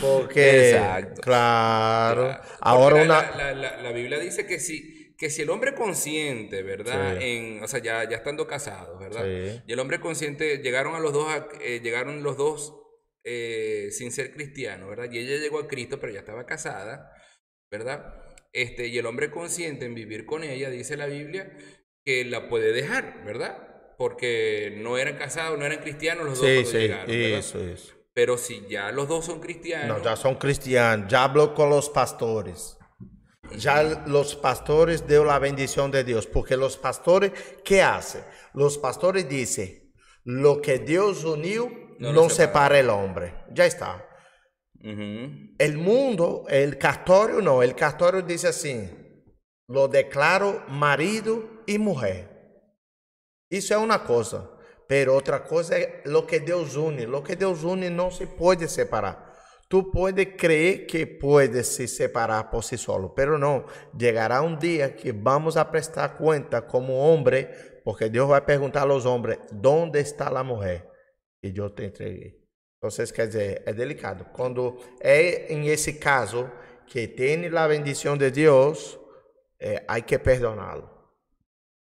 Porque, 0.00 0.70
Exacto. 0.70 1.20
claro. 1.20 2.38
Porque 2.60 3.04
la, 3.04 3.18
una, 3.20 3.52
la- 3.54 3.76
la 3.82 3.92
Biblia 3.92 4.18
dice 4.18 4.46
que 4.46 4.58
si, 4.58 4.93
que 5.24 5.30
si 5.30 5.40
el 5.40 5.48
hombre 5.48 5.74
consciente, 5.74 6.62
¿verdad? 6.62 7.16
Sí. 7.18 7.24
En, 7.24 7.62
o 7.62 7.66
sea, 7.66 7.80
ya, 7.80 8.06
ya 8.06 8.18
estando 8.18 8.46
casados, 8.46 9.00
¿verdad? 9.00 9.24
Sí. 9.24 9.62
Y 9.66 9.72
el 9.72 9.78
hombre 9.78 9.98
consciente, 9.98 10.58
llegaron 10.58 10.94
a 10.94 10.98
los 11.00 11.14
dos, 11.14 11.26
a- 11.30 11.48
eh, 11.62 11.80
llegaron 11.82 12.22
los 12.22 12.36
dos 12.36 12.74
eh, 13.24 13.88
sin 13.90 14.12
ser 14.12 14.34
cristianos, 14.34 14.86
¿verdad? 14.86 15.10
Y 15.10 15.18
ella 15.20 15.38
llegó 15.38 15.60
a 15.60 15.66
Cristo, 15.66 15.98
pero 15.98 16.12
ya 16.12 16.18
estaba 16.18 16.44
casada, 16.44 17.10
¿verdad? 17.70 18.14
Este, 18.52 18.88
y 18.88 18.98
el 18.98 19.06
hombre 19.06 19.30
consciente 19.30 19.86
en 19.86 19.94
vivir 19.94 20.26
con 20.26 20.44
ella, 20.44 20.68
dice 20.68 20.98
la 20.98 21.06
Biblia, 21.06 21.50
que 22.04 22.26
la 22.26 22.50
puede 22.50 22.72
dejar, 22.74 23.24
¿verdad? 23.24 23.56
Porque 23.96 24.74
no 24.76 24.98
eran 24.98 25.16
casados, 25.16 25.58
no 25.58 25.64
eran 25.64 25.78
cristianos 25.78 26.26
los 26.26 26.38
dos 26.38 26.46
sí, 26.46 26.54
cuando 26.88 27.42
sí. 27.42 27.94
Pero 28.12 28.36
si 28.36 28.66
ya 28.68 28.92
los 28.92 29.08
dos 29.08 29.24
son 29.24 29.40
cristianos. 29.40 29.96
No, 29.96 30.04
ya 30.04 30.16
son 30.16 30.34
cristianos, 30.34 31.10
ya 31.10 31.24
habló 31.24 31.54
con 31.54 31.70
los 31.70 31.88
pastores. 31.88 32.76
Ya 33.52 33.82
los 34.06 34.34
pastores 34.36 35.06
dio 35.06 35.24
la 35.24 35.38
bendición 35.38 35.90
de 35.90 36.04
Dios, 36.04 36.26
porque 36.26 36.56
los 36.56 36.76
pastores, 36.76 37.32
¿qué 37.64 37.82
hacen? 37.82 38.24
Los 38.52 38.78
pastores 38.78 39.28
dicen, 39.28 39.92
lo 40.24 40.60
que 40.60 40.78
Dios 40.78 41.24
unió, 41.24 41.70
No 41.98 42.12
no, 42.12 42.28
separa. 42.28 42.78
el 42.78 42.90
hombre. 42.90 43.44
Ya 43.52 43.66
está. 43.66 44.04
El 44.82 45.78
mundo, 45.78 46.44
el 46.48 46.76
castorio 46.76 47.40
no, 47.40 47.62
el 47.62 47.74
castorio 47.74 48.20
dice 48.20 48.48
así, 48.48 48.90
lo 49.68 49.88
declaro 49.88 50.62
marido 50.68 51.62
y 51.66 51.78
mujer. 51.78 52.28
Eso 53.48 53.76
es 53.76 53.80
una 53.80 54.04
cosa, 54.04 54.50
pero 54.88 55.14
otra 55.16 55.44
cosa 55.44 55.78
es 55.78 55.88
lo 56.04 56.26
que 56.26 56.40
Dios 56.40 56.76
une. 56.76 57.06
Lo 57.06 57.22
que 57.22 57.36
Dios 57.36 57.62
une 57.64 57.88
no 57.88 58.10
se 58.10 58.26
puede 58.26 58.68
separar. 58.68 59.23
Tú 59.74 59.90
puedes 59.90 60.36
creer 60.36 60.86
que 60.86 61.04
puedes 61.04 61.66
se 61.66 61.88
separar 61.88 62.48
por 62.48 62.62
sí 62.62 62.78
solo, 62.78 63.12
pero 63.12 63.38
no. 63.38 63.66
Llegará 63.98 64.40
un 64.40 64.56
día 64.56 64.94
que 64.94 65.10
vamos 65.10 65.56
a 65.56 65.68
prestar 65.68 66.16
cuenta 66.16 66.64
como 66.64 67.12
hombre, 67.12 67.80
porque 67.82 68.08
Dios 68.08 68.30
va 68.30 68.36
a 68.36 68.46
preguntar 68.46 68.84
a 68.84 68.86
los 68.86 69.04
hombres, 69.04 69.40
¿dónde 69.50 69.98
está 69.98 70.30
la 70.30 70.44
mujer? 70.44 70.88
que 71.42 71.52
yo 71.52 71.72
te 71.72 71.86
entreguei. 71.86 72.40
Entonces, 72.76 73.12
quer 73.12 73.26
dizer, 73.26 73.64
é 73.66 73.72
delicado. 73.72 74.26
Quando 74.32 74.78
é 75.00 75.52
em 75.52 75.66
esse 75.66 75.94
caso 75.94 76.48
que 76.86 77.08
tem 77.08 77.44
a 77.44 77.66
bendição 77.66 78.16
de 78.16 78.30
Deus, 78.30 78.96
é, 79.58 79.82
há 79.88 80.00
que 80.00 80.20
perdoná-lo. 80.20 80.88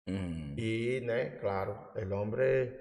Mm. 0.07 0.53
E, 0.55 1.01
né, 1.01 1.31
claro, 1.41 1.89
o 1.95 2.13
homem, 2.13 2.73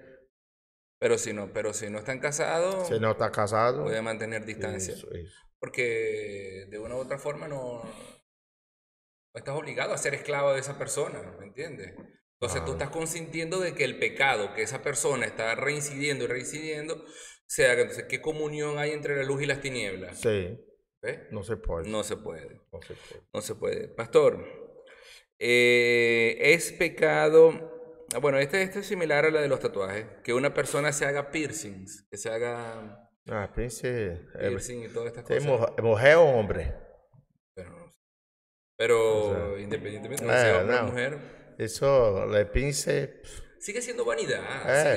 Pero 1.00 1.16
si 1.16 1.32
no, 1.32 1.50
pero 1.52 1.72
si 1.72 1.88
no 1.88 1.98
están 1.98 2.20
casados, 2.20 2.86
se 2.86 3.00
não 3.00 3.12
está 3.12 3.32
casado, 3.32 3.84
puede 3.84 4.02
mantener 4.02 4.44
distancia. 4.44 4.94
Porque 5.58 6.66
de 6.68 6.78
una 6.78 6.94
u 6.94 6.98
otra 6.98 7.18
forma 7.18 7.48
no, 7.48 7.82
no 7.82 9.38
estás 9.38 9.56
obligado 9.56 9.94
a 9.94 9.98
ser 9.98 10.14
esclavo 10.14 10.52
de 10.52 10.60
esa 10.60 10.78
persona, 10.78 11.22
¿me 11.38 11.46
entiendes? 11.46 11.94
Entonces 12.38 12.64
tú 12.66 12.72
estás 12.72 12.90
consintiendo 12.90 13.60
de 13.60 13.74
que 13.74 13.84
el 13.84 13.98
pecado 13.98 14.54
que 14.54 14.62
esa 14.62 14.82
persona 14.82 15.24
está 15.26 15.54
reincidiendo 15.54 16.24
y 16.24 16.26
reincidiendo 16.26 17.02
se 17.46 17.66
haga. 17.66 17.82
Entonces, 17.82 18.04
¿qué 18.04 18.20
comunión 18.20 18.78
hay 18.78 18.92
entre 18.92 19.16
la 19.16 19.24
luz 19.24 19.42
y 19.42 19.46
las 19.46 19.60
tinieblas? 19.60 20.20
Se 20.20 20.58
pode. 21.00 21.28
No 21.30 21.42
se 21.42 21.56
puede. 21.56 21.88
Não 21.88 22.04
se 22.04 22.16
pode. 22.16 22.60
No 23.32 23.40
se 23.40 23.54
puede. 23.54 23.88
Pastor, 23.88 24.46
eh, 25.38 26.36
es 26.40 26.72
pecado. 26.72 27.79
Bueno, 28.20 28.38
este, 28.38 28.62
este 28.62 28.80
es 28.80 28.86
similar 28.86 29.24
a 29.24 29.30
la 29.30 29.40
de 29.40 29.48
los 29.48 29.60
tatuajes. 29.60 30.06
Que 30.24 30.32
una 30.34 30.52
persona 30.52 30.92
se 30.92 31.06
haga 31.06 31.30
piercings, 31.30 32.06
que 32.10 32.16
se 32.16 32.30
haga 32.30 33.08
Ah, 33.28 33.52
pense, 33.54 33.86
é, 34.34 34.48
piercing 34.48 34.82
y 34.84 34.88
todas 34.88 35.08
estas 35.14 35.24
tem 35.26 35.38
cosas. 35.46 35.70
mulher 35.82 36.16
ou 36.16 36.26
homem? 36.26 36.72
Pero, 37.54 37.70
no. 37.70 37.94
Pero 38.76 38.98
O 39.28 39.34
sea, 39.54 39.62
independientemente 39.62 40.24
de 40.24 40.30
eh, 40.32 40.40
sea 40.40 40.58
hombre 40.60 40.74
o 40.76 40.82
no. 40.82 40.86
mujer, 40.88 41.18
Isso, 41.58 42.26
le 42.26 42.46
pince, 42.46 43.20
sigue 43.60 43.82
siendo 43.82 44.04
vanidad. 44.04 44.40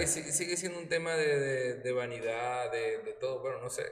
Eh. 0.02 0.08
Sigue, 0.08 0.32
sigue- 0.32 0.58
siendo 0.58 0.80
un 0.80 0.88
tema 0.88 1.14
de, 1.16 1.38
de- 1.40 1.74
de 1.82 1.92
vanidad, 1.92 2.72
de, 2.72 3.00
de 3.04 3.14
todo. 3.20 3.42
Bueno, 3.42 3.60
no 3.62 3.70
sé. 3.70 3.84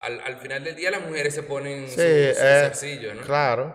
Al, 0.00 0.20
al 0.20 0.36
final 0.38 0.62
del 0.62 0.76
día 0.76 0.90
las 0.90 1.02
mujeres 1.02 1.34
se 1.34 1.42
ponen 1.42 1.88
Sí, 1.88 1.94
sus, 1.96 2.36
sus 2.36 2.44
eh, 2.44 2.60
zarcillos, 2.62 3.14
¿no? 3.16 3.22
claro, 3.22 3.74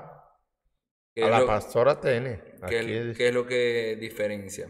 Que 1.13 1.23
a 1.25 1.29
la 1.29 1.39
lo- 1.41 1.45
pastora 1.47 1.99
tem. 1.99 2.39
Que, 2.67 2.79
Aqui, 2.79 3.13
que 3.15 3.27
es 3.27 3.33
lo 3.33 3.45
que 3.45 3.97
diferencia. 3.99 4.69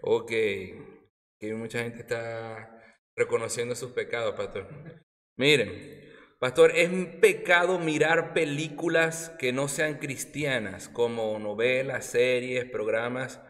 Ok. 0.00 0.30
Que 0.30 1.54
mucha 1.54 1.82
gente 1.82 2.00
está 2.00 2.80
reconociendo 3.16 3.74
sus 3.74 3.92
pecados, 3.92 4.34
pastor. 4.34 4.68
Miren, 5.36 6.12
pastor, 6.40 6.72
es 6.74 6.88
un 6.88 7.20
pecado 7.20 7.78
mirar 7.78 8.32
películas 8.32 9.30
que 9.38 9.52
no 9.52 9.68
sean 9.68 9.98
cristianas, 9.98 10.88
como 10.88 11.38
novelas, 11.38 12.06
series, 12.06 12.64
programas 12.64 13.40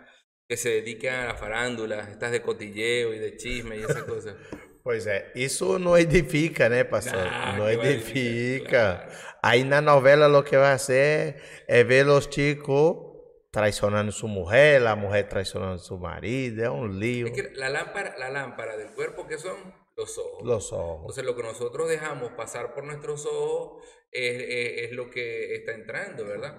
que 0.48 0.56
se 0.56 0.70
dediquen 0.70 1.14
a 1.14 1.26
la 1.26 1.34
farándula, 1.34 2.08
estas 2.10 2.30
de 2.32 2.42
cotilleo 2.42 3.14
y 3.14 3.18
de 3.18 3.36
chisme 3.36 3.76
y 3.76 3.82
esas 3.82 4.02
cosas. 4.04 4.36
Pois 4.82 5.06
é, 5.06 5.32
isso 5.34 5.78
não 5.78 5.96
edifica, 5.96 6.68
né, 6.68 6.84
pastor? 6.84 7.24
Nah, 7.24 7.56
não 7.56 7.70
edifica. 7.70 7.88
edificar, 7.88 9.38
Aí 9.42 9.64
na 9.64 9.80
novela 9.80 10.26
o 10.38 10.42
que 10.42 10.58
vai 10.58 10.78
ser 10.78 11.36
é 11.66 11.82
ver 11.82 12.06
os 12.06 12.28
chicos 12.30 13.13
traicionando 13.54 14.12
sua 14.12 14.28
mulher, 14.28 14.86
a 14.86 14.96
mulher 14.96 15.28
traicionando 15.28 15.78
seu 15.78 15.96
marido, 15.98 16.62
é 16.62 16.68
um 16.70 16.86
lío. 16.86 17.26
Es 17.28 17.32
que 17.32 17.50
la 17.54 17.68
lámpara, 17.70 18.14
la 18.18 18.28
lámpara 18.30 18.76
del 18.76 18.90
cuerpo 18.94 19.26
que 19.26 19.38
son 19.38 19.56
los 19.96 20.18
ojos. 20.18 20.44
Los 20.44 20.72
ojos. 20.72 21.00
Entonces 21.02 21.24
lo 21.24 21.36
que 21.36 21.42
nosotros 21.44 21.88
dejamos 21.88 22.32
pasar 22.32 22.74
por 22.74 22.84
nuestros 22.84 23.24
ojos 23.26 23.84
es, 24.10 24.42
es- 24.42 24.82
es 24.90 24.92
lo 24.92 25.08
que 25.10 25.54
está 25.54 25.72
entrando, 25.72 26.24
¿verdad? 26.24 26.54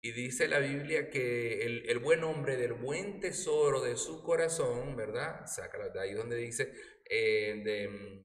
Y 0.00 0.12
dice 0.12 0.48
la 0.48 0.58
Biblia 0.60 1.10
que 1.10 1.62
el, 1.66 1.88
el 1.88 1.98
buen 1.98 2.24
hombre 2.24 2.56
del 2.56 2.72
buen 2.72 3.20
tesoro 3.20 3.80
de 3.80 3.96
su 3.96 4.22
corazón, 4.22 4.96
¿verdad? 4.96 5.44
Saca 5.46 5.88
de 5.90 6.00
ahí 6.00 6.14
donde 6.14 6.36
dice, 6.36 6.72
eh, 7.10 7.60
de, 7.64 8.24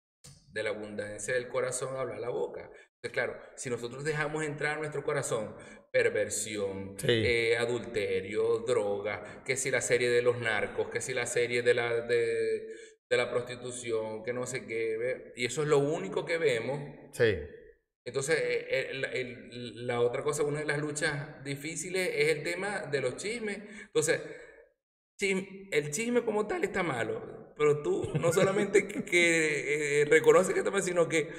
de 0.51 0.63
la 0.63 0.69
abundancia 0.69 1.34
del 1.34 1.49
corazón 1.49 1.97
habla 1.97 2.19
la 2.19 2.30
boca. 2.30 2.69
Entonces, 3.04 3.12
claro, 3.12 3.38
si 3.58 3.70
nosotros 3.70 4.06
dejamos 4.06 4.45
entrar 4.45 4.76
a 4.78 4.80
nuestro 4.80 5.04
corazón 5.04 5.54
perversión, 5.91 6.95
Sí. 6.97 7.08
eh, 7.10 7.58
adulterio, 7.58 8.60
droga, 8.60 9.43
que 9.45 9.58
si 9.58 9.70
la 9.72 9.82
serie 9.82 10.10
de 10.10 10.22
los 10.22 10.39
narcos, 10.39 10.88
que 10.89 11.01
si 11.01 11.14
la 11.14 11.26
serie 11.26 11.64
de 11.64 11.74
la, 11.74 11.99
de, 12.08 12.66
de 13.10 13.18
la 13.18 13.30
prostitución, 13.30 14.24
que 14.24 14.32
no 14.32 14.45
sé 14.47 14.66
qué, 14.66 14.95
¿ve? 14.97 15.34
y 15.36 15.45
eso 15.45 15.64
es 15.64 15.68
lo 15.68 15.80
único 15.80 16.24
que 16.26 16.38
vemos. 16.38 16.80
Sí. 17.12 17.36
Entonces, 18.06 18.38
eh, 18.39 18.68
eh, 18.70 18.88
el- 18.91 19.06
el- 19.06 19.86
la 19.88 19.99
otra 19.99 20.24
cosa, 20.24 20.43
una 20.43 20.60
de 20.60 20.66
las 20.66 20.80
luchas 20.80 21.43
difíciles 21.43 22.10
es 22.16 22.30
el 22.30 22.43
tema 22.43 22.86
de 22.89 23.01
los 23.01 23.18
chismes. 23.18 23.60
Entonces, 23.82 24.22
el 25.20 25.91
chisme 25.91 26.24
como 26.24 26.47
tal 26.47 26.64
está 26.64 26.84
malo, 26.84 27.54
pero 27.58 27.82
tú 27.84 28.12
no 28.20 28.32
solamente 28.34 28.88
que, 28.88 29.04
que, 29.04 30.01
eh, 30.01 30.06
reconoces 30.06 30.54
que 30.54 30.60
está 30.60 30.72
mal, 30.72 30.82
sino 30.84 31.08
que 31.10 31.30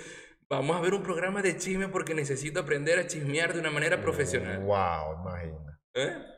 vamos 0.48 0.76
a 0.76 0.80
ver 0.80 0.94
un 0.94 1.02
programa 1.02 1.42
de 1.42 1.56
chisme 1.56 1.88
porque 1.88 2.14
necesito 2.14 2.60
aprender 2.60 2.98
a 2.98 3.06
chismear 3.06 3.52
de 3.52 3.60
una 3.60 3.70
manera 3.70 4.00
profesional. 4.00 4.62
Uau, 4.64 5.20
imagina. 5.20 5.80
¿Eh? 5.94 6.34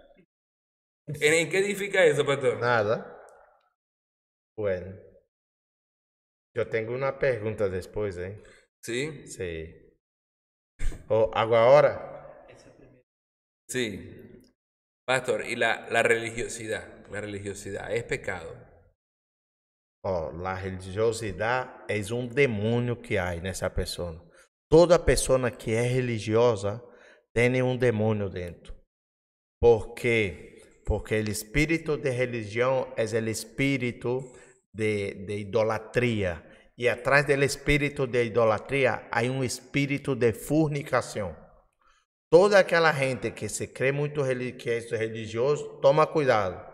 ¿En, 1.06 1.48
qué 1.48 1.58
edifica 1.58 2.04
eso, 2.04 2.24
pastor? 2.24 2.58
Nada. 2.58 3.12
Bueno. 4.56 4.94
Eu 6.54 6.64
tenho 6.68 6.96
uma 6.96 7.12
pergunta 7.12 7.68
depois, 7.68 8.16
hein? 8.16 8.42
Sí, 8.82 9.26
Sim. 9.26 9.86
Oh, 11.08 11.30
agora, 11.34 12.46
sí. 13.68 14.42
Pastor, 15.04 15.44
y 15.46 15.54
la, 15.56 15.88
la 15.90 16.02
religiosidad, 16.02 17.06
la 17.10 17.20
religiosidad, 17.20 17.92
¿es 17.92 18.04
pecado? 18.04 18.65
Ó, 20.06 20.30
a 20.44 20.54
religiosidade 20.54 21.70
é 21.88 22.14
um 22.14 22.26
demônio 22.26 22.94
que 22.94 23.18
há 23.18 23.34
nessa 23.34 23.68
pessoa. 23.68 24.24
Toda 24.70 24.98
pessoa 24.98 25.50
que 25.50 25.72
é 25.72 25.82
religiosa 25.82 26.80
tem 27.34 27.60
um 27.62 27.76
demônio 27.76 28.28
dentro. 28.28 28.74
Por 29.60 29.94
quê? 29.94 30.62
Porque 30.86 31.16
o 31.16 31.30
espírito 31.30 31.96
de 31.96 32.10
religião 32.10 32.92
é 32.96 33.04
o 33.04 33.28
espírito 33.28 34.32
de, 34.72 35.26
de 35.26 35.38
idolatria. 35.38 36.42
E 36.78 36.88
atrás 36.88 37.26
do 37.26 37.42
espírito 37.42 38.06
de 38.06 38.24
idolatria 38.24 39.08
há 39.10 39.22
um 39.22 39.42
espírito 39.42 40.14
de 40.14 40.32
fornicação. 40.32 41.34
Toda 42.30 42.58
aquela 42.58 42.92
gente 42.92 43.30
que 43.30 43.48
se 43.48 43.68
crê 43.68 43.92
muito 43.92 44.22
que 44.58 44.70
é 44.70 44.78
religioso, 44.96 45.80
toma 45.80 46.06
cuidado. 46.06 46.65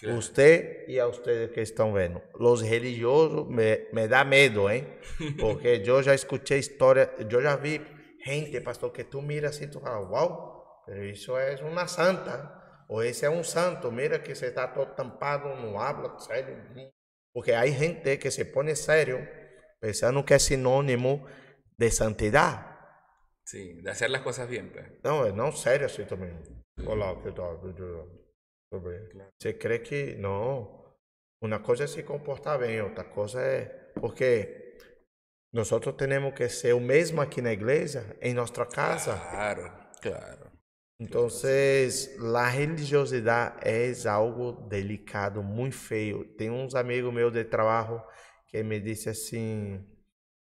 Claro. 0.00 0.16
Usted 0.16 0.88
e 0.88 0.98
a 0.98 1.06
ustedes 1.06 1.52
que 1.52 1.60
estão 1.60 1.92
vendo. 1.92 2.22
Os 2.34 2.62
religiosos 2.62 3.46
me, 3.48 3.86
me 3.92 4.08
dá 4.08 4.24
medo, 4.24 4.70
hein? 4.70 4.86
Porque 5.38 5.82
eu 5.84 6.02
já 6.02 6.14
escutei 6.14 6.58
história, 6.58 7.12
eu 7.18 7.42
já 7.42 7.54
vi 7.56 7.82
gente, 8.24 8.58
pastor, 8.62 8.90
que 8.92 9.04
tu 9.04 9.20
mira 9.20 9.50
assim, 9.50 9.68
tu 9.68 9.78
fala, 9.78 10.00
uau, 10.08 10.82
pero 10.86 11.04
isso 11.04 11.36
é 11.36 11.54
uma 11.62 11.86
santa. 11.86 12.58
Ou 12.88 13.04
esse 13.04 13.26
é 13.26 13.30
um 13.30 13.44
santo, 13.44 13.92
mira 13.92 14.18
que 14.18 14.34
você 14.34 14.46
está 14.46 14.66
todo 14.66 14.94
tampado, 14.94 15.48
não 15.48 15.78
habla 15.78 16.18
sério. 16.18 16.56
Porque 17.32 17.52
há 17.52 17.66
gente 17.66 18.16
que 18.16 18.30
se 18.30 18.46
põe 18.46 18.74
sério, 18.74 19.28
pensando 19.80 20.24
que 20.24 20.34
é 20.34 20.38
sinônimo 20.38 21.26
de 21.78 21.90
santidade. 21.90 22.70
Sí, 23.44 23.80
de 23.82 23.90
hacer 23.90 24.10
las 24.10 24.22
cosas 24.22 24.48
bien, 24.48 24.70
pues. 24.70 24.86
Não, 25.02 25.26
é 25.26 25.32
não 25.32 25.52
sério 25.52 25.86
assim 25.86 26.04
também. 26.04 26.32
Olá, 26.86 27.16
que 27.20 27.32
tal? 27.32 27.60
Bem. 28.72 29.08
Você 29.38 29.52
crê 29.52 29.78
que 29.78 30.14
não? 30.14 30.80
Uma 31.42 31.58
coisa 31.58 31.84
é 31.84 31.86
se 31.86 32.02
comportar 32.02 32.58
bem, 32.58 32.80
outra 32.82 33.02
coisa 33.02 33.40
é 33.40 33.64
porque 33.98 34.76
nós 35.52 35.68
temos 35.96 36.34
que 36.34 36.48
ser 36.48 36.74
o 36.74 36.80
mesmo 36.80 37.20
aqui 37.20 37.42
na 37.42 37.52
igreja, 37.52 38.16
em 38.20 38.34
nossa 38.34 38.64
casa. 38.66 39.16
Claro, 39.16 39.72
claro. 40.00 40.50
Então, 41.00 41.26
a 42.36 42.46
religiosidade 42.46 43.56
é 43.66 43.92
algo 44.08 44.52
delicado, 44.68 45.42
muito 45.42 45.74
feio. 45.76 46.24
Tem 46.36 46.50
uns 46.50 46.74
amigos 46.74 47.12
meus 47.12 47.32
de 47.32 47.42
trabalho 47.42 48.02
que 48.46 48.62
me 48.62 48.78
disse 48.78 49.08
assim: 49.08 49.82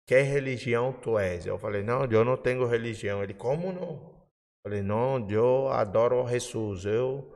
que 0.08 0.22
religião 0.22 0.94
tu 0.94 1.20
és? 1.20 1.46
Eu 1.46 1.60
falei, 1.60 1.84
não, 1.84 2.06
eu 2.06 2.24
não 2.24 2.38
tenho 2.38 2.66
religião. 2.66 3.22
Ele, 3.22 3.34
como 3.34 3.74
não? 3.74 3.92
Eu 3.92 4.64
falei, 4.64 4.82
não, 4.82 5.30
eu 5.30 5.68
adoro 5.68 6.26
Jesus. 6.28 6.86
Eu, 6.86 7.35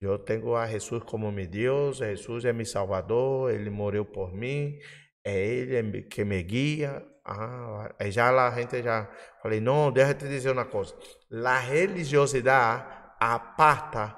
eu 0.00 0.18
tenho 0.18 0.56
a 0.56 0.66
Jesus 0.66 1.02
como 1.04 1.30
meu 1.30 1.46
Deus. 1.46 1.98
Jesus 1.98 2.44
é 2.44 2.52
meu 2.52 2.64
Salvador. 2.64 3.50
Ele 3.50 3.70
morreu 3.70 4.04
por 4.04 4.32
mim. 4.32 4.78
É 5.24 5.36
Ele 5.38 6.02
que 6.04 6.24
me 6.24 6.42
guia. 6.42 7.06
Ah, 7.24 7.94
já 8.06 8.30
lá 8.30 8.48
a 8.48 8.60
gente 8.60 8.82
já 8.82 9.06
falei, 9.42 9.60
não, 9.60 9.92
deixa 9.92 10.12
eu 10.12 10.18
te 10.18 10.28
dizer 10.28 10.50
uma 10.50 10.64
coisa. 10.64 10.96
A 11.44 11.58
religiosidade 11.58 12.84
aparta 13.20 14.16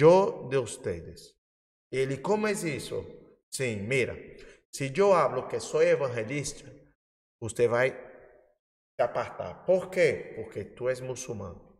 eu 0.00 0.48
de 0.48 0.58
vocês. 0.58 1.34
Ele, 1.90 2.16
como 2.18 2.46
é 2.46 2.52
isso? 2.52 3.04
Sim, 3.50 3.76
mira, 3.82 4.16
se 4.72 4.92
eu 4.96 5.12
hablo 5.12 5.48
que 5.48 5.60
sou 5.60 5.82
evangelista, 5.82 6.64
você 7.40 7.68
vai 7.68 7.90
se 7.90 9.02
apartar. 9.02 9.64
Por 9.64 9.90
quê? 9.90 10.32
Porque 10.36 10.64
tu 10.64 10.88
és 10.88 11.00
muçulmano. 11.00 11.73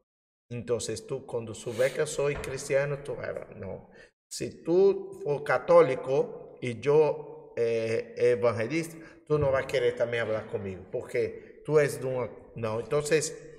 Então, 0.50 0.78
tu, 1.06 1.20
quando 1.20 1.54
souber 1.54 1.92
que 1.92 2.00
eu 2.00 2.06
sou 2.06 2.32
cristiano, 2.34 2.98
tu 2.98 3.14
vai. 3.14 3.34
Não. 3.56 3.88
Se 4.28 4.62
tu 4.62 5.20
for 5.22 5.42
católico 5.42 6.58
e 6.62 6.78
eu 6.84 7.52
é, 7.56 8.14
é 8.16 8.30
evangelista, 8.32 8.96
tu 9.26 9.38
não 9.38 9.50
vai 9.50 9.66
querer 9.66 9.92
também 9.92 10.20
falar 10.20 10.44
comigo, 10.48 10.84
porque 10.90 11.62
tu 11.64 11.78
és 11.78 11.98
de 11.98 12.06
uma. 12.06 12.30
Não. 12.54 12.80
Então, 12.80 13.00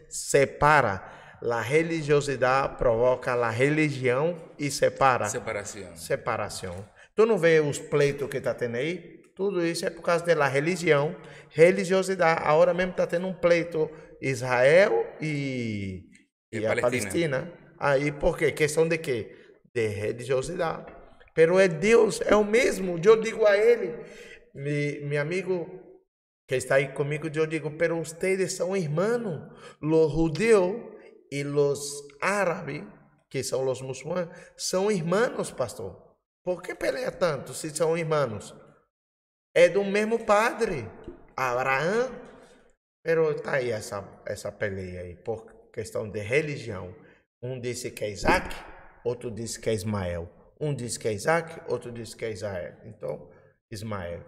separa. 0.09 1.11
A 1.43 1.61
religiosidade 1.61 2.77
provoca 2.77 3.33
a 3.33 3.49
religião 3.49 4.35
e 4.57 4.71
separa. 4.71 5.25
Separação. 5.25 5.95
Separação. 5.95 6.89
Tu 7.13 7.25
não 7.25 7.37
vê 7.37 7.59
os 7.59 7.77
pleitos 7.77 8.27
que 8.29 8.37
está 8.37 8.53
tendo 8.53 8.75
aí? 8.77 9.21
Tudo 9.35 9.65
isso 9.65 9.85
é 9.85 9.89
por 9.89 10.01
causa 10.01 10.25
da 10.25 10.47
religião, 10.47 11.15
religiosidade. 11.49 12.41
Agora 12.43 12.73
mesmo 12.73 12.91
está 12.91 13.05
tendo 13.05 13.27
um 13.27 13.33
pleito 13.33 13.91
Israel 14.21 15.05
e, 15.21 16.04
e, 16.57 16.61
e 16.61 16.65
a 16.65 16.75
Palestina. 16.81 17.39
Palestina. 17.39 17.53
Aí 17.77 18.11
por 18.11 18.37
quê? 18.37 18.51
Questão 18.51 18.87
de 18.87 18.97
quê? 18.97 19.35
De 19.73 19.87
religiosidade. 19.87 20.93
Pero 21.33 21.59
é 21.59 21.67
Deus, 21.67 22.21
é 22.21 22.35
o 22.35 22.45
mesmo. 22.45 22.99
Eu 23.03 23.19
digo 23.19 23.45
a 23.45 23.57
ele, 23.57 23.93
mi, 24.53 25.01
meu 25.01 25.21
amigo 25.21 25.85
que 26.47 26.55
está 26.55 26.75
aí 26.75 26.89
comigo, 26.89 27.27
eu 27.33 27.45
digo, 27.45 27.71
pero 27.71 27.99
ustedes 27.99 28.53
são 28.53 28.77
irmãos, 28.77 29.51
los 29.81 30.11
judeus 30.13 30.75
e 31.31 31.43
los 31.43 32.07
árabes, 32.21 32.83
que 33.29 33.43
são 33.43 33.67
os 33.67 33.81
muçulmanos, 33.81 34.33
são 34.55 34.91
irmãos, 34.91 35.51
pastor. 35.51 36.05
Por 36.43 36.61
que 36.61 36.75
pelea 36.75 37.11
tanto 37.11 37.53
se 37.53 37.75
são 37.75 37.97
irmãos? 37.97 38.55
É 39.53 39.67
do 39.67 39.83
mesmo 39.83 40.23
padre, 40.23 40.87
Abraão. 41.35 42.23
Pero 43.03 43.31
está 43.31 43.53
aí 43.53 43.71
essa, 43.71 44.03
essa 44.25 44.51
peleia 44.51 45.01
aí, 45.01 45.15
por 45.15 45.54
questão 45.75 46.09
de 46.09 46.21
religião. 46.21 46.95
Um 47.43 47.59
disse 47.59 47.91
que 47.91 48.05
é 48.05 48.09
Isaac, 48.09 48.55
outro 49.03 49.29
disse 49.29 49.59
que 49.59 49.69
é 49.69 49.73
Ismael. 49.73 50.31
Um 50.59 50.73
disse 50.73 50.97
que 50.97 51.09
é 51.09 51.13
Isaac, 51.13 51.61
outro 51.69 51.91
disse 51.91 52.15
que 52.15 52.23
é 52.23 52.31
Israel. 52.31 52.77
Então, 52.85 53.29
Ismael. 53.69 54.23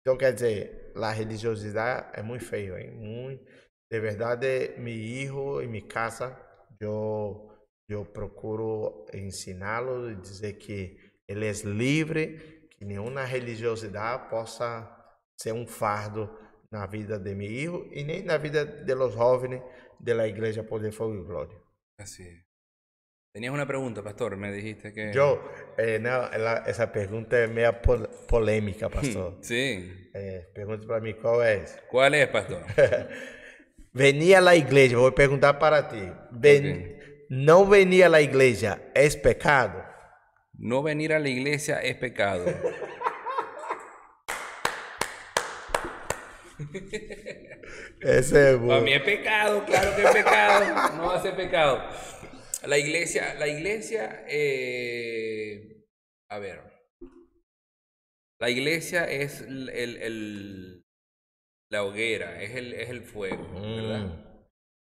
Então, 0.00 0.16
quer 0.16 0.32
dizer, 0.32 0.92
a 0.96 1.12
religiosidade 1.12 2.18
é 2.18 2.22
muito 2.22 2.44
feio, 2.44 2.76
hein? 2.76 2.90
Muito. 2.90 3.44
De 3.88 4.00
verdade, 4.00 4.74
meu 4.76 4.92
filho 4.92 5.62
e 5.62 5.68
minha 5.68 5.86
casa, 5.86 6.36
eu, 6.80 7.48
eu 7.88 8.04
procuro 8.04 9.06
ensiná-lo 9.14 10.10
e 10.10 10.16
dizer 10.16 10.54
que 10.54 10.98
ele 11.28 11.46
é 11.46 11.52
livre, 11.64 12.68
que 12.70 12.84
nenhuma 12.84 13.22
religiosidade 13.22 14.28
possa 14.28 14.92
ser 15.40 15.52
um 15.52 15.66
fardo 15.66 16.28
na 16.70 16.86
vida 16.86 17.18
de 17.18 17.34
meu 17.34 17.48
filho 17.48 17.88
e 17.92 18.04
nem 18.04 18.22
na 18.22 18.38
vida 18.38 18.64
de 18.64 18.94
los 18.94 19.14
jóvenes 19.14 19.62
de 19.98 20.14
la 20.14 20.26
Iglesia 20.26 20.66
Poder, 20.66 20.92
Fuego 20.92 21.14
y 21.14 21.24
Gloria. 21.24 21.58
Así 21.98 22.22
es. 22.22 22.46
Tenías 23.32 23.52
una 23.52 23.66
pregunta, 23.66 24.02
pastor, 24.02 24.36
me 24.38 24.50
dijiste 24.50 24.94
que... 24.94 25.12
Yo, 25.12 25.42
eh, 25.76 25.98
no, 26.00 26.08
la, 26.08 26.64
esa 26.66 26.90
pregunta 26.90 27.42
es 27.44 27.50
media 27.50 27.82
pol 27.82 28.08
polémica, 28.26 28.88
pastor. 28.88 29.36
sí. 29.42 30.10
Eh, 30.14 30.48
pregunta 30.54 30.86
para 30.86 31.00
mí, 31.00 31.12
¿cuál 31.14 31.46
es? 31.46 31.78
¿Cuál 31.90 32.14
es, 32.14 32.28
pastor? 32.28 32.62
venía 33.92 34.38
a 34.38 34.40
la 34.40 34.56
iglesia, 34.56 34.96
voy 34.96 35.10
a 35.10 35.14
preguntar 35.14 35.58
para 35.58 35.86
ti. 35.88 36.02
Ven, 36.30 36.64
okay. 36.64 36.96
No 37.28 37.66
venir 37.66 38.04
a 38.04 38.08
la 38.08 38.20
iglesia, 38.22 38.90
¿es 38.94 39.16
pecado? 39.16 39.84
No 40.54 40.82
venir 40.82 41.12
a 41.12 41.18
la 41.18 41.28
iglesia 41.28 41.80
es 41.82 41.96
pecado. 41.96 42.46
Ese 48.00 48.52
es 48.52 48.58
Para 48.58 48.80
mí 48.80 48.92
es 48.92 49.02
pecado, 49.02 49.64
claro 49.64 49.96
que 49.96 50.02
es 50.02 50.10
pecado. 50.10 50.96
No 50.96 51.10
hace 51.10 51.32
pecado. 51.32 51.82
La 52.66 52.78
iglesia, 52.78 53.34
la 53.34 53.46
iglesia, 53.46 54.24
eh, 54.28 55.84
a 56.30 56.38
ver, 56.38 56.60
la 58.40 58.50
iglesia 58.50 59.04
es 59.10 59.42
el, 59.42 59.68
el, 59.70 60.84
la 61.70 61.84
hoguera, 61.84 62.42
es 62.42 62.54
el, 62.56 62.72
es 62.74 62.90
el 62.90 63.02
fuego, 63.02 63.52
¿verdad? 63.52 64.06
Mm. 64.06 64.26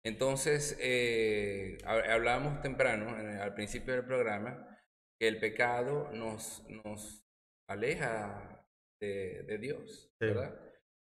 Entonces, 0.05 0.77
eh, 0.81 1.79
hablábamos 1.85 2.61
temprano, 2.63 3.15
al 3.43 3.55
principio 3.55 3.95
del 3.95 4.05
programa, 4.05 4.79
que 5.21 5.29
el 5.29 5.39
pecado 5.39 6.11
nos, 6.13 6.65
nos 6.69 7.25
aleja 7.69 8.65
de, 9.01 9.43
de 9.45 9.59
Dios, 9.59 10.11
¿verdad? 10.21 10.68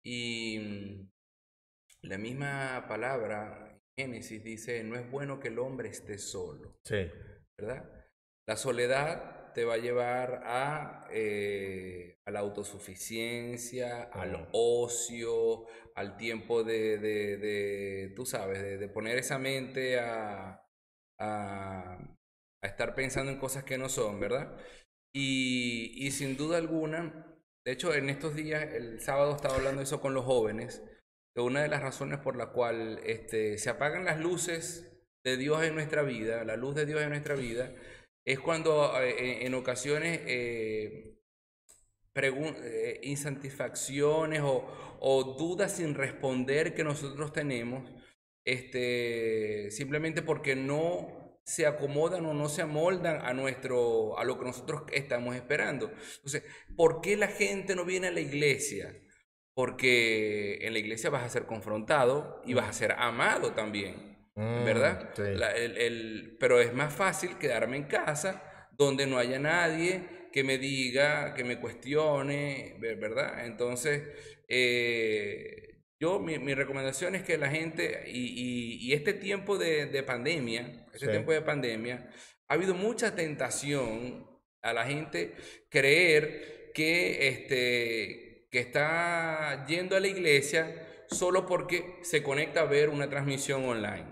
Y 0.05 0.59
mm, 0.59 1.11
la 2.03 2.19
misma 2.19 2.87
palabra, 2.89 3.81
Génesis, 3.97 4.43
dice, 4.43 4.83
no 4.85 4.97
es 4.97 5.11
bueno 5.11 5.39
que 5.39 5.49
el 5.49 5.59
hombre 5.59 5.89
esté 5.89 6.19
solo. 6.19 6.79
Sí. 6.85 7.11
¿Verdad? 7.59 7.89
La 8.47 8.57
soledad 8.57 9.53
te 9.53 9.65
va 9.65 9.75
a 9.75 9.79
llevar 9.79 10.43
a, 10.45 11.07
eh, 11.11 12.19
a 12.25 12.31
la 12.31 12.41
autosuficiencia, 12.41 14.05
al 14.05 14.49
ocio, 14.53 15.67
al 15.95 16.17
tiempo 16.17 16.65
de, 16.65 16.99
de, 16.99 17.37
de 17.37 18.13
tú 18.17 18.25
sabes, 18.27 18.81
de, 18.81 18.89
poner 18.89 19.19
esa 19.19 19.39
mente 19.39 19.99
a, 20.01 20.65
a, 21.19 21.99
a, 22.63 22.67
estar 22.67 22.95
pensando 22.95 23.31
en 23.31 23.39
cosas 23.39 23.65
que 23.65 23.79
no 23.79 23.89
son, 23.89 24.21
¿verdad? 24.21 24.57
Y, 25.15 25.93
y 25.97 26.11
sin 26.11 26.37
duda 26.37 26.57
alguna, 26.57 27.32
de 27.65 27.73
hecho, 27.73 27.95
en 27.95 28.11
estos 28.11 28.35
días, 28.35 28.73
el 28.73 29.01
sábado 29.01 29.37
estaba 29.37 29.55
hablando 29.55 29.83
eso 29.83 30.01
con 30.01 30.15
los 30.15 30.25
jóvenes, 30.25 30.83
que 31.35 31.41
una 31.41 31.63
de 31.63 31.69
las 31.69 31.83
razones 31.83 32.19
por 32.19 32.37
la 32.37 32.53
cual 32.53 33.01
este, 33.05 33.57
se 33.59 33.71
apagan 33.71 34.05
las 34.05 34.19
luces 34.21 34.93
de 35.25 35.37
Dios 35.37 35.63
en 35.63 35.75
nuestra 35.75 36.03
vida, 36.03 36.45
la 36.45 36.57
luz 36.57 36.75
de 36.75 36.87
Dios 36.87 37.01
en 37.01 37.11
nuestra 37.11 37.37
vida, 37.37 37.73
es 38.25 38.41
cuando 38.41 39.01
eh, 39.01 39.47
en 39.47 39.55
ocasiones 39.55 40.21
eh, 40.27 41.19
eh, 42.15 43.01
insatisfacciones 43.03 44.41
o, 44.43 44.67
o, 45.01 45.37
dudas 45.39 45.77
sin 45.77 45.95
responder 45.95 46.75
que 46.75 46.85
nosotros 46.85 47.33
tenemos, 47.33 47.91
este, 48.45 49.71
simplemente 49.71 50.23
porque 50.23 50.57
no 50.57 51.22
se 51.45 51.67
acomodan 51.67 52.25
o 52.27 52.35
no 52.35 52.49
se 52.49 52.63
amoldan 52.63 53.25
a 53.25 53.33
nuestro 53.33 54.19
a 54.19 54.25
lo 54.25 54.39
que 54.39 54.45
nosotros 54.45 54.83
estamos 54.93 55.35
esperando. 55.35 55.91
Entonces, 56.17 56.45
¿por 56.77 57.01
qué 57.01 57.17
la 57.17 57.29
gente 57.29 57.75
no 57.75 57.85
viene 57.85 58.09
a 58.09 58.13
la 58.13 58.21
iglesia? 58.21 58.95
Porque 59.55 60.59
en 60.63 60.73
la 60.73 60.79
iglesia 60.79 61.11
vas 61.11 61.25
a 61.25 61.29
ser 61.29 61.47
confrontado 61.47 62.41
y 62.45 62.55
vas 62.55 62.69
a 62.69 62.73
ser 62.73 62.93
amado 62.93 63.53
también, 63.53 64.31
mm, 64.35 64.65
¿verdad? 64.65 65.13
el, 65.19 66.37
pero 66.41 66.61
es 66.61 66.73
más 66.73 66.95
fácil 66.95 67.37
quedarme 67.39 67.77
en 67.77 67.85
casa 67.85 68.43
donde 68.73 69.07
no 69.07 69.19
haya 69.19 69.39
nadie 69.39 70.29
que 70.33 70.45
me 70.45 70.59
diga, 70.59 71.35
que 71.35 71.45
me 71.45 71.61
cuestione, 71.61 72.77
¿verdad? 72.81 73.45
Entonces, 73.45 74.03
eh, 74.49 75.72
yo, 76.03 76.19
mi, 76.19 76.37
mi, 76.41 76.53
recomendación 76.53 77.15
es 77.15 77.23
que 77.23 77.39
la 77.39 77.49
gente, 77.49 78.03
y, 78.09 78.77
y, 78.81 78.93
este 78.93 79.13
tiempo 79.13 79.57
de, 79.57 79.87
de 79.87 80.03
pandemia, 80.03 80.89
este 80.93 81.07
tiempo 81.07 81.31
de 81.31 81.43
pandemia, 81.43 82.11
ha 82.49 82.55
habido 82.55 82.75
mucha 82.75 83.15
tentación 83.15 84.27
a 84.63 84.73
la 84.73 84.85
gente 84.85 85.37
creer 85.71 86.73
que, 86.75 87.29
este, 87.29 88.49
que 88.51 88.59
está 88.59 89.65
yendo 89.69 89.95
a 89.95 90.01
la 90.01 90.09
iglesia 90.09 91.05
solo 91.09 91.47
porque 91.47 92.01
se 92.03 92.21
conecta 92.25 92.63
a 92.63 92.65
ver 92.65 92.89
una 92.89 93.09
transmisión 93.09 93.65
online. 93.65 94.09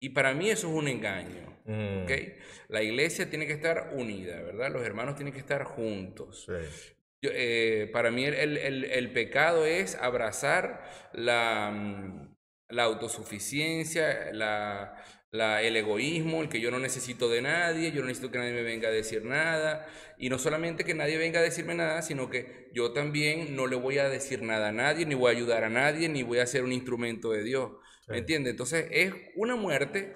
Y 0.00 0.10
para 0.10 0.32
mí 0.32 0.48
eso 0.48 0.68
es 0.68 0.74
un 0.74 0.86
engaño. 0.86 1.60
Mm. 1.64 2.04
¿okay? 2.04 2.36
La 2.68 2.84
iglesia 2.84 3.28
tiene 3.28 3.48
que 3.48 3.54
estar 3.54 3.94
unida, 3.94 4.40
¿verdad? 4.42 4.70
Los 4.70 4.86
hermanos 4.86 5.16
tienen 5.16 5.34
que 5.34 5.40
estar 5.40 5.64
juntos. 5.64 6.44
Sí. 6.46 6.93
Eh, 7.32 7.88
para 7.92 8.10
mí 8.10 8.24
el, 8.24 8.56
el, 8.58 8.84
el, 8.84 9.12
pecado 9.12 9.66
es 9.66 9.94
abrazar 9.96 10.84
la, 11.12 11.70
mm, 11.72 12.34
la 12.68 12.84
autosuficiencia, 12.84 14.32
la, 14.32 15.02
la, 15.30 15.62
el 15.62 15.76
egoísmo, 15.76 16.42
el 16.42 16.48
que 16.48 16.60
yo 16.60 16.70
no 16.70 16.78
necesito 16.78 17.28
de 17.28 17.42
nadie, 17.42 17.92
yo 17.92 18.00
no 18.00 18.08
necesito 18.08 18.30
que 18.30 18.38
nadie 18.38 18.52
me 18.52 18.62
venga 18.62 18.88
a 18.88 18.92
decir 18.92 19.24
nada. 19.24 19.86
Y 20.18 20.28
no 20.28 20.38
solamente 20.38 20.84
que 20.84 20.94
nadie 20.94 21.18
venga 21.18 21.40
a 21.40 21.42
decirme 21.42 21.74
nada, 21.74 22.02
sino 22.02 22.30
que 22.30 22.70
yo 22.72 22.92
también 22.92 23.56
no 23.56 23.66
le 23.66 23.76
voy 23.76 23.98
a 23.98 24.08
decir 24.08 24.42
nada 24.42 24.68
a 24.68 24.72
nadie, 24.72 25.06
ni 25.06 25.14
voy 25.14 25.32
a 25.32 25.36
ayudar 25.36 25.64
a 25.64 25.70
nadie, 25.70 26.08
ni 26.08 26.22
voy 26.22 26.38
a 26.38 26.46
ser 26.46 26.64
un 26.64 26.72
instrumento 26.72 27.30
de 27.32 27.42
Dios. 27.44 27.72
¿Me 28.08 28.18
entiendes? 28.18 28.52
Entonces 28.52 28.86
es 28.90 29.12
una 29.36 29.56
muerte 29.56 30.14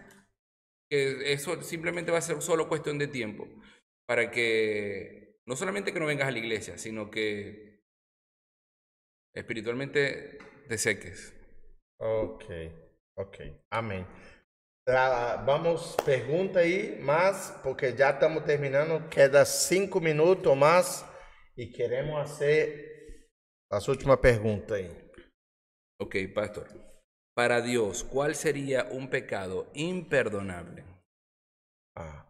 que 0.88 1.32
eso 1.32 1.62
simplemente 1.62 2.10
va 2.12 2.18
a 2.18 2.22
ser 2.22 2.40
solo 2.42 2.68
cuestión 2.68 2.98
de 2.98 3.08
tiempo 3.08 3.48
para 4.06 4.30
que 4.30 5.27
no 5.48 5.56
solamente 5.56 5.94
que 5.94 5.98
no 5.98 6.04
vengas 6.04 6.28
a 6.28 6.30
la 6.30 6.38
iglesia, 6.38 6.76
sino 6.76 7.10
que 7.10 7.82
espiritualmente 9.34 10.38
te 10.68 10.76
seques. 10.76 11.34
Ok, 11.98 12.44
ok, 13.16 13.64
amén. 13.70 14.06
vamos, 15.46 15.96
pregunta 16.04 16.60
aí, 16.60 16.98
mas 17.00 17.58
porque 17.62 17.96
já 17.96 18.10
estamos 18.10 18.44
terminando, 18.44 19.08
queda 19.08 19.46
cinco 19.46 20.00
minutos 20.02 20.54
mais 20.54 21.02
e 21.56 21.66
queremos 21.66 22.28
fazer 22.28 23.30
as 23.70 23.88
últimas 23.88 24.18
perguntas 24.20 24.76
aí. 24.76 24.90
Ok, 25.98 26.28
pastor. 26.34 26.68
Para 27.34 27.62
Dios, 27.62 28.04
¿cuál 28.04 28.34
sería 28.34 28.84
un 28.90 29.08
pecado 29.08 29.66
imperdonable? 29.72 30.84
Ah, 31.96 32.27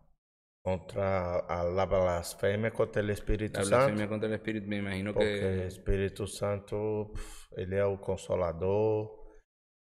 contra 0.68 1.64
la 1.64 1.86
blasfemia 1.86 2.70
contra 2.70 3.00
el 3.00 3.10
Espíritu 3.10 3.60
Santo. 3.60 3.70
La 3.70 3.76
blasfemia 3.78 4.08
contra 4.08 4.28
el 4.28 4.34
Espíritu, 4.34 4.66
me 4.68 4.76
imagino 4.76 5.14
porque 5.14 5.40
que... 5.40 5.52
el 5.52 5.60
Espíritu 5.60 6.26
Santo, 6.26 7.12
ele 7.56 7.76
é 7.76 7.84
o 7.84 7.96
consolador, 7.98 9.18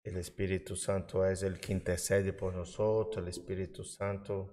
o 0.05 0.19
Espírito 0.19 0.75
Santo 0.75 1.23
é 1.23 1.33
o 1.33 1.55
que 1.55 1.73
intercede 1.73 2.33
por 2.33 2.53
nós, 2.53 2.77
o 2.79 3.29
Espírito 3.29 3.85
Santo, 3.85 4.49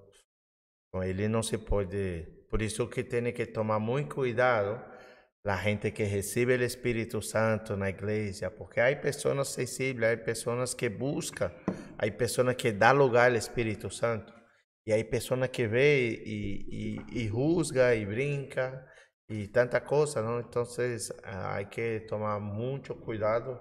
ele 1.04 1.28
não 1.28 1.42
se 1.42 1.58
pode, 1.58 2.46
por 2.50 2.62
isso 2.62 2.88
que 2.88 3.04
tem 3.04 3.34
que 3.34 3.48
tomar 3.48 3.80
muito 3.80 4.16
cuidado 4.16 4.80
a 5.46 5.56
gente 5.56 5.92
que 5.92 6.04
recebe 6.04 6.56
o 6.58 6.64
Espírito 6.64 7.22
Santo 7.24 7.76
na 7.76 7.90
igreja, 7.90 8.52
porque 8.52 8.80
há 8.80 8.96
pessoas 8.96 9.48
sensíveis, 9.48 10.14
há 10.14 10.18
pessoas 10.24 10.76
que 10.76 10.90
buscam, 10.90 11.52
há 11.98 12.12
pessoas 12.12 12.56
que 12.56 12.72
dão 12.72 12.96
lugar 12.96 13.32
ao 13.32 13.38
Espírito 13.38 13.90
Santo, 13.90 14.32
e 14.90 14.94
há 14.94 15.06
pessoas 15.06 15.48
que 15.50 15.68
vê 15.68 16.18
e, 16.26 16.98
e, 17.12 17.22
e 17.22 17.28
rusga 17.28 17.94
e 17.94 18.06
brinca 18.06 18.84
e 19.30 19.48
tanta 19.48 19.80
coisa, 19.82 20.24
não? 20.24 20.40
Então, 20.40 20.64
há 21.24 21.64
que 21.66 22.00
tomar 22.08 22.40
muito 22.40 22.96
cuidado 22.96 23.60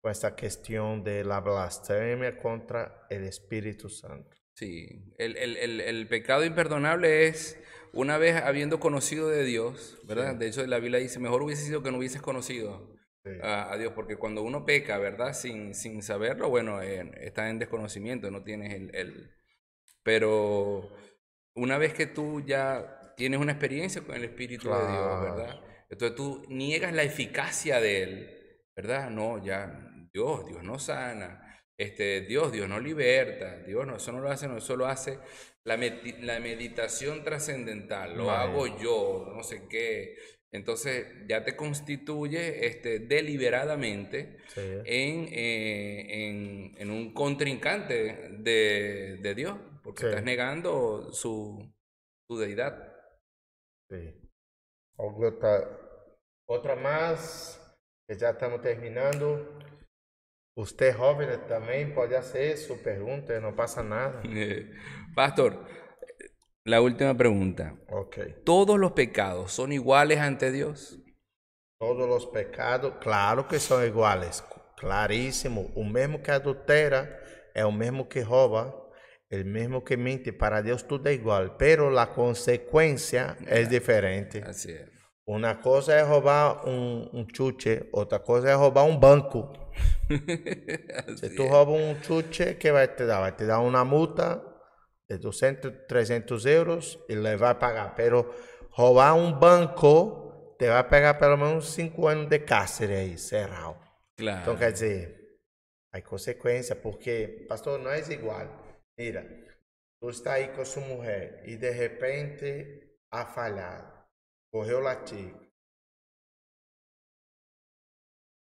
com 0.00 0.08
essa 0.08 0.30
questão 0.30 1.00
de 1.00 1.24
la 1.24 1.40
blasfemia 1.40 2.30
contra 2.32 3.06
o 3.10 3.14
Espírito 3.14 3.88
Santo. 3.88 4.30
Sí, 4.54 5.12
el, 5.18 5.36
el, 5.36 5.56
el, 5.56 5.80
el 5.80 6.06
pecado 6.06 6.44
imperdonable 6.44 7.26
es 7.26 7.58
una 7.92 8.16
vez 8.16 8.36
habiendo 8.36 8.78
conocido 8.78 9.28
de 9.28 9.42
Dios, 9.42 9.98
¿verdad? 10.04 10.36
De 10.36 10.46
hecho, 10.46 10.64
la 10.64 10.78
Biblia 10.78 11.00
dice, 11.00 11.18
mejor 11.18 11.42
hubiese 11.42 11.64
sido 11.64 11.82
que 11.82 11.90
no 11.90 11.98
hubieses 11.98 12.22
conocido 12.22 12.96
a, 13.42 13.76
Dios, 13.76 13.92
porque 13.94 14.16
cuando 14.16 14.42
uno 14.42 14.64
peca, 14.64 14.98
¿verdad? 14.98 15.32
Sin, 15.32 15.74
sin 15.74 16.02
saberlo, 16.02 16.48
bueno, 16.48 16.80
eh, 16.80 17.10
está 17.20 17.50
en 17.50 17.58
desconocimiento, 17.58 18.30
no 18.30 18.44
tienes 18.44 18.72
el, 18.72 18.94
el... 18.94 19.30
Pero 20.08 20.88
una 21.54 21.76
vez 21.76 21.92
que 21.92 22.06
tú 22.06 22.40
ya 22.40 23.12
tienes 23.14 23.38
una 23.38 23.52
experiencia 23.52 24.00
con 24.00 24.16
el 24.16 24.24
Espíritu 24.24 24.70
de 24.70 24.90
Dios, 24.90 25.20
¿verdad? 25.20 25.60
Entonces 25.90 26.16
tú 26.16 26.46
niegas 26.48 26.94
la 26.94 27.02
eficacia 27.02 27.78
de 27.78 28.02
Él, 28.02 28.62
¿verdad? 28.74 29.10
No, 29.10 29.44
ya 29.44 29.78
Dios, 30.10 30.46
Dios 30.46 30.62
no 30.62 30.78
sana. 30.78 31.62
Este, 31.76 32.22
Dios, 32.22 32.52
Dios 32.52 32.66
no 32.70 32.80
liberta, 32.80 33.58
Dios 33.58 33.86
no, 33.86 33.96
eso 33.96 34.10
no 34.12 34.20
lo 34.20 34.30
hace, 34.30 34.48
no, 34.48 34.56
eso 34.56 34.76
lo 34.76 34.86
hace 34.86 35.18
la, 35.64 35.76
la 35.76 36.40
meditación 36.40 37.22
trascendental, 37.22 38.16
lo 38.16 38.30
hago 38.30 38.78
yo, 38.78 39.30
no 39.36 39.42
sé 39.42 39.64
qué. 39.68 40.16
Entonces 40.50 41.06
ya 41.28 41.44
te 41.44 41.54
constituye 41.54 42.66
este, 42.66 43.00
deliberadamente 43.00 44.38
en, 44.56 45.28
eh, 45.30 46.06
en, 46.08 46.74
en, 46.78 46.90
un 46.90 47.12
contrincante 47.12 48.30
de, 48.38 49.18
de 49.20 49.34
Dios, 49.34 49.58
porque 49.88 50.06
estás 50.06 50.22
negando 50.22 51.10
su, 51.14 51.66
su 52.28 52.38
deidad. 52.38 52.94
Sí. 53.90 54.20
Otra, 54.98 55.66
otra 56.46 56.76
más, 56.76 57.58
que 58.06 58.14
ya 58.14 58.30
estamos 58.30 58.60
terminando. 58.60 59.58
Usted 60.58 60.94
joven 60.94 61.40
también 61.48 61.94
puede 61.94 62.18
hacer 62.18 62.58
su 62.58 62.82
pregunta, 62.82 63.40
no 63.40 63.56
pasa 63.56 63.82
nada. 63.82 64.20
Pastor, 65.14 65.64
la 66.66 66.82
última 66.82 67.16
pregunta. 67.16 67.74
Okay. 67.88 68.42
¿Todos 68.44 68.78
los 68.78 68.92
pecados 68.92 69.52
son 69.52 69.72
iguales 69.72 70.18
ante 70.18 70.52
Dios? 70.52 70.98
Todos 71.80 72.06
los 72.06 72.26
pecados, 72.26 72.96
claro 73.00 73.48
que 73.48 73.58
son 73.58 73.86
iguales, 73.86 74.44
clarísimo. 74.76 75.70
O 75.74 75.82
mesmo 75.82 76.22
que 76.22 76.30
adultera 76.30 77.22
é 77.54 77.64
o 77.64 77.72
mesmo 77.72 78.06
que 78.06 78.20
rouba, 78.20 78.87
o 79.30 79.44
mesmo 79.44 79.82
que 79.82 79.96
mente. 79.96 80.32
Para 80.32 80.60
Deus 80.62 80.82
tudo 80.82 81.08
é 81.08 81.12
igual, 81.12 81.50
pero 81.50 81.96
a 81.98 82.06
consequência 82.06 83.36
é 83.46 83.62
diferente. 83.64 84.42
Assim 84.44 84.72
é. 84.72 84.98
Uma 85.26 85.54
coisa 85.56 85.92
é 85.92 86.00
roubar 86.00 86.66
um, 86.66 87.10
um 87.12 87.26
chute, 87.30 87.86
outra 87.92 88.18
coisa 88.18 88.48
é 88.48 88.54
roubar 88.54 88.84
um 88.84 88.96
banco. 88.96 89.52
Se 91.20 91.28
tu 91.36 91.46
rouba 91.46 91.72
um 91.72 92.02
chute, 92.02 92.54
que 92.54 92.72
vai 92.72 92.88
te 92.88 93.04
dar? 93.04 93.20
Vai 93.20 93.32
te 93.32 93.44
dar 93.44 93.60
uma 93.60 93.84
multa 93.84 94.42
de 95.06 95.18
200, 95.18 95.86
300 95.86 96.46
euros 96.46 96.98
e 97.10 97.14
le 97.14 97.36
vai 97.36 97.54
pagar. 97.56 97.94
Pero 97.94 98.34
roubar 98.70 99.14
um 99.14 99.30
banco 99.30 100.54
te 100.58 100.66
vai 100.66 100.84
pegar 100.84 101.14
pelo 101.18 101.36
menos 101.36 101.74
5 101.74 102.06
anos 102.08 102.28
de 102.28 102.38
cárcere 102.38 102.94
aí, 102.94 103.18
cerrado. 103.18 103.76
Claro. 104.16 104.40
Então 104.40 104.56
quer 104.56 104.72
dizer, 104.72 105.14
há 105.92 106.00
consequência, 106.00 106.74
porque, 106.74 107.44
pastor, 107.46 107.78
não 107.78 107.90
é 107.90 108.00
igual. 108.10 108.67
Mira, 108.98 109.24
tu 110.00 110.10
está 110.10 110.32
aí 110.32 110.48
com 110.48 110.64
sua 110.64 110.82
mulher 110.82 111.42
e 111.46 111.56
de 111.56 111.70
repente 111.70 112.98
ha 113.12 113.24
falhado, 113.24 113.92
correu 114.52 114.80
latigo. 114.80 115.38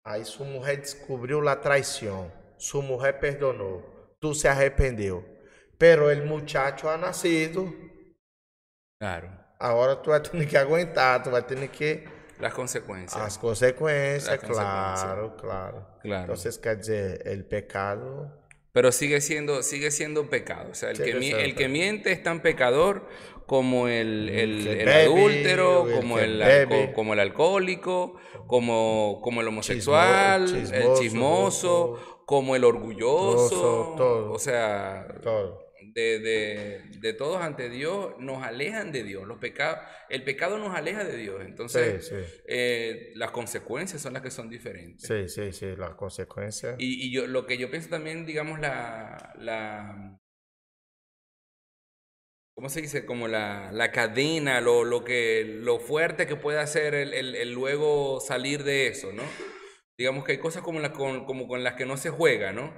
Aí 0.05 0.25
sua 0.25 0.45
mulher 0.45 0.81
descobriu 0.81 1.47
a 1.47 1.55
traição, 1.55 2.29
sua 2.57 2.81
mulher 2.81 3.21
perdonou, 3.21 3.81
tu 4.19 4.33
se 4.33 4.49
arrependeu. 4.49 5.23
Pero 5.79 6.11
el 6.11 6.25
muchacho 6.25 6.89
ha 6.89 6.97
nacido. 6.97 7.71
Claro. 8.99 9.29
Ahora 9.57 9.95
tú 9.95 10.09
vas 10.09 10.19
a 10.19 10.23
tener 10.23 10.47
que 10.47 10.57
aguantar, 10.57 11.23
tú 11.23 11.31
vas 11.31 11.43
a 11.43 11.47
tener 11.47 11.69
que... 11.69 12.05
Las 12.39 12.53
consecuencias. 12.53 13.21
Las 13.21 13.37
consecuencias, 13.37 14.43
Las 14.43 14.51
claro, 14.51 15.37
claro. 15.37 15.99
Claro. 16.01 16.21
Entonces, 16.23 16.57
quer 16.57 16.79
dizer, 16.79 17.25
el 17.25 17.45
pecado... 17.45 18.42
Pero 18.73 18.91
sigue 18.91 19.21
siendo, 19.21 19.61
sigue 19.63 19.91
siendo 19.91 20.29
pecado. 20.29 20.71
O 20.71 20.75
sea, 20.75 20.89
el, 20.89 20.97
que, 21.01 21.13
mi- 21.13 21.29
el 21.31 21.55
que 21.55 21.67
miente 21.69 22.11
es 22.11 22.21
tan 22.23 22.41
pecador 22.41 23.07
como 23.45 23.87
el, 23.87 24.29
el, 24.29 24.63
que 24.63 24.71
el 24.71 24.85
bebe, 24.85 25.03
adúltero, 25.03 25.87
el 25.87 25.95
como 25.95 26.19
el, 26.19 26.41
alco- 26.41 26.93
como 26.93 27.13
el 27.13 27.19
alcohólico, 27.19 28.15
como, 28.47 29.19
como 29.23 29.41
el 29.41 29.47
homosexual, 29.47 30.47
Chismo- 30.47 30.73
el 30.73 30.81
chismoso, 30.81 31.01
chismoso, 31.01 32.23
como 32.25 32.55
el 32.55 32.63
orgulloso. 32.63 33.93
todo. 33.95 34.31
O 34.33 34.39
sea, 34.39 35.07
Todo. 35.21 35.62
De, 35.93 36.19
de, 36.19 36.81
de 36.99 37.13
todos 37.13 37.41
ante 37.41 37.69
Dios 37.69 38.15
nos 38.19 38.43
alejan 38.43 38.91
de 38.91 39.03
Dios. 39.03 39.27
Los 39.27 39.37
pecados, 39.39 39.79
el 40.09 40.23
pecado 40.23 40.57
nos 40.57 40.75
aleja 40.75 41.03
de 41.03 41.17
Dios. 41.17 41.41
Entonces, 41.45 42.07
Sí, 42.07 42.15
sí. 42.15 42.41
eh, 42.47 43.11
las 43.15 43.31
consecuencias 43.31 44.01
son 44.01 44.13
las 44.13 44.21
que 44.21 44.31
son 44.31 44.49
diferentes. 44.49 45.07
Sí, 45.07 45.29
sí, 45.29 45.51
sí, 45.51 45.75
las 45.75 45.95
consecuencias. 45.95 46.75
Y, 46.79 47.07
y 47.07 47.11
yo 47.11 47.27
lo 47.27 47.45
que 47.45 47.57
yo 47.57 47.69
pienso 47.69 47.89
también, 47.89 48.25
digamos, 48.25 48.59
la, 48.59 49.33
la 49.37 50.17
¿cómo 52.55 52.69
se 52.69 52.81
dice? 52.81 53.05
Como 53.05 53.27
la, 53.27 53.71
la 53.71 53.91
cadena, 53.91 54.61
lo, 54.61 54.83
lo 54.83 55.03
que, 55.03 55.43
lo 55.45 55.79
fuerte 55.79 56.27
que 56.27 56.35
puede 56.35 56.59
hacer 56.59 56.93
el, 56.93 57.13
el, 57.13 57.35
el 57.35 57.51
luego 57.53 58.19
salir 58.19 58.63
de 58.63 58.87
eso, 58.87 59.11
¿no? 59.11 59.23
Digamos 59.97 60.23
que 60.25 60.33
hay 60.33 60.37
cosas 60.39 60.63
como, 60.63 60.79
las 60.79 60.91
con, 60.91 61.25
como 61.25 61.47
con 61.47 61.63
las 61.63 61.73
que 61.75 61.85
no 61.85 61.97
se 61.97 62.09
juega, 62.09 62.51
¿no? 62.51 62.73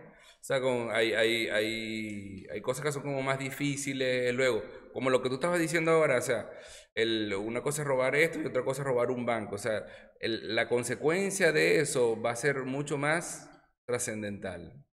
O 0.45 0.47
sea, 0.47 0.61
con, 0.61 0.91
hay, 0.91 1.11
hay, 1.13 1.47
hay, 1.47 2.45
hay 2.51 2.61
cosas 2.61 2.85
que 2.85 2.91
son 2.91 3.01
como 3.01 3.23
más 3.23 3.39
difíciles 3.39 4.31
luego. 4.35 4.61
Como 4.93 5.09
lo 5.09 5.23
que 5.23 5.29
tú 5.29 5.35
estabas 5.35 5.59
diciendo 5.59 5.89
ahora, 5.89 6.19
o 6.19 6.21
sea, 6.21 6.47
el, 6.93 7.33
una 7.33 7.63
cosa 7.63 7.81
es 7.81 7.87
robar 7.87 8.15
esto 8.15 8.39
y 8.39 8.45
otra 8.45 8.63
cosa 8.63 8.83
es 8.83 8.87
robar 8.87 9.09
un 9.09 9.25
banco. 9.25 9.55
O 9.55 9.57
sea, 9.57 9.87
el- 10.19 10.53
la 10.55 10.69
consecuencia 10.69 11.51
de 11.51 11.79
eso 11.79 12.21
va 12.21 12.29
a 12.31 12.35
ser 12.35 12.63
mucho 12.63 12.95
más 12.95 13.49
trascendental. 13.87 14.85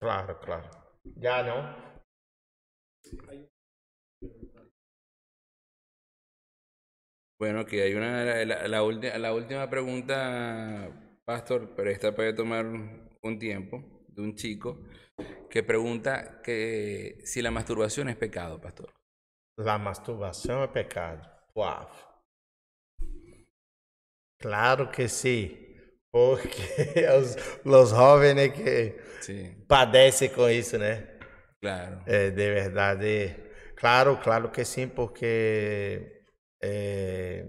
Claro, 0.00 0.40
claro. 0.40 0.70
Ya 1.16 1.42
no. 1.42 1.76
Bueno, 7.38 7.60
aquí 7.60 7.78
hay 7.78 7.94
una, 7.94 8.24
la, 8.46 8.66
la 8.68 8.82
ulti- 8.82 9.14
la 9.18 9.34
última 9.34 9.68
pregunta, 9.68 10.88
Pastor, 11.26 11.74
pero 11.76 11.90
esta 11.90 12.14
puede 12.14 12.32
tomar 12.32 12.64
un 12.66 13.38
tiempo. 13.38 13.93
De 14.14 14.22
un 14.22 14.34
chico 14.34 14.80
que 15.50 15.62
pregunta 15.62 16.40
que 16.42 17.18
si 17.24 17.42
la 17.42 17.50
masturbación 17.50 18.08
es 18.08 18.16
pecado, 18.16 18.60
pastor. 18.60 18.92
La 19.58 19.78
masturbação 19.78 20.62
é 20.62 20.68
pecado. 20.68 21.28
Uau. 21.56 21.88
Claro 24.40 24.90
que 24.90 25.08
sim. 25.08 25.56
Porque 26.12 26.62
os, 27.18 27.36
os 27.64 27.90
jovens 27.90 28.52
que 28.52 28.96
Sí, 29.20 29.56
padecem 29.66 30.28
com 30.28 30.48
isso, 30.48 30.78
né? 30.78 31.08
claro. 31.60 32.00
É, 32.06 32.30
de 32.30 32.52
verdade. 32.54 33.36
Claro, 33.76 34.18
claro 34.22 34.50
que 34.50 34.64
sim, 34.64 34.88
porque 34.88 36.24
é, 36.62 37.46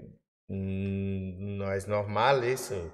hum, 0.50 1.58
não 1.58 1.72
é 1.72 1.80
normal 1.88 2.44
isso. 2.44 2.92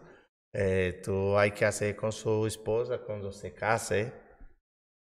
É, 0.53 0.91
tu 1.03 1.37
hay 1.37 1.51
que 1.51 1.63
fazer 1.65 1.95
com 1.95 2.11
sua 2.11 2.47
esposa 2.47 2.97
quando 2.97 3.31
se 3.31 3.51
casa, 3.51 3.97
¿eh? 3.97 4.11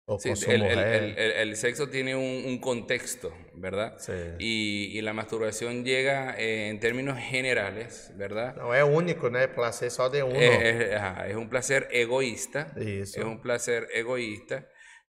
ou 0.07 0.19
Sí, 0.19 0.29
com 0.31 0.37
sua 0.37 0.55
el, 0.55 0.61
mulher. 0.63 1.03
el- 1.03 1.19
el- 1.19 1.33
el 1.49 1.57
sexo 1.57 1.89
tiene 1.89 2.15
un, 2.17 2.45
un 2.47 2.59
contexto, 2.59 3.33
¿verdad? 3.55 3.97
Sí. 3.99 4.13
Y, 4.39 4.99
y 4.99 5.01
la 5.03 5.13
masturbación 5.15 5.85
llega 5.85 6.35
eh, 6.39 6.69
en 6.69 6.81
términos 6.81 7.19
generales, 7.19 8.13
¿verdad? 8.17 8.57
Não 8.57 8.73
é 8.75 8.83
único, 8.85 9.31
né? 9.31 9.49
Placer 9.49 9.91
só 9.91 10.09
de 10.11 10.23
um. 10.23 10.33
Es, 10.35 10.63
es- 10.63 10.95
ajá, 10.95 11.29
es 11.29 11.37
un 11.37 11.49
placer 11.49 11.89
egoísta, 11.93 12.73
Isso. 12.79 13.19
es 13.21 13.25
un 13.25 13.41
placer 13.41 13.89
egoísta 13.95 14.67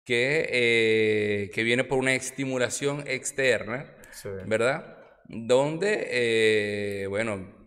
que, 0.05 0.47
eh, 0.49 1.49
que 1.53 1.63
viene 1.63 1.83
por 1.83 1.97
una 1.99 2.13
estimulación 2.15 3.03
externa, 3.07 3.95
Sí. 4.11 4.29
¿verdad? 4.45 4.97
Donde, 5.27 6.07
eh, 6.09 7.07
bueno, 7.07 7.60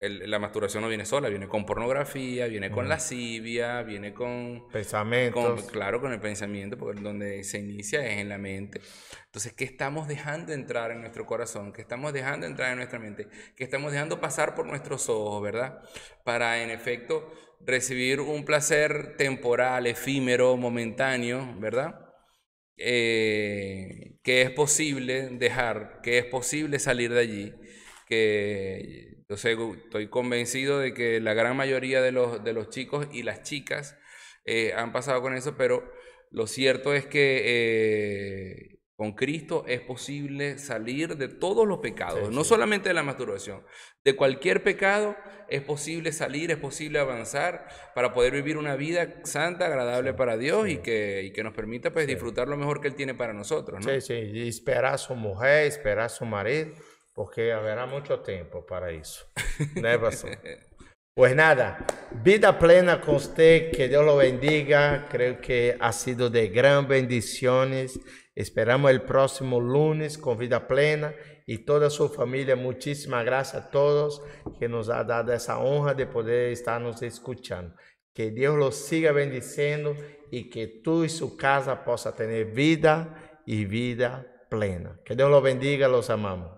el- 0.00 0.30
la 0.30 0.38
masturbación 0.38 0.82
no 0.82 0.88
viene 0.88 1.04
sola, 1.04 1.28
viene 1.28 1.48
con 1.48 1.66
pornografía, 1.66 2.46
viene 2.46 2.70
con 2.70 2.88
lascivia, 2.88 3.82
viene 3.82 4.14
con, 4.14 4.60
con, 4.60 4.70
Pensamentos. 4.72 5.64
claro, 5.70 6.00
con 6.00 6.12
el 6.12 6.20
pensamiento, 6.20 6.76
porque 6.78 7.00
donde 7.00 7.42
se 7.44 7.58
inicia 7.58 8.06
es 8.06 8.18
en 8.18 8.28
la 8.28 8.38
mente. 8.38 8.80
Entonces, 9.26 9.52
¿qué 9.54 9.64
estamos 9.64 10.06
dejando 10.08 10.52
entrar 10.52 10.90
en 10.92 11.00
nuestro 11.00 11.26
corazón? 11.26 11.72
¿Qué 11.72 11.82
estamos 11.82 12.12
dejando 12.12 12.46
entrar 12.46 12.70
en 12.70 12.76
nuestra 12.78 12.98
mente? 12.98 13.28
¿Qué 13.56 13.64
estamos 13.64 13.92
dejando 13.92 14.20
pasar 14.20 14.54
por 14.54 14.66
nuestros 14.66 15.08
ojos, 15.08 15.42
verdad? 15.42 15.82
Para, 16.24 16.62
en 16.62 16.70
efecto, 16.70 17.32
recibir 17.60 18.20
un 18.20 18.44
placer 18.44 19.16
temporal, 19.16 19.86
efímero, 19.86 20.56
momentáneo, 20.56 21.56
¿verdad? 21.58 22.00
Eh, 22.76 24.14
que 24.22 24.42
es 24.42 24.50
posible 24.52 25.30
dejar, 25.30 26.00
que 26.02 26.18
es 26.18 26.24
posible 26.26 26.78
salir 26.78 27.12
de 27.12 27.20
allí, 27.20 27.54
que 28.08 29.18
yo 29.28 29.36
sé, 29.36 29.52
estoy 29.84 30.08
convencido 30.08 30.78
de 30.78 30.94
que 30.94 31.20
la 31.20 31.34
gran 31.34 31.56
mayoría 31.56 32.00
de 32.00 32.12
los, 32.12 32.42
de 32.42 32.52
los 32.54 32.70
chicos 32.70 33.06
y 33.12 33.22
las 33.22 33.42
chicas 33.42 33.96
eh, 34.44 34.72
han 34.74 34.92
pasado 34.92 35.20
con 35.20 35.34
eso, 35.34 35.56
pero 35.56 35.92
lo 36.30 36.46
cierto 36.46 36.94
es 36.94 37.04
que 37.06 37.42
eh, 37.44 38.78
con 38.96 39.12
Cristo 39.12 39.64
es 39.68 39.80
posible 39.80 40.58
salir 40.58 41.16
de 41.16 41.28
todos 41.28 41.68
los 41.68 41.78
pecados, 41.78 42.28
Sí, 42.28 42.34
no 42.34 42.42
sí. 42.42 42.48
solamente 42.48 42.88
de 42.88 42.94
la 42.94 43.02
masturbación, 43.02 43.62
de 44.04 44.16
cualquier 44.16 44.62
pecado 44.62 45.14
es 45.50 45.62
posible 45.62 46.12
salir, 46.12 46.50
es 46.50 46.56
posible 46.58 46.98
avanzar 46.98 47.68
para 47.94 48.12
poder 48.12 48.32
vivir 48.32 48.56
una 48.56 48.76
vida 48.76 49.20
santa, 49.24 49.66
agradable 49.66 50.14
para 50.14 50.36
Dios 50.36 50.68
y, 50.68 50.78
que, 50.78 51.22
y 51.24 51.32
que 51.32 51.42
nos 51.42 51.54
permita 51.54 51.92
pues, 51.92 52.06
disfrutar 52.06 52.48
lo 52.48 52.56
mejor 52.56 52.80
que 52.80 52.88
Él 52.88 52.94
tiene 52.94 53.14
para 53.14 53.32
nosotros. 53.32 53.84
¿no? 53.84 53.90
Sim, 53.92 54.00
sim. 54.00 54.36
E 54.36 54.48
esperar 54.48 54.98
sua 54.98 55.16
mulher, 55.16 55.66
esperar 55.66 56.10
seu 56.10 56.26
marido, 56.26 56.72
porque 57.18 57.50
haverá 57.50 57.84
muito 57.84 58.16
tempo 58.18 58.62
para 58.62 58.92
isso. 58.92 59.26
né, 59.74 59.98
pastor? 59.98 60.38
Pues 61.16 61.34
nada, 61.34 61.84
vida 62.12 62.56
plena 62.56 63.00
con 63.00 63.16
usted, 63.16 63.72
que 63.72 63.88
Dios 63.88 64.04
lo 64.04 64.18
bendiga. 64.18 65.04
Creo 65.10 65.40
que 65.40 65.76
ha 65.80 65.90
sido 65.90 66.30
de 66.30 66.46
gran 66.46 66.86
bendiciones. 66.86 67.98
Esperamos 68.36 68.92
el 68.92 69.02
próximo 69.02 69.58
lunes 69.58 70.16
con 70.16 70.38
vida 70.38 70.68
plena 70.68 71.12
y 71.44 71.64
toda 71.64 71.90
su 71.90 72.08
familia. 72.08 72.54
Muchísimas 72.54 73.24
gracias 73.24 73.64
a 73.64 73.70
todos 73.72 74.22
que 74.56 74.68
nos 74.68 74.88
ha 74.88 75.02
dado 75.02 75.32
esa 75.32 75.58
honra 75.58 75.94
de 75.94 76.06
poder 76.06 76.52
estarnos 76.52 77.02
escuchando. 77.02 77.74
Que 78.14 78.30
Dios 78.30 78.56
los 78.56 78.76
siga 78.76 79.10
bendiciendo 79.10 79.96
y 80.30 80.48
que 80.50 80.68
tú 80.68 81.02
y 81.02 81.08
su 81.08 81.36
casa 81.36 81.84
possa 81.84 82.14
tener 82.14 82.52
vida 82.52 83.42
y 83.44 83.64
vida 83.64 84.24
plena. 84.48 85.00
Que 85.04 85.16
Dios 85.16 85.28
los 85.28 85.42
bendiga, 85.42 85.88
los 85.88 86.10
amamos. 86.10 86.57